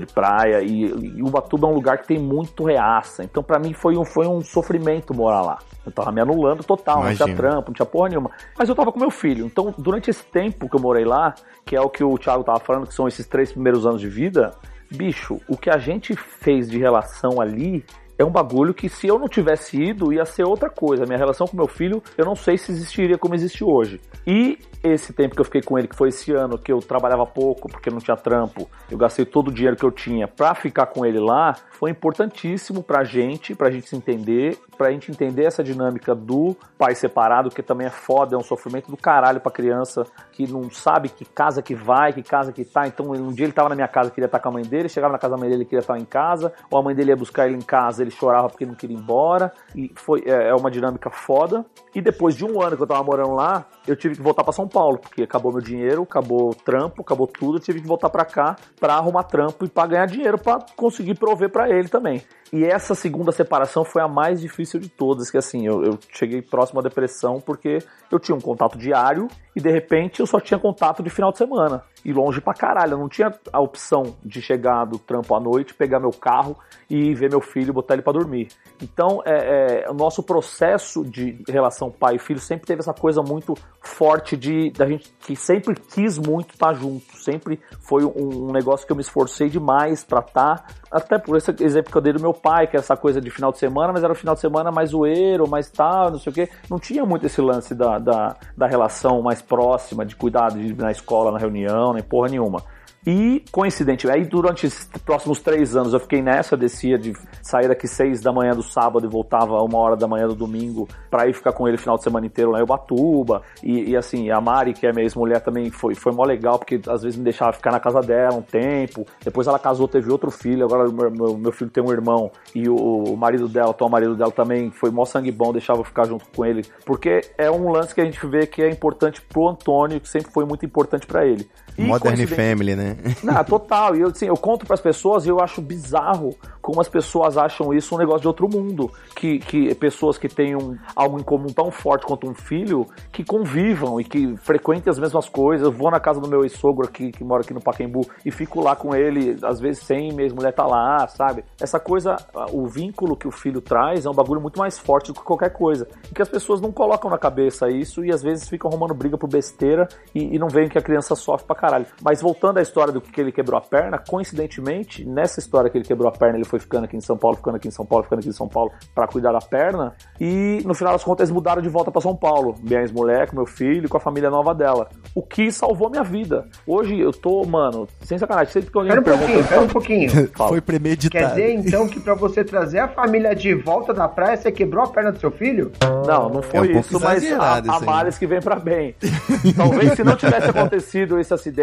[0.00, 0.60] de praia.
[0.60, 3.22] E, e Ubatuba é um lugar que tem muito reaça.
[3.22, 5.58] Então, pra mim, foi um, foi um sofrimento morar lá.
[5.86, 8.32] Eu tava me anulando total, não tinha trampo, não tinha porra nenhuma.
[8.58, 9.46] Mas eu tava com meu filho.
[9.46, 11.32] Então, durante esse tempo que eu morei lá,
[11.64, 14.08] que é o que o Thiago tava falando, que são esses três primeiros anos de
[14.08, 14.50] vida,
[14.90, 17.84] bicho, o que a gente fez de relação ali
[18.18, 21.04] é um bagulho que se eu não tivesse ido, ia ser outra coisa.
[21.04, 24.00] Minha relação com meu filho, eu não sei se existiria como existe hoje.
[24.26, 27.26] E esse tempo que eu fiquei com ele, que foi esse ano, que eu trabalhava
[27.26, 30.86] pouco, porque não tinha trampo, eu gastei todo o dinheiro que eu tinha pra ficar
[30.86, 35.62] com ele lá, foi importantíssimo pra gente, pra gente se entender, pra gente entender essa
[35.62, 40.04] dinâmica do pai separado, que também é foda, é um sofrimento do caralho pra criança,
[40.32, 42.86] que não sabe que casa que vai, que casa que tá.
[42.86, 45.12] Então, um dia ele tava na minha casa, queria estar com a mãe dele, chegava
[45.12, 47.46] na casa da mãe dele, queria estar em casa, ou a mãe dele ia buscar
[47.46, 50.70] ele em casa, ele chorava porque não queria ir embora, e foi é, é uma
[50.70, 51.64] dinâmica foda.
[51.94, 54.52] E depois de um ano que eu tava morando lá, eu tive que voltar para
[54.52, 58.24] São Paulo, porque acabou meu dinheiro, acabou trampo, acabou tudo, eu tive que voltar para
[58.24, 62.22] cá para arrumar trampo e para ganhar dinheiro para conseguir prover para ele também.
[62.52, 66.40] E essa segunda separação foi a mais difícil de todas, que assim, eu, eu, cheguei
[66.40, 67.78] próximo à depressão porque
[68.10, 71.38] eu tinha um contato diário e de repente eu só tinha contato de final de
[71.38, 71.82] semana.
[72.06, 75.74] E longe pra caralho, eu não tinha a opção de chegar do trampo à noite,
[75.74, 76.56] pegar meu carro
[76.88, 78.46] e ver meu filho, botar ele para dormir.
[78.80, 83.22] Então, é, é, o nosso processo de relação pai e filho sempre teve essa coisa
[83.22, 88.48] muito forte de da gente que sempre quis muito estar tá junto, sempre foi um,
[88.48, 91.96] um, negócio que eu me esforcei demais para estar, tá, até por esse exemplo que
[91.96, 94.12] eu dei do meu pai, que é essa coisa de final de semana, mas era
[94.12, 97.26] o final de semana mais zoeiro, mais tal, não sei o que, não tinha muito
[97.26, 101.38] esse lance da, da, da relação mais próxima, de cuidado de ir na escola, na
[101.38, 102.62] reunião, nem porra nenhuma.
[103.06, 107.86] E, coincidente, aí durante os próximos três anos eu fiquei nessa, descia de sair daqui
[107.86, 111.32] seis da manhã do sábado e voltava uma hora da manhã do domingo pra ir
[111.32, 113.42] ficar com ele o final de semana inteiro lá em Ubatuba.
[113.62, 116.80] E, e assim, a Mari, que é minha ex-mulher, também foi, foi mó legal, porque
[116.88, 119.06] às vezes me deixava ficar na casa dela um tempo.
[119.24, 122.32] Depois ela casou, teve outro filho, agora meu, meu, filho tem um irmão.
[122.56, 125.78] E o, o marido dela, o atual marido dela também, foi mó sangue bom, deixava
[125.78, 126.66] eu ficar junto com ele.
[126.84, 130.32] Porque é um lance que a gente vê que é importante pro Antônio, que sempre
[130.32, 131.48] foi muito importante para ele.
[131.78, 132.96] E Modern Family, né?
[133.22, 133.96] Não, total.
[133.96, 136.34] E eu, assim, eu conto para as pessoas e eu acho bizarro
[136.66, 138.90] como as pessoas acham isso um negócio de outro mundo.
[139.14, 143.24] Que, que pessoas que têm um, algo em comum tão forte quanto um filho, que
[143.24, 145.64] convivam e que frequentem as mesmas coisas.
[145.64, 148.60] Eu vou na casa do meu ex-sogro aqui, que mora aqui no Pacaembu, e fico
[148.60, 151.44] lá com ele, às vezes sem mesmo, mulher tá lá, sabe?
[151.60, 152.16] Essa coisa,
[152.52, 155.50] o vínculo que o filho traz é um bagulho muito mais forte do que qualquer
[155.50, 155.86] coisa.
[156.10, 159.16] E que as pessoas não colocam na cabeça isso e às vezes ficam arrumando briga
[159.16, 161.65] por besteira e, e não veem que a criança sofre pra caralho.
[162.02, 165.84] Mas voltando à história do que ele quebrou a perna, coincidentemente, nessa história que ele
[165.84, 168.04] quebrou a perna, ele foi ficando aqui em São Paulo, ficando aqui em São Paulo,
[168.04, 169.94] ficando aqui em São Paulo para cuidar da perna.
[170.20, 172.54] E no final das contas, eles mudaram de volta para São Paulo.
[172.62, 174.88] Minha ex-mulher, com meu filho, com a família nova dela.
[175.14, 176.46] O que salvou minha vida.
[176.66, 179.68] Hoje eu tô, mano, sem sacanagem, sempre que alguém Pera um pergunta, pouquinho, pera um
[179.68, 180.28] pouquinho.
[180.48, 181.24] Foi premeditado.
[181.24, 184.84] Quer dizer então que para você trazer a família de volta da praia, você quebrou
[184.84, 185.72] a perna do seu filho?
[186.06, 188.94] Não, não foi É um isso, mas há, há males que vem pra bem.
[189.56, 191.55] Talvez se não tivesse acontecido esse acidente,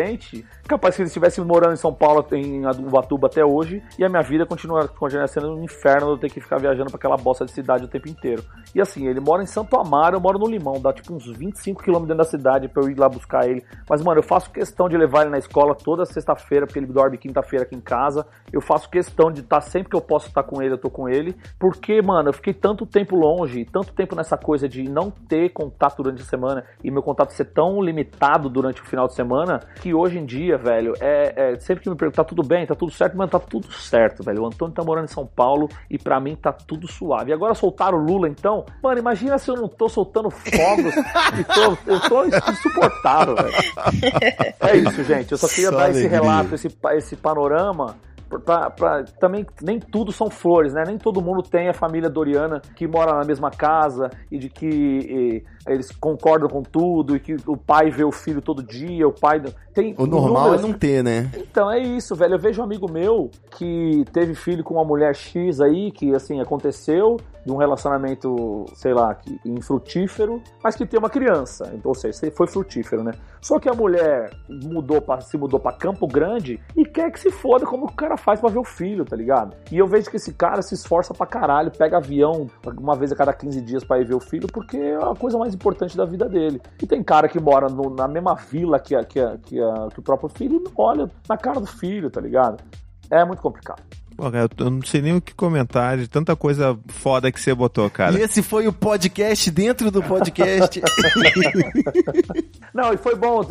[0.67, 4.21] capaz que eles estivessem morando em São Paulo, em Ubatuba até hoje, e a minha
[4.21, 7.51] vida continua, continua sendo um inferno eu ter que ficar viajando pra aquela bosta de
[7.51, 8.43] cidade o tempo inteiro.
[8.73, 11.83] E assim, ele mora em Santo Amaro, eu moro no Limão, dá tipo uns 25
[11.83, 13.63] km dentro da cidade pra eu ir lá buscar ele.
[13.89, 17.17] Mas, mano, eu faço questão de levar ele na escola toda sexta-feira, porque ele dorme
[17.17, 18.25] quinta-feira aqui em casa.
[18.51, 21.07] Eu faço questão de estar sempre que eu posso estar com ele, eu tô com
[21.07, 21.35] ele.
[21.59, 26.01] Porque, mano, eu fiquei tanto tempo longe, tanto tempo nessa coisa de não ter contato
[26.01, 29.93] durante a semana e meu contato ser tão limitado durante o final de semana, que
[29.93, 32.89] hoje em dia, velho, é, é sempre que me perguntam, tá tudo bem, tá tudo
[32.93, 34.43] certo, mano, tá tudo certo, velho.
[34.43, 37.31] O Antônio tá morando em São Paulo e pra mim tá tudo suave.
[37.31, 40.95] E agora soltaram o Lula, então, mano, imagina se eu não tô soltando fogos
[41.37, 43.53] e tô, eu tô insuportável, velho.
[44.61, 45.31] É isso, gente.
[45.33, 46.21] Eu só queria Só dar esse alegria.
[46.21, 47.95] relato, esse, esse panorama.
[48.45, 50.83] Pra, pra- também nem tudo são flores, né?
[50.87, 55.43] Nem todo mundo tem a família Doriana que mora na mesma casa e de que
[55.67, 59.41] eles concordam com tudo e que o pai vê o filho todo dia, o pai
[59.73, 61.31] tem O normal inúmeras- é não ter, né?
[61.35, 62.35] então é isso, velho.
[62.35, 66.39] Eu vejo um amigo meu que teve filho com uma mulher X aí, que assim,
[66.41, 71.71] aconteceu de um relacionamento, sei lá, que, infrutífero, mas que tem uma criança.
[71.73, 73.11] Então, Ou seja, foi frutífero, né?
[73.41, 77.29] Só que a mulher mudou pra, se mudou pra Campo Grande e quer que se
[77.31, 79.55] foda como o cara faz pra ver o filho, tá ligado?
[79.71, 82.47] E eu vejo que esse cara se esforça pra caralho, pega avião
[82.79, 85.37] uma vez a cada 15 dias pra ir ver o filho, porque é a coisa
[85.37, 86.61] mais importante da vida dele.
[86.81, 89.87] E tem cara que mora no- na mesma vila que, a- que, a- que, a-
[89.93, 92.63] que o próprio filho e não olha na cara do filho, tá ligado?
[93.09, 93.81] É muito complicado.
[94.15, 97.53] Pô, cara, eu não sei nem o que comentar de tanta coisa foda que você
[97.53, 98.17] botou, cara.
[98.17, 100.81] E esse foi o podcast dentro do podcast.
[102.73, 103.41] Não, e foi bom.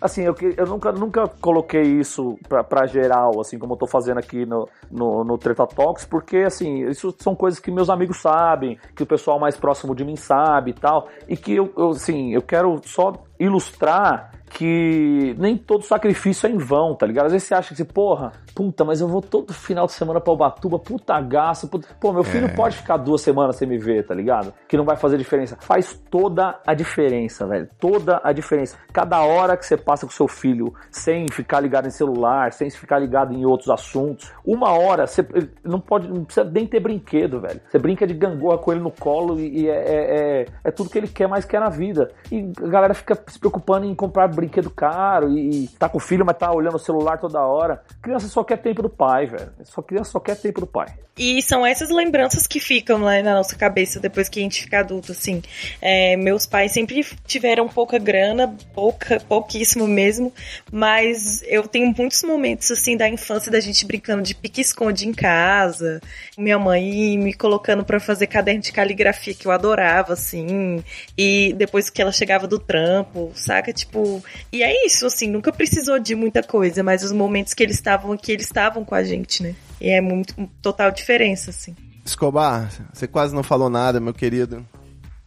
[0.00, 3.86] Assim, eu, que- eu nunca, nunca coloquei isso pra, pra geral, assim, como eu tô
[3.86, 8.18] fazendo aqui no, no, no Treta Talks, porque, assim, isso são coisas que meus amigos
[8.18, 11.90] sabem, que o pessoal mais próximo de mim sabe e tal, e que eu, eu,
[11.90, 17.26] assim, eu quero só ilustrar que nem todo sacrifício é em vão, tá ligado?
[17.26, 20.32] Às vezes você acha que, porra, puta, mas eu vou todo final de semana pra
[20.32, 21.86] Ubatuba, puta gasto, puta...
[22.00, 22.48] pô, meu filho É.
[22.56, 24.52] pode ficar duas semanas sem me ver, tá ligado?
[24.66, 25.56] Que não vai fazer diferença.
[25.60, 27.68] Faz toda a diferença, velho.
[27.78, 28.76] Toda a diferença.
[28.92, 32.98] Cada hora que você passa com seu filho sem ficar ligado em celular, sem ficar
[32.98, 35.24] ligado em outros assuntos, uma hora você
[35.62, 37.60] não pode, não precisa nem ter brinquedo, velho.
[37.70, 40.90] Você brinca de gangorra com ele no colo e, e é, é, é- é tudo
[40.90, 42.10] que ele quer mais quer na vida.
[42.32, 46.00] E a galera fica se preocupando em comprar brinquedo caro e, e tá com o
[46.00, 47.82] filho, mas tá olhando o celular toda hora.
[48.02, 49.52] Criança só quer tempo do pai, velho.
[49.64, 50.94] Só criança só quer tempo do pai.
[51.18, 54.78] E são essas lembranças que ficam lá na nossa cabeça depois que a gente fica
[54.78, 55.42] adulto, assim.
[55.82, 60.32] É, meus pais sempre tiveram pouca grana, pouca, pouquíssimo mesmo,
[60.70, 66.00] mas eu tenho muitos momentos, assim, da infância da gente brincando de pique-esconde em casa,
[66.36, 70.84] minha mãe me colocando pra fazer caderno de caligrafia que eu adorava, assim,
[71.16, 73.72] e depois que ela chegava do trampo, saca?
[73.72, 74.22] Tipo,
[74.52, 78.12] e é isso, assim, nunca precisou de muita coisa, mas os momentos que eles estavam
[78.12, 79.54] aqui, eles estavam com a gente, né?
[79.80, 81.74] E é muito, total diferença, assim.
[82.04, 84.64] Escobar, você quase não falou nada, meu querido.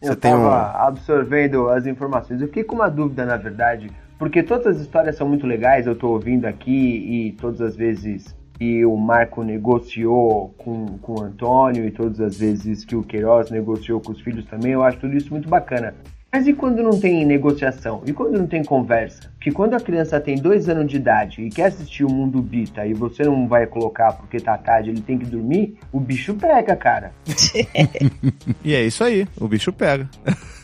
[0.00, 0.42] Você Eu tem um.
[0.42, 2.40] tava absorvendo as informações.
[2.40, 5.94] Eu fiquei com uma dúvida, na verdade, porque todas as histórias são muito legais, eu
[5.94, 11.86] tô ouvindo aqui e todas as vezes que o Marco negociou com, com o Antônio
[11.86, 15.16] e todas as vezes que o Queiroz negociou com os filhos também, eu acho tudo
[15.16, 15.94] isso muito bacana.
[16.32, 18.02] Mas e quando não tem negociação?
[18.06, 19.30] E quando não tem conversa?
[19.34, 22.86] Porque quando a criança tem dois anos de idade e quer assistir o Mundo Bita
[22.86, 26.74] e você não vai colocar porque tá tarde, ele tem que dormir, o bicho pega,
[26.74, 27.12] cara.
[28.64, 30.08] E é isso aí, o bicho pega.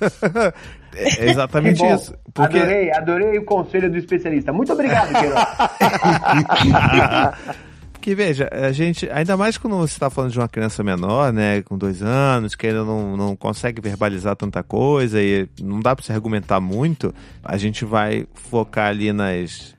[0.95, 1.95] é exatamente Que bom.
[1.95, 2.15] isso.
[2.33, 4.53] Porque Adorei, adorei o conselho do especialista.
[4.53, 5.45] Muito obrigado, Queiroz.
[8.09, 11.61] Porque veja, a gente, ainda mais quando você está falando de uma criança menor, né,
[11.61, 16.03] com dois anos, que ainda não, não consegue verbalizar tanta coisa e não dá para
[16.03, 17.15] se argumentar muito,
[17.45, 19.75] a gente vai focar ali nas,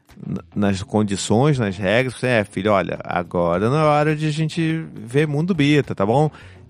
[0.55, 2.17] nas condições, nas regras.
[2.19, 6.05] Você, é, filho, olha, agora não é hora de a gente ver mundo bita, tá
[6.05, 6.29] bom?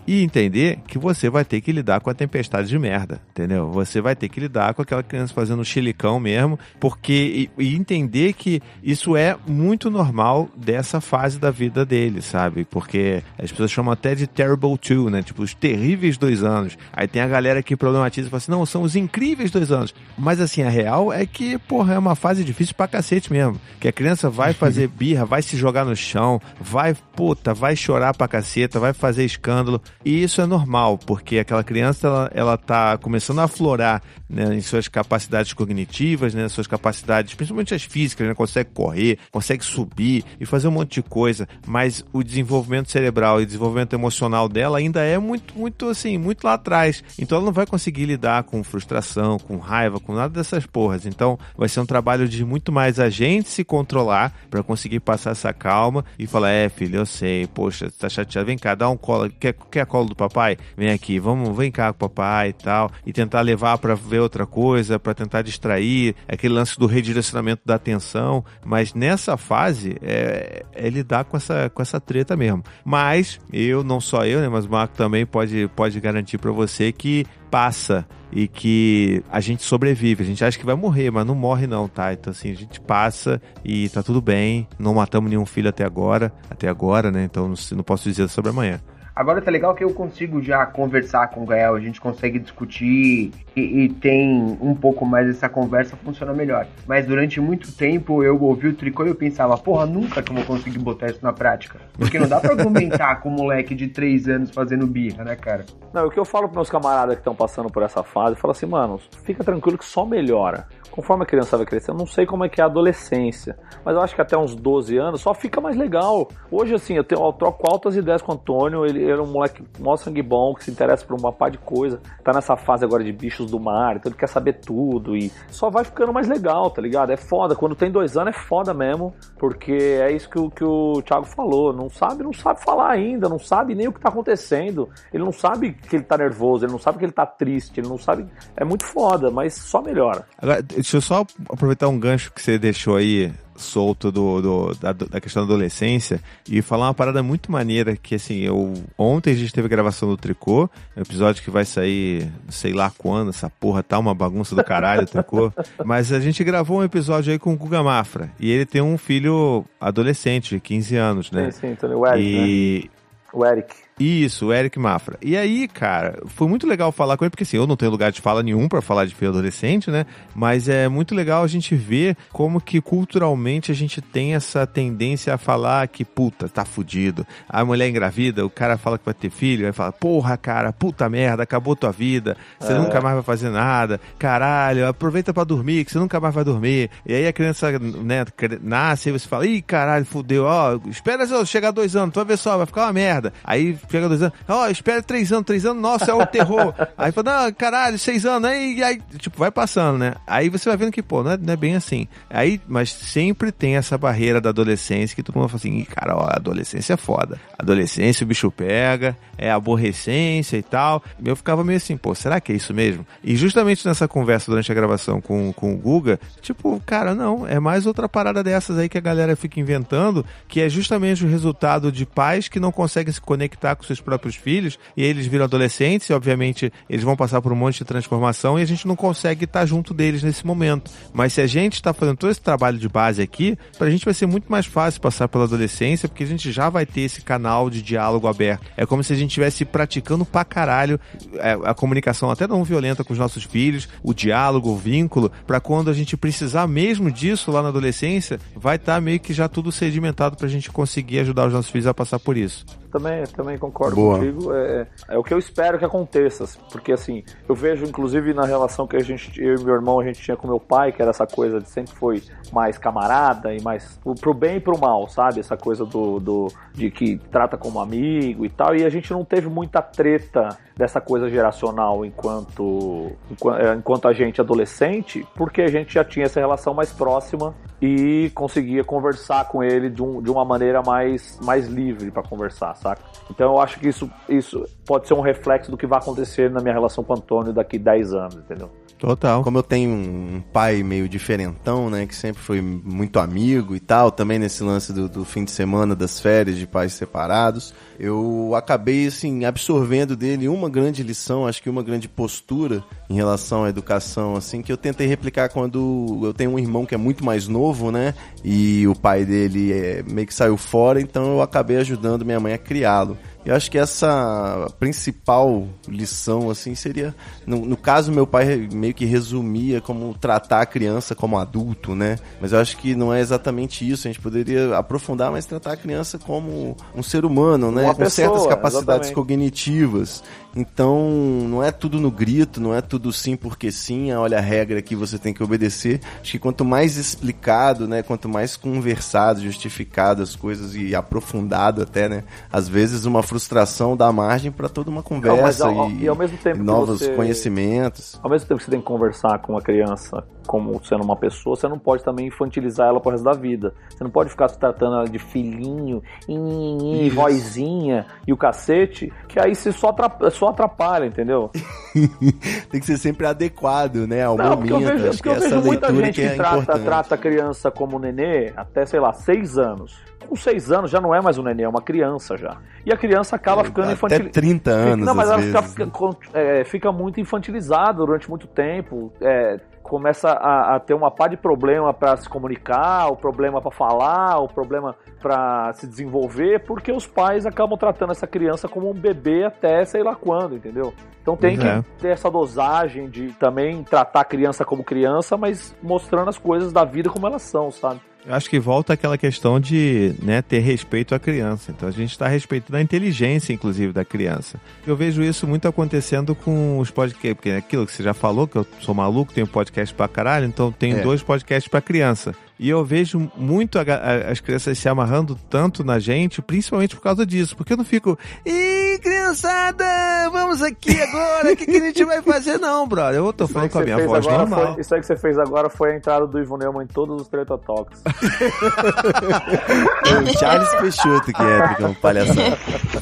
[0.09, 3.69] E entender que você vai ter que lidar com a tempestade de merda, entendeu?
[3.69, 8.33] Você vai ter que lidar com aquela criança fazendo chilicão mesmo, porque e, e entender
[8.33, 12.65] que isso é muito normal dessa fase da vida dele, sabe?
[12.65, 15.21] Porque as pessoas chamam até de terrible two, né?
[15.21, 16.75] Tipo, os terríveis dois anos.
[16.91, 19.93] Aí tem a galera que problematiza e fala assim, não, são os incríveis dois anos.
[20.17, 23.61] Mas assim, a real é que, porra, é uma fase difícil pra cacete mesmo.
[23.79, 28.15] Que a criança vai fazer birra, vai se jogar no chão, vai, puta, vai chorar
[28.15, 29.79] pra caceta, vai fazer escândalo.
[30.03, 34.61] E isso é normal, porque aquela criança, ela, ela tá começando a aflorar né, em
[34.61, 40.45] suas capacidades cognitivas, né, suas capacidades, principalmente as físicas, né, consegue correr, consegue subir e
[40.45, 45.17] fazer um monte de coisa, mas o desenvolvimento cerebral e desenvolvimento emocional dela ainda é
[45.17, 47.03] muito, muito assim, muito lá atrás.
[47.17, 51.05] Então ela não vai conseguir lidar com frustração, com raiva, com nada dessas porras.
[51.05, 55.31] Então vai ser um trabalho de muito mais a gente se controlar para conseguir passar
[55.31, 58.97] essa calma e falar: é, filho, eu sei, poxa, tá chateado, vem cá, dá um
[58.97, 60.57] colo, quer, quer colo do papai?
[60.77, 64.19] Vem aqui, vamos, vem cá com o papai e tal, e tentar levar para ver
[64.19, 70.63] outra coisa, para tentar distrair, aquele lance do redirecionamento da atenção, mas nessa fase é,
[70.73, 72.63] é lidar com essa, com essa treta mesmo.
[72.85, 76.91] Mas eu, não só eu, né, mas o Marco também pode, pode garantir para você
[76.91, 80.23] que passa e que a gente sobrevive.
[80.23, 82.13] A gente acha que vai morrer, mas não morre não, tá?
[82.13, 84.67] Então assim, a gente passa e tá tudo bem.
[84.77, 87.23] Não matamos nenhum filho até agora, até agora, né?
[87.23, 88.79] Então não, não posso dizer sobre amanhã.
[89.19, 93.31] Agora tá legal que eu consigo já conversar com o Gael, a gente consegue discutir
[93.53, 96.65] e, e tem um pouco mais essa conversa funciona melhor.
[96.87, 100.35] Mas durante muito tempo eu ouvi o tricô e eu pensava, porra, nunca que eu
[100.37, 101.79] vou conseguir botar isso na prática.
[101.97, 105.65] Porque não dá pra argumentar com um moleque de 3 anos fazendo birra, né, cara?
[105.93, 108.39] Não, o que eu falo pros meus camaradas que estão passando por essa fase, eu
[108.39, 110.65] falo assim, mano, fica tranquilo que só melhora.
[110.91, 113.95] Conforme a criança vai crescer, eu não sei como é que é a adolescência, mas
[113.95, 116.27] eu acho que até uns 12 anos só fica mais legal.
[116.51, 119.31] Hoje, assim, eu, tenho, eu troco altas ideias com o Antônio, ele, ele é um
[119.31, 122.83] moleque mó sangue bom, que se interessa por uma par de coisa, tá nessa fase
[122.83, 126.27] agora de bichos do mar, então ele quer saber tudo e só vai ficando mais
[126.27, 127.11] legal, tá ligado?
[127.11, 130.63] É foda, quando tem dois anos é foda mesmo, porque é isso que o, que
[130.63, 134.09] o Thiago falou, não sabe, não sabe falar ainda, não sabe nem o que tá
[134.09, 137.79] acontecendo, ele não sabe que ele tá nervoso, ele não sabe que ele tá triste,
[137.79, 138.25] ele não sabe,
[138.55, 140.25] é muito foda, mas só melhora.
[140.37, 144.93] Agora, deixa eu só aproveitar um gancho que você deixou aí solto do, do da,
[144.93, 149.35] da, questão da adolescência e falar uma parada muito maneira que assim, eu ontem a
[149.35, 153.49] gente teve a gravação do Tricô, um episódio que vai sair sei lá quando, essa
[153.49, 155.51] porra tá uma bagunça do caralho Tricô,
[155.83, 158.97] mas a gente gravou um episódio aí com o Guga Mafra e ele tem um
[158.97, 161.51] filho adolescente de 15 anos, né?
[161.51, 162.83] Sim, sim, Tony, o Eric, e...
[162.83, 162.89] né?
[163.33, 163.75] O Eric.
[163.99, 165.17] Isso, o Eric Mafra.
[165.21, 168.11] E aí, cara, foi muito legal falar com ele, porque assim, eu não tenho lugar
[168.11, 170.05] de fala nenhum para falar de filho adolescente, né?
[170.33, 175.33] Mas é muito legal a gente ver como que culturalmente a gente tem essa tendência
[175.33, 177.27] a falar que, puta, tá fudido.
[177.47, 181.09] A mulher engravida, o cara fala que vai ter filho, aí fala, porra, cara, puta
[181.09, 182.77] merda, acabou tua vida, você É.
[182.77, 186.89] nunca mais vai fazer nada, caralho, aproveita pra dormir, que você nunca mais vai dormir.
[187.05, 188.25] E aí a criança, né,
[188.61, 192.25] nasce e você fala, ih, caralho, fudeu, ó, espera eu chegar dois anos, tu vai
[192.25, 193.33] ver só, vai ficar uma merda.
[193.43, 196.73] Aí chega dois anos, ó, espera três anos, três anos, nossa, é o terror.
[196.97, 200.15] aí fala, não, caralho, seis anos, aí, e aí, tipo, vai passando, né?
[200.25, 202.07] Aí você vai vendo que, pô, não é, não é bem assim.
[202.29, 206.27] Aí, mas sempre tem essa barreira da adolescência que todo mundo fala assim, cara, ó,
[206.29, 207.39] adolescência é foda.
[207.57, 211.03] Adolescência o bicho pega, é aborrecência e tal.
[211.23, 213.05] Eu ficava meio assim, pô, será que é isso mesmo?
[213.23, 217.59] E justamente nessa conversa durante a gravação com, com o Guga, tipo, cara, não, é
[217.59, 221.91] mais outra parada dessas aí que a galera fica inventando, que é justamente o resultado
[221.91, 226.09] de pais que não conseguem se conectar com seus próprios filhos e eles viram adolescentes
[226.09, 229.45] e, obviamente, eles vão passar por um monte de transformação e a gente não consegue
[229.45, 230.91] estar junto deles nesse momento.
[231.13, 234.13] Mas se a gente está fazendo todo esse trabalho de base aqui, pra gente vai
[234.13, 237.69] ser muito mais fácil passar pela adolescência, porque a gente já vai ter esse canal
[237.69, 238.65] de diálogo aberto.
[238.75, 240.99] É como se a gente estivesse praticando pra caralho
[241.35, 245.59] é, a comunicação até não violenta com os nossos filhos, o diálogo, o vínculo, pra
[245.59, 249.71] quando a gente precisar mesmo disso lá na adolescência, vai estar meio que já tudo
[249.71, 252.65] sedimentado pra gente conseguir ajudar os nossos filhos a passar por isso.
[252.91, 254.17] Também, também concordo Boa.
[254.17, 254.53] contigo.
[254.53, 256.45] É, é o que eu espero que aconteça.
[256.71, 260.03] Porque assim, eu vejo, inclusive, na relação que a gente, eu e meu irmão, a
[260.03, 263.61] gente tinha com meu pai, que era essa coisa de sempre foi mais camarada e
[263.61, 265.39] mais pro, pro bem e pro mal, sabe?
[265.39, 268.75] Essa coisa do, do de que trata como amigo e tal.
[268.75, 273.11] E a gente não teve muita treta dessa coisa geracional enquanto,
[273.59, 278.31] é, enquanto a gente adolescente, porque a gente já tinha essa relação mais próxima e
[278.33, 283.01] conseguia conversar com ele de, um, de uma maneira mais, mais livre para conversar, saca?
[283.29, 286.61] Então eu acho que isso, isso pode ser um reflexo do que vai acontecer na
[286.61, 288.71] minha relação com o Antônio daqui 10 anos, entendeu?
[288.99, 289.41] Total.
[289.43, 294.11] Como eu tenho um pai meio diferentão, né, que sempre foi muito amigo e tal,
[294.11, 299.07] também nesse lance do, do fim de semana, das férias de pais separados, eu acabei,
[299.07, 304.35] assim, absorvendo dele uma grande lição, acho que uma grande postura em relação à educação,
[304.35, 307.91] assim, que eu tentei replicar quando eu tenho um irmão que é muito mais novo,
[307.91, 308.13] né,
[308.43, 312.53] e o pai dele é, meio que saiu fora, então eu acabei ajudando minha mãe
[312.53, 313.17] a criá-lo.
[313.45, 317.15] Eu acho que essa principal lição, assim, seria.
[317.47, 322.17] No, no caso, meu pai meio que resumia como tratar a criança como adulto, né?
[322.41, 324.07] Mas eu acho que não é exatamente isso.
[324.07, 327.83] A gente poderia aprofundar, mas tratar a criança como um ser humano, né?
[327.83, 329.15] Uma Com certas pessoa, capacidades exatamente.
[329.15, 330.23] cognitivas.
[330.55, 330.99] Então,
[331.47, 334.81] não é tudo no grito, não é tudo sim porque sim, ah, olha a regra
[334.81, 336.01] que você tem que obedecer.
[336.21, 342.09] Acho que quanto mais explicado, né, quanto mais conversado, justificado as coisas e aprofundado até,
[342.09, 346.07] né, às vezes uma frustração dá margem para toda uma conversa Não, ao- e, e
[346.07, 348.19] ao mesmo tempo novos você- conhecimentos.
[348.23, 351.55] Ao mesmo tempo que você tem que conversar com uma criança como sendo uma pessoa,
[351.55, 353.71] você não pode também infantilizar ela pro resto da vida.
[353.87, 359.53] Você não pode ficar tratando ela de filhinho, e vozinha e o cacete, que aí
[359.53, 359.93] você só
[360.31, 361.49] só atrapalha entendeu?
[362.69, 364.93] tem que ser sempre adequado, né, ao Não, porque eu momento.
[364.97, 366.83] vejo, Acho que eu vejo muita gente que que, é trata, importante.
[366.85, 369.97] trata a criança como nenê até, sei lá, seis anos.
[370.27, 372.57] Com seis anos já não é mais um nenê, é uma criança já.
[372.85, 374.29] E a criança acaba ficando Até infantil.
[374.29, 375.91] 30 anos, Não, mas ela fica, vezes, fica, né?
[376.33, 379.11] é, fica muito infantilizada durante muito tempo.
[379.21, 379.59] é,
[379.89, 384.39] começa a, a ter uma pá de problema para se comunicar, o problema para falar,
[384.39, 389.43] o problema para se desenvolver, porque os pais acabam tratando essa criança como um bebê
[389.43, 390.93] até sei lá quando, entendeu?
[391.21, 391.83] Então tem Pois que é.
[391.99, 396.85] ter essa dosagem de também tratar a criança como criança, mas mostrando as coisas da
[396.85, 397.99] vida como elas são, sabe?
[398.25, 401.71] Eu acho que volta aquela questão de né, ter respeito à criança.
[401.71, 404.59] Então a gente está respeitando a inteligência, inclusive, da criança.
[404.85, 408.47] Eu vejo isso muito acontecendo com os podcasts, porque é aquilo que você já falou,
[408.47, 411.01] que eu sou maluco, tenho podcast pra caralho, então tenho É.
[411.01, 412.35] dois podcasts pra criança.
[412.59, 417.01] E eu vejo muito a a- as crianças se amarrando tanto na gente, principalmente por
[417.01, 417.55] causa disso.
[417.55, 419.85] Porque eu não fico, ih, criançada,
[420.31, 422.57] vamos aqui agora, o que, que a gente vai fazer?
[422.57, 423.19] Não, brother.
[423.21, 424.73] Eu tô Isso falando com a minha voz normal.
[424.73, 427.21] foi- isso aí que você fez agora foi a entrada do Ivo Neumann em todos
[427.21, 427.29] os.
[427.33, 427.39] É
[430.19, 432.43] o Charles Peixoto que é, porque é um palhação.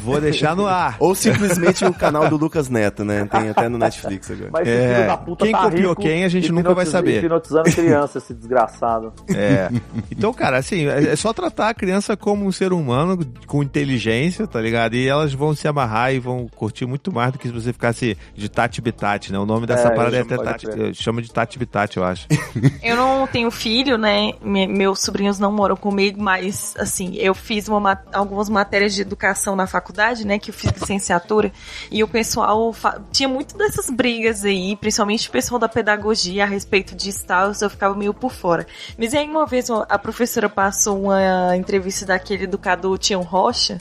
[0.04, 0.96] Vou deixar no ar.
[1.00, 3.28] Ou simplesmente o canal do Lucas Neto, né?
[3.30, 4.50] Tem até no Netflix agora.
[4.52, 7.20] Mas É, filho da puta quem tá copiou rico, quem, a gente nunca vai saber.
[7.24, 9.14] Hipnotizando criança, esse desgraçado.
[9.34, 9.47] É.
[10.12, 14.46] Então, cara, assim, é é só tratar a criança como um ser humano com inteligência,
[14.48, 14.96] tá ligado?
[14.96, 18.18] E elas vão se amarrar e vão curtir muito mais do que se você ficasse
[18.36, 19.40] de Tati Bitate, né?
[19.40, 22.28] O nome dessa É, parada é chama- até Tati, chama de Tati Bitate, eu acho.
[22.84, 24.34] Eu não tenho filho, né?
[24.42, 29.02] Me- meus sobrinhos não moram comigo, mas assim, eu fiz uma ma- algumas matérias de
[29.02, 30.40] educação na faculdade, né?
[30.40, 31.52] Que eu fiz licenciatura,
[31.92, 32.74] e o pessoal
[33.12, 37.52] tinha muito dessas brigas aí, principalmente o pessoal da pedagogia a respeito disso e tal,
[37.60, 38.66] eu ficava meio por fora.
[38.98, 43.78] Mas aí uma vez a professora passou uma entrevista daquele educador Tião Rocha,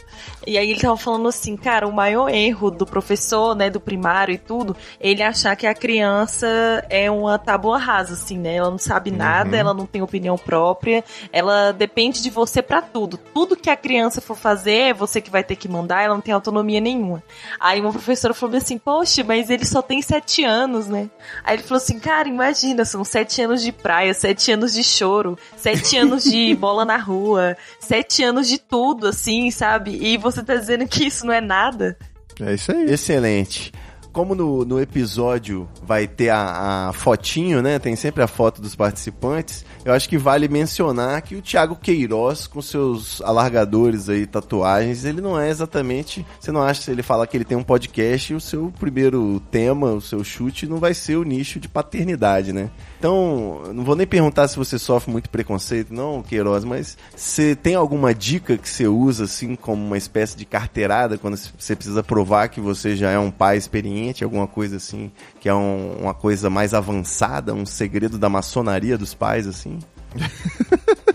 [0.47, 4.35] e aí ele tava falando assim, cara, o maior erro do professor, né, do primário
[4.35, 6.47] e tudo, ele achar que a criança
[6.89, 8.57] é uma tábua rasa, assim, né?
[8.57, 13.17] Ela não sabe nada, ela não tem opinião própria, ela depende de você pra tudo.
[13.17, 16.21] Tudo que a criança for fazer, é você que vai ter que mandar, ela não
[16.21, 17.23] tem autonomia nenhuma.
[17.59, 21.11] Aí uma professora falou assim, poxa, mas ele só tem sete anos, né?
[21.43, 25.39] Aí ele falou assim, cara, imagina, são sete anos de praia, sete anos de choro,
[25.57, 29.97] sete anos de bola na rua, sete anos de tudo, assim, sabe?
[30.01, 31.97] E você tá dizendo que isso não é nada?
[32.41, 32.91] É isso aí.
[32.91, 33.73] Excelente.
[34.13, 37.79] Como no, no episódio vai ter a, a fotinho, né?
[37.79, 39.63] Tem sempre a foto dos participantes.
[39.85, 45.21] Eu acho que vale mencionar que o Thiago Queiroz, com seus alargadores aí, tatuagens, ele
[45.21, 46.25] não é exatamente.
[46.41, 49.93] Você não acha, se ele fala que ele tem um podcast, o seu primeiro tema,
[49.93, 52.71] o seu chute, não vai ser o nicho de paternidade, né?
[52.99, 57.75] Então, não vou nem perguntar se você sofre muito preconceito, não, Queiroz, mas você tem
[57.75, 62.49] alguma dica que você usa, assim, como uma espécie de carteirada, quando você precisa provar
[62.49, 65.11] que você já é um pai experiente, alguma coisa assim,
[65.41, 69.79] que é um- uma coisa mais avançada, um segredo da maçonaria dos pais, assim?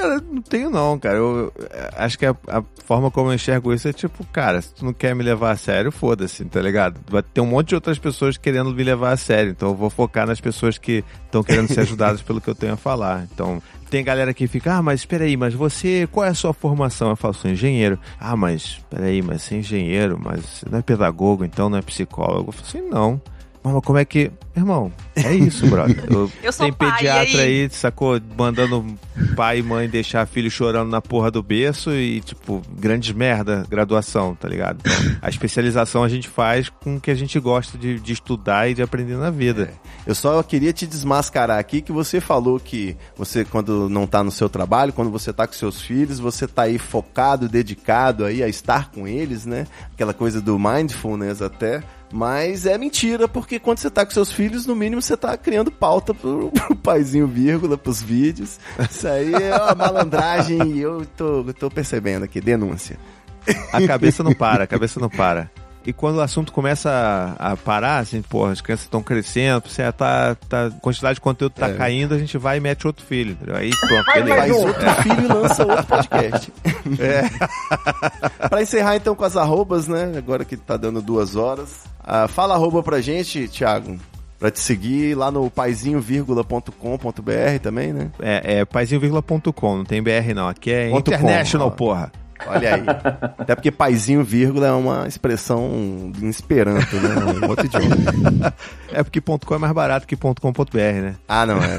[0.00, 1.16] Cara, não tenho não, cara.
[1.16, 4.72] Eu, eu acho que a, a forma como eu enxergo isso é tipo, cara, se
[4.72, 6.98] tu não quer me levar a sério, foda-se, tá ligado?
[7.06, 9.90] Vai ter um monte de outras pessoas querendo me levar a sério, então eu vou
[9.90, 13.26] focar nas pessoas que estão querendo ser ajudadas pelo que eu tenho a falar.
[13.30, 16.54] Então, tem galera que fica, ah, mas espera aí, mas você, qual é a sua
[16.54, 17.10] formação?
[17.10, 17.98] Eu falo, sou engenheiro.
[18.18, 21.76] Ah, mas espera aí, mas você é engenheiro, mas você não é pedagogo, então não
[21.76, 22.48] é psicólogo.
[22.48, 23.20] Eu falo assim, não.
[23.62, 24.30] Mas como é que.
[24.56, 26.04] Irmão, é isso, brother.
[26.10, 27.62] Eu, Eu sou tem pai, pediatra e aí?
[27.62, 28.20] aí, sacou?
[28.36, 28.84] Mandando
[29.36, 34.34] pai e mãe deixar filho chorando na porra do berço e, tipo, grandes merda, graduação,
[34.34, 34.80] tá ligado?
[34.80, 38.68] Então, a especialização a gente faz com o que a gente gosta de, de estudar
[38.68, 39.70] e de aprender na vida.
[40.06, 44.30] Eu só queria te desmascarar aqui que você falou que você, quando não tá no
[44.30, 48.48] seu trabalho, quando você tá com seus filhos, você tá aí focado, dedicado aí a
[48.48, 49.66] estar com eles, né?
[49.92, 51.82] Aquela coisa do mindfulness até.
[52.12, 55.70] Mas é mentira, porque quando você tá com seus filhos, no mínimo você tá criando
[55.70, 58.58] pauta pro, pro paizinho vírgula, pros vídeos.
[58.90, 62.98] Isso aí é uma malandragem e eu tô, tô percebendo aqui, denúncia.
[63.72, 65.50] A cabeça não para, a cabeça não para.
[65.86, 66.90] E quando o assunto começa
[67.38, 71.20] a, a parar, assim, porra, as crianças estão crescendo, você tá, tá, a quantidade de
[71.22, 71.74] conteúdo tá É.
[71.74, 73.56] caindo, a gente vai e mete outro filho, entendeu?
[73.56, 74.28] Aí, pronto, beleza.
[74.28, 76.52] mais Faz outro filho e lança outro podcast.
[77.00, 77.22] É.
[78.48, 80.12] pra encerrar então com as arrobas, né?
[80.16, 81.84] Agora que tá dando duas horas.
[82.02, 83.98] Ah, fala arroba pra gente, Thiago.
[84.38, 88.10] Pra te seguir lá no paizinho.com.br também, né?
[88.20, 90.48] É, é paizinho.com, não tem BR não.
[90.48, 91.70] Aqui é Ponto com, international, ó.
[91.70, 92.12] porra.
[92.46, 92.82] Olha aí.
[93.38, 97.44] Até porque paizinho, vírgula, é uma expressão em esperanto, né?
[97.44, 98.54] Um outro idioma.
[98.92, 101.14] É porque ponto .com é mais barato que ponto .com.br, né?
[101.28, 101.78] Ah, não, é.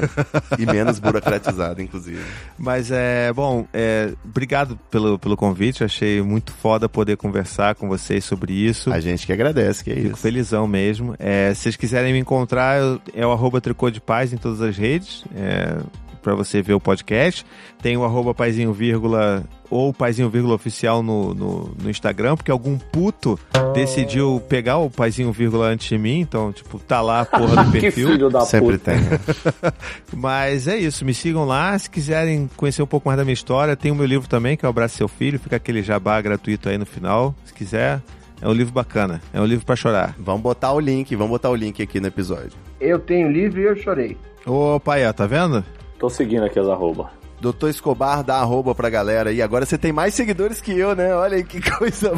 [0.58, 2.22] E menos burocratizado, inclusive.
[2.58, 8.24] Mas é, bom, é, obrigado pelo, pelo convite, achei muito foda poder conversar com vocês
[8.24, 8.90] sobre isso.
[8.90, 10.16] A gente que agradece, que é Fico isso.
[10.16, 11.14] felizão mesmo.
[11.18, 12.78] É, se vocês quiserem me encontrar,
[13.14, 15.76] é o arroba Tricô de Paz em todas as redes, é,
[16.22, 17.44] pra você ver o podcast.
[17.82, 22.76] Tem o arroba paizinho vírgula ou paizinho vírgula oficial no, no, no Instagram, porque algum
[22.76, 23.38] puto
[23.72, 27.70] decidiu pegar o paizinho vírgula antes de mim, então, tipo, tá lá a porra do
[27.72, 28.08] que perfil.
[28.08, 28.92] filho da Sempre puta.
[28.92, 29.00] tem.
[29.00, 29.18] né?
[30.12, 31.78] Mas é isso, me sigam lá.
[31.78, 34.64] Se quiserem conhecer um pouco mais da minha história, tem o meu livro também, que
[34.64, 35.38] é o Abraço Seu Filho.
[35.38, 38.00] Fica aquele jabá gratuito aí no final, se quiser.
[38.40, 40.16] É um livro bacana, é um livro pra chorar.
[40.18, 42.52] Vamos botar o link, vamos botar o link aqui no episódio.
[42.80, 44.16] Eu tenho livro e eu chorei.
[44.44, 45.64] Ô, pai, ó, tá vendo?
[45.98, 47.10] Tô seguindo aqui as arroba.
[47.42, 49.42] Doutor Escobar dá arroba pra galera aí.
[49.42, 51.12] Agora você tem mais seguidores que eu, né?
[51.12, 52.12] Olha aí que coisa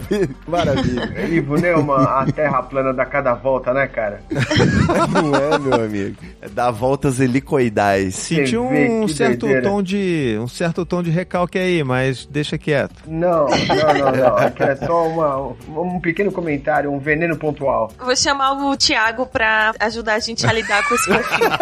[0.46, 1.06] maravilha.
[1.26, 4.20] Livro Neumann, a terra plana dá cada volta, né, cara?
[5.10, 6.16] Não é, meu amigo.
[6.42, 8.14] É dar voltas helicoidais.
[8.14, 9.62] Senti um certo doideira.
[9.66, 10.36] tom de.
[10.38, 12.94] um certo tom de recalque aí, mas deixa quieto.
[13.06, 14.38] Não, não, não, não.
[14.38, 15.38] É que é só uma,
[15.68, 17.90] um pequeno comentário, um veneno pontual.
[17.98, 21.58] Eu Vou chamar o Thiago pra ajudar a gente a lidar com esse conflito.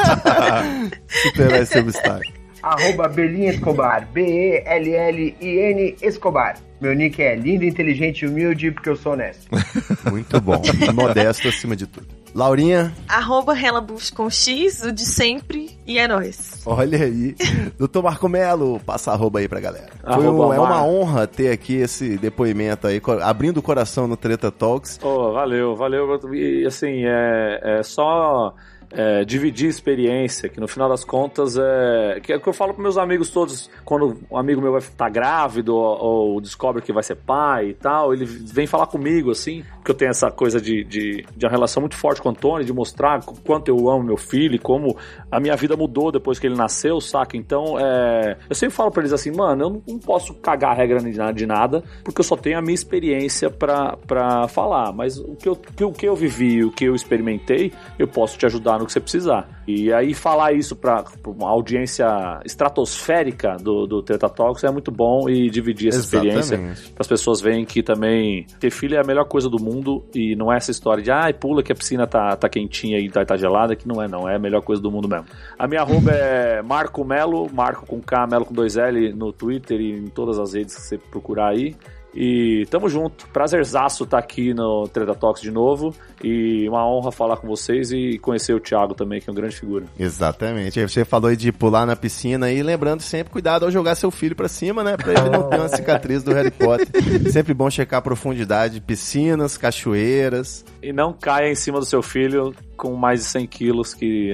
[1.06, 2.41] Superar esse obstáculo.
[2.62, 4.06] Arroba Belinha Escobar.
[4.12, 6.56] B-E-L-L-I-N Escobar.
[6.80, 9.46] Meu nick é lindo, inteligente e humilde porque eu sou honesto.
[10.10, 10.60] Muito bom.
[10.94, 12.06] Modesto acima de tudo.
[12.34, 16.62] Laurinha, Arroba Relabush com X, o de sempre, e é nóis.
[16.64, 17.36] olha aí.
[17.78, 19.90] Doutor Marco Melo, passa arroba aí pra galera.
[20.02, 24.16] Foi Arroba um- é uma honra ter aqui esse depoimento aí, abrindo o coração no
[24.16, 24.98] Treta Talks.
[25.02, 26.08] Oh, valeu, valeu.
[26.34, 28.54] E assim, é, é só
[28.94, 32.20] é, dividir experiência, que no final das contas é.
[32.22, 34.80] Que é o que eu falo pros meus amigos todos, quando um amigo meu vai
[34.80, 39.30] estar grávido ou, ou descobre que vai ser pai e tal, ele vem falar comigo,
[39.30, 42.32] assim, porque eu tenho essa coisa de, de, de uma relação muito forte com o
[42.32, 44.96] Antônio, de mostrar quanto eu amo meu filho e como
[45.30, 47.36] a minha vida mudou depois que ele nasceu, saca?
[47.36, 50.74] Então, é, eu sempre falo pra eles assim, mano, eu não, não posso cagar a
[50.74, 51.00] regra
[51.32, 54.92] de nada, porque eu só tenho a minha experiência pra falar.
[54.92, 58.36] Mas o que, eu, que- o que eu vivi, o que eu experimentei, eu posso
[58.38, 59.48] te ajudar no que você precisar.
[59.66, 62.06] E aí falar isso pra, pra uma audiência
[62.44, 66.90] estratosférica do, do Treta Talks é muito bom e dividir essa experiência Exatamente.
[66.90, 70.34] para as pessoas verem que também ter filho é a melhor coisa do mundo e
[70.36, 73.24] não é essa história de ai, pula que a piscina tá, tá quentinha e tá,
[73.24, 75.26] tá gelada, que não é não, é a melhor coisa do mundo mesmo.
[75.58, 79.80] A minha arroba é Marco Melo, Marco com K, Melo com dois L no Twitter
[79.80, 81.76] e em todas as redes que você procurar aí.
[82.14, 83.26] E tamo junto.
[83.28, 85.94] Prazerzaço estar aqui no Treta Talks de novo.
[86.22, 89.56] E uma honra falar com vocês e conhecer o Thiago também, que é uma grande
[89.56, 89.84] figura.
[89.98, 90.80] Exatamente.
[90.80, 94.36] Você falou aí de pular na piscina e lembrando sempre, cuidado ao jogar seu filho
[94.36, 94.96] pra cima, né?
[94.96, 96.88] Pra ele não ter uma cicatriz do Harry Potter.
[97.30, 100.64] Sempre bom checar a profundidade, piscinas, cachoeiras.
[100.82, 104.32] E não caia em cima do seu filho com mais de 100 quilos, que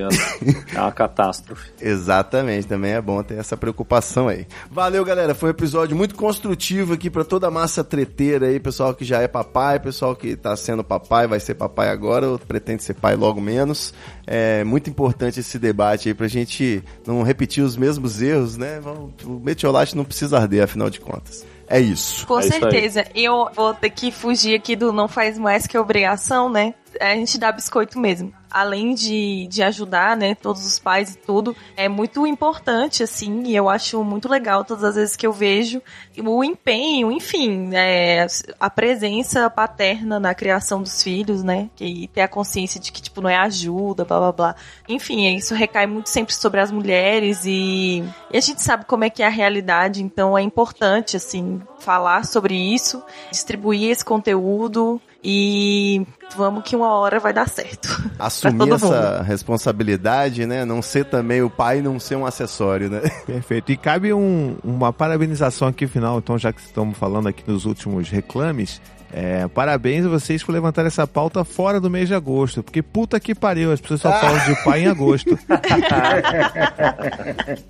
[0.75, 1.71] é uma catástrofe.
[1.79, 4.47] Exatamente, também é bom ter essa preocupação aí.
[4.71, 5.35] Valeu, galera.
[5.35, 9.21] Foi um episódio muito construtivo aqui pra toda a massa treteira aí, pessoal que já
[9.21, 13.15] é papai, pessoal que tá sendo papai, vai ser papai agora, ou pretende ser pai
[13.15, 13.95] logo menos.
[14.27, 18.81] É muito importante esse debate aí pra gente não repetir os mesmos erros, né?
[19.25, 21.47] O metiolate não precisa arder, afinal de contas.
[21.69, 22.27] É isso.
[22.27, 23.05] Com É isso certeza.
[23.15, 26.75] Eu vou ter que fugir aqui do não faz mais que obrigação, né?
[27.01, 28.33] A gente dá biscoito mesmo.
[28.51, 33.55] Além de, de ajudar, né, todos os pais e tudo, é muito importante, assim, e
[33.55, 35.83] eu acho muito legal todas as vezes que eu vejo
[36.25, 38.27] o empenho, enfim, é,
[38.59, 43.21] a presença paterna na criação dos filhos, né, e ter a consciência de que, tipo,
[43.21, 44.57] não é ajuda, blá blá blá.
[44.89, 48.03] Enfim, isso recai muito sempre sobre as mulheres e,
[48.33, 52.25] e a gente sabe como é que é a realidade, então é importante, assim, falar
[52.25, 57.89] sobre isso, distribuir esse conteúdo e vamos que uma hora vai dar certo.
[58.19, 60.65] Assumir essa responsabilidade, né?
[60.65, 63.01] Não ser também o pai, não ser um acessório, né?
[63.27, 63.73] Perfeito.
[63.73, 68.09] E cabe um- uma parabenização aqui final, então, já que estamos falando aqui nos últimos
[68.09, 68.81] reclames.
[69.13, 73.19] É, parabéns a vocês por levantar essa pauta fora do mês de agosto, porque puta
[73.19, 75.39] que pariu, as pessoas só falam de pai em agosto.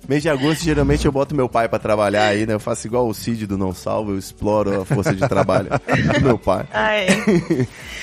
[0.07, 2.53] Mês de agosto, geralmente eu boto meu pai pra trabalhar aí, né?
[2.53, 5.69] Eu faço igual o Cid do Não Salvo, eu exploro a força de trabalho
[6.15, 6.65] do meu pai.
[6.73, 6.89] Ah.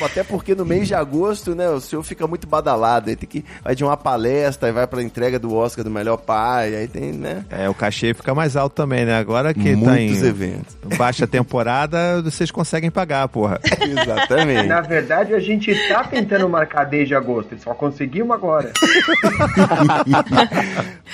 [0.04, 3.44] Até porque no mês de agosto, né, o senhor fica muito badalado, aí tem que
[3.62, 7.12] vai de uma palestra, aí vai pra entrega do Oscar do melhor pai, aí tem,
[7.12, 7.44] né?
[7.50, 9.18] É, o cachê fica mais alto também, né?
[9.18, 10.76] Agora que tá Muitos em eventos.
[10.96, 13.60] baixa temporada, vocês conseguem pagar, porra.
[13.80, 14.66] Exatamente.
[14.66, 18.72] Na verdade, a gente tá tentando marcar desde agosto, só conseguimos agora.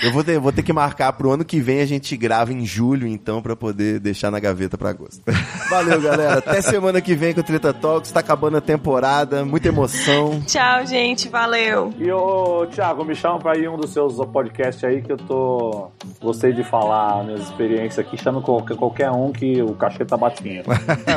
[0.02, 2.66] Eu vou ter, vou ter que marcar pro ano que vem a gente grava em
[2.66, 5.22] julho, então, pra poder deixar na gaveta pra agosto.
[5.70, 6.38] Valeu, galera.
[6.38, 8.10] Até semana que vem com o Treta Talks.
[8.10, 10.42] Tá acabando a temporada, muita emoção.
[10.46, 11.28] Tchau, gente.
[11.28, 11.92] Valeu.
[11.98, 15.90] E ô, Thiago, me chama pra ir um dos seus podcasts aí que eu tô.
[16.20, 18.16] Gostei de falar minhas experiências aqui.
[18.16, 20.64] Chama qualquer, qualquer um que o cachê tá batendo.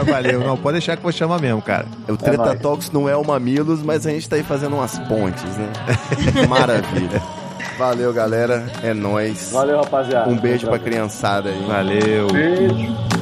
[0.05, 1.85] Valeu, não, pode deixar que eu vou chamar mesmo, cara.
[2.07, 2.59] O Treta nóis.
[2.59, 5.71] Talks não é o Mamilos, mas a gente tá aí fazendo umas pontes, né?
[6.47, 7.21] Maravilha.
[7.77, 8.65] Valeu, galera.
[8.83, 9.51] É nóis.
[9.51, 10.29] Valeu, rapaziada.
[10.29, 11.65] Um beijo pra criançada aí.
[11.65, 12.27] Valeu.
[12.27, 13.14] Beijo.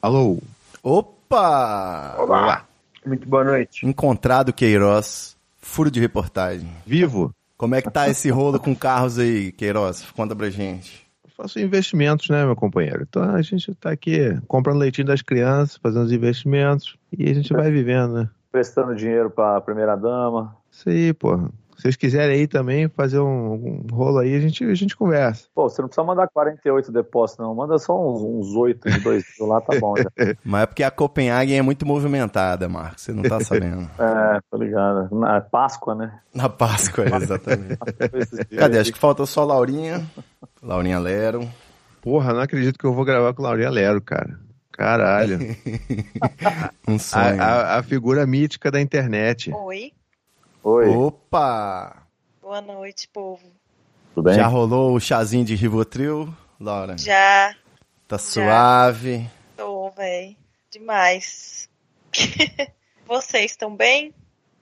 [0.00, 0.38] Alô?
[0.80, 2.14] Opa!
[2.20, 2.64] Olá.
[3.04, 3.84] Muito boa noite.
[3.84, 5.36] Encontrado Queiroz.
[5.58, 6.70] Furo de reportagem.
[6.86, 7.34] Vivo?
[7.56, 10.06] Como é que tá esse rolo com carros aí, Queiroz?
[10.12, 11.04] Conta pra gente.
[11.36, 13.04] Faço investimentos, né, meu companheiro?
[13.08, 17.52] Então a gente tá aqui comprando leitinho das crianças, fazendo os investimentos e a gente
[17.52, 18.30] vai vivendo, né?
[18.52, 20.56] Prestando dinheiro pra primeira dama.
[20.70, 21.50] Isso aí, porra.
[21.78, 25.46] Se vocês quiserem aí também fazer um, um rolo aí, a gente, a gente conversa.
[25.54, 27.54] Pô, você não precisa mandar 48 depósitos, não.
[27.54, 29.94] Manda só uns, uns 8 de 2 mil lá, tá bom.
[29.96, 30.04] Já.
[30.44, 33.02] Mas é porque a Copenhague é muito movimentada, Marcos.
[33.02, 33.88] Você não tá sabendo.
[33.98, 35.08] É, tô ligado.
[35.14, 36.18] Na Páscoa, né?
[36.34, 37.78] Na Páscoa, exatamente.
[38.50, 38.78] Dias Cadê?
[38.80, 40.04] Acho que falta só a Laurinha.
[40.60, 41.48] Laurinha Lero.
[42.02, 44.36] Porra, não acredito que eu vou gravar com Laurinha Lero, cara.
[44.72, 45.38] Caralho.
[46.86, 47.42] Um A, sonho.
[47.42, 49.52] a- a figura mítica da internet.
[49.52, 49.92] Oi,
[50.70, 52.02] Oi, Opa!
[52.42, 53.40] boa noite, povo.
[54.14, 54.34] tudo bem?
[54.34, 56.28] Já rolou o chazinho de Rivotril,
[56.60, 56.94] Laura?
[56.98, 57.54] Já
[58.06, 59.26] Tá suave.
[59.56, 60.36] tô, véi.
[60.70, 61.70] Demais.
[63.08, 64.12] Vocês estão bem?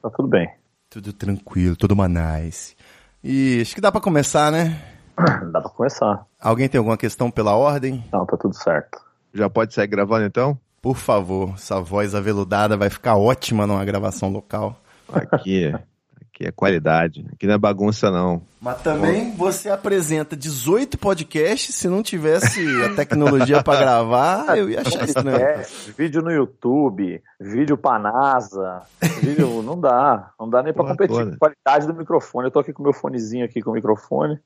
[0.01, 0.49] Tá tudo bem.
[0.89, 2.77] Tudo tranquilo, tudo manais.
[3.25, 4.81] E acho que dá pra começar, né?
[5.51, 6.25] Dá pra começar.
[6.41, 8.05] Alguém tem alguma questão pela ordem?
[8.13, 8.97] Não, tá tudo certo.
[9.35, 10.57] Já pode sair gravando então?
[10.81, 14.81] Por favor, essa voz aveludada vai ficar ótima numa gravação local.
[15.13, 15.73] Aqui,
[16.37, 17.27] aqui é qualidade.
[17.33, 18.43] Aqui não é bagunça, não.
[18.61, 24.83] Mas também você apresenta 18 podcasts, se não tivesse a tecnologia pra gravar, eu ia
[24.83, 25.39] achar estranho.
[25.39, 28.83] Podcast, vídeo no YouTube, vídeo pra NASA,
[29.23, 31.31] vídeo não dá, não dá nem pra Porra competir toda.
[31.31, 32.47] com a qualidade do microfone.
[32.47, 34.39] Eu tô aqui com meu fonezinho aqui com o microfone,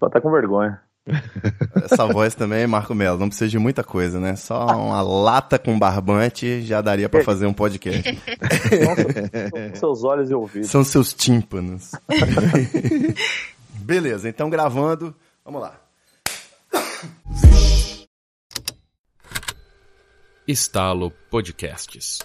[0.00, 0.80] tô até com vergonha.
[1.84, 4.34] Essa voz também, Marco Melo, não precisa de muita coisa, né?
[4.34, 8.18] Só uma lata com barbante já daria pra fazer um podcast.
[9.50, 10.68] Com seus olhos e ouvidos.
[10.68, 11.92] São seus tímpanos.
[13.70, 15.14] Beleza, então gravando,
[15.44, 15.80] vamos lá.
[20.46, 22.20] Estalo Podcasts.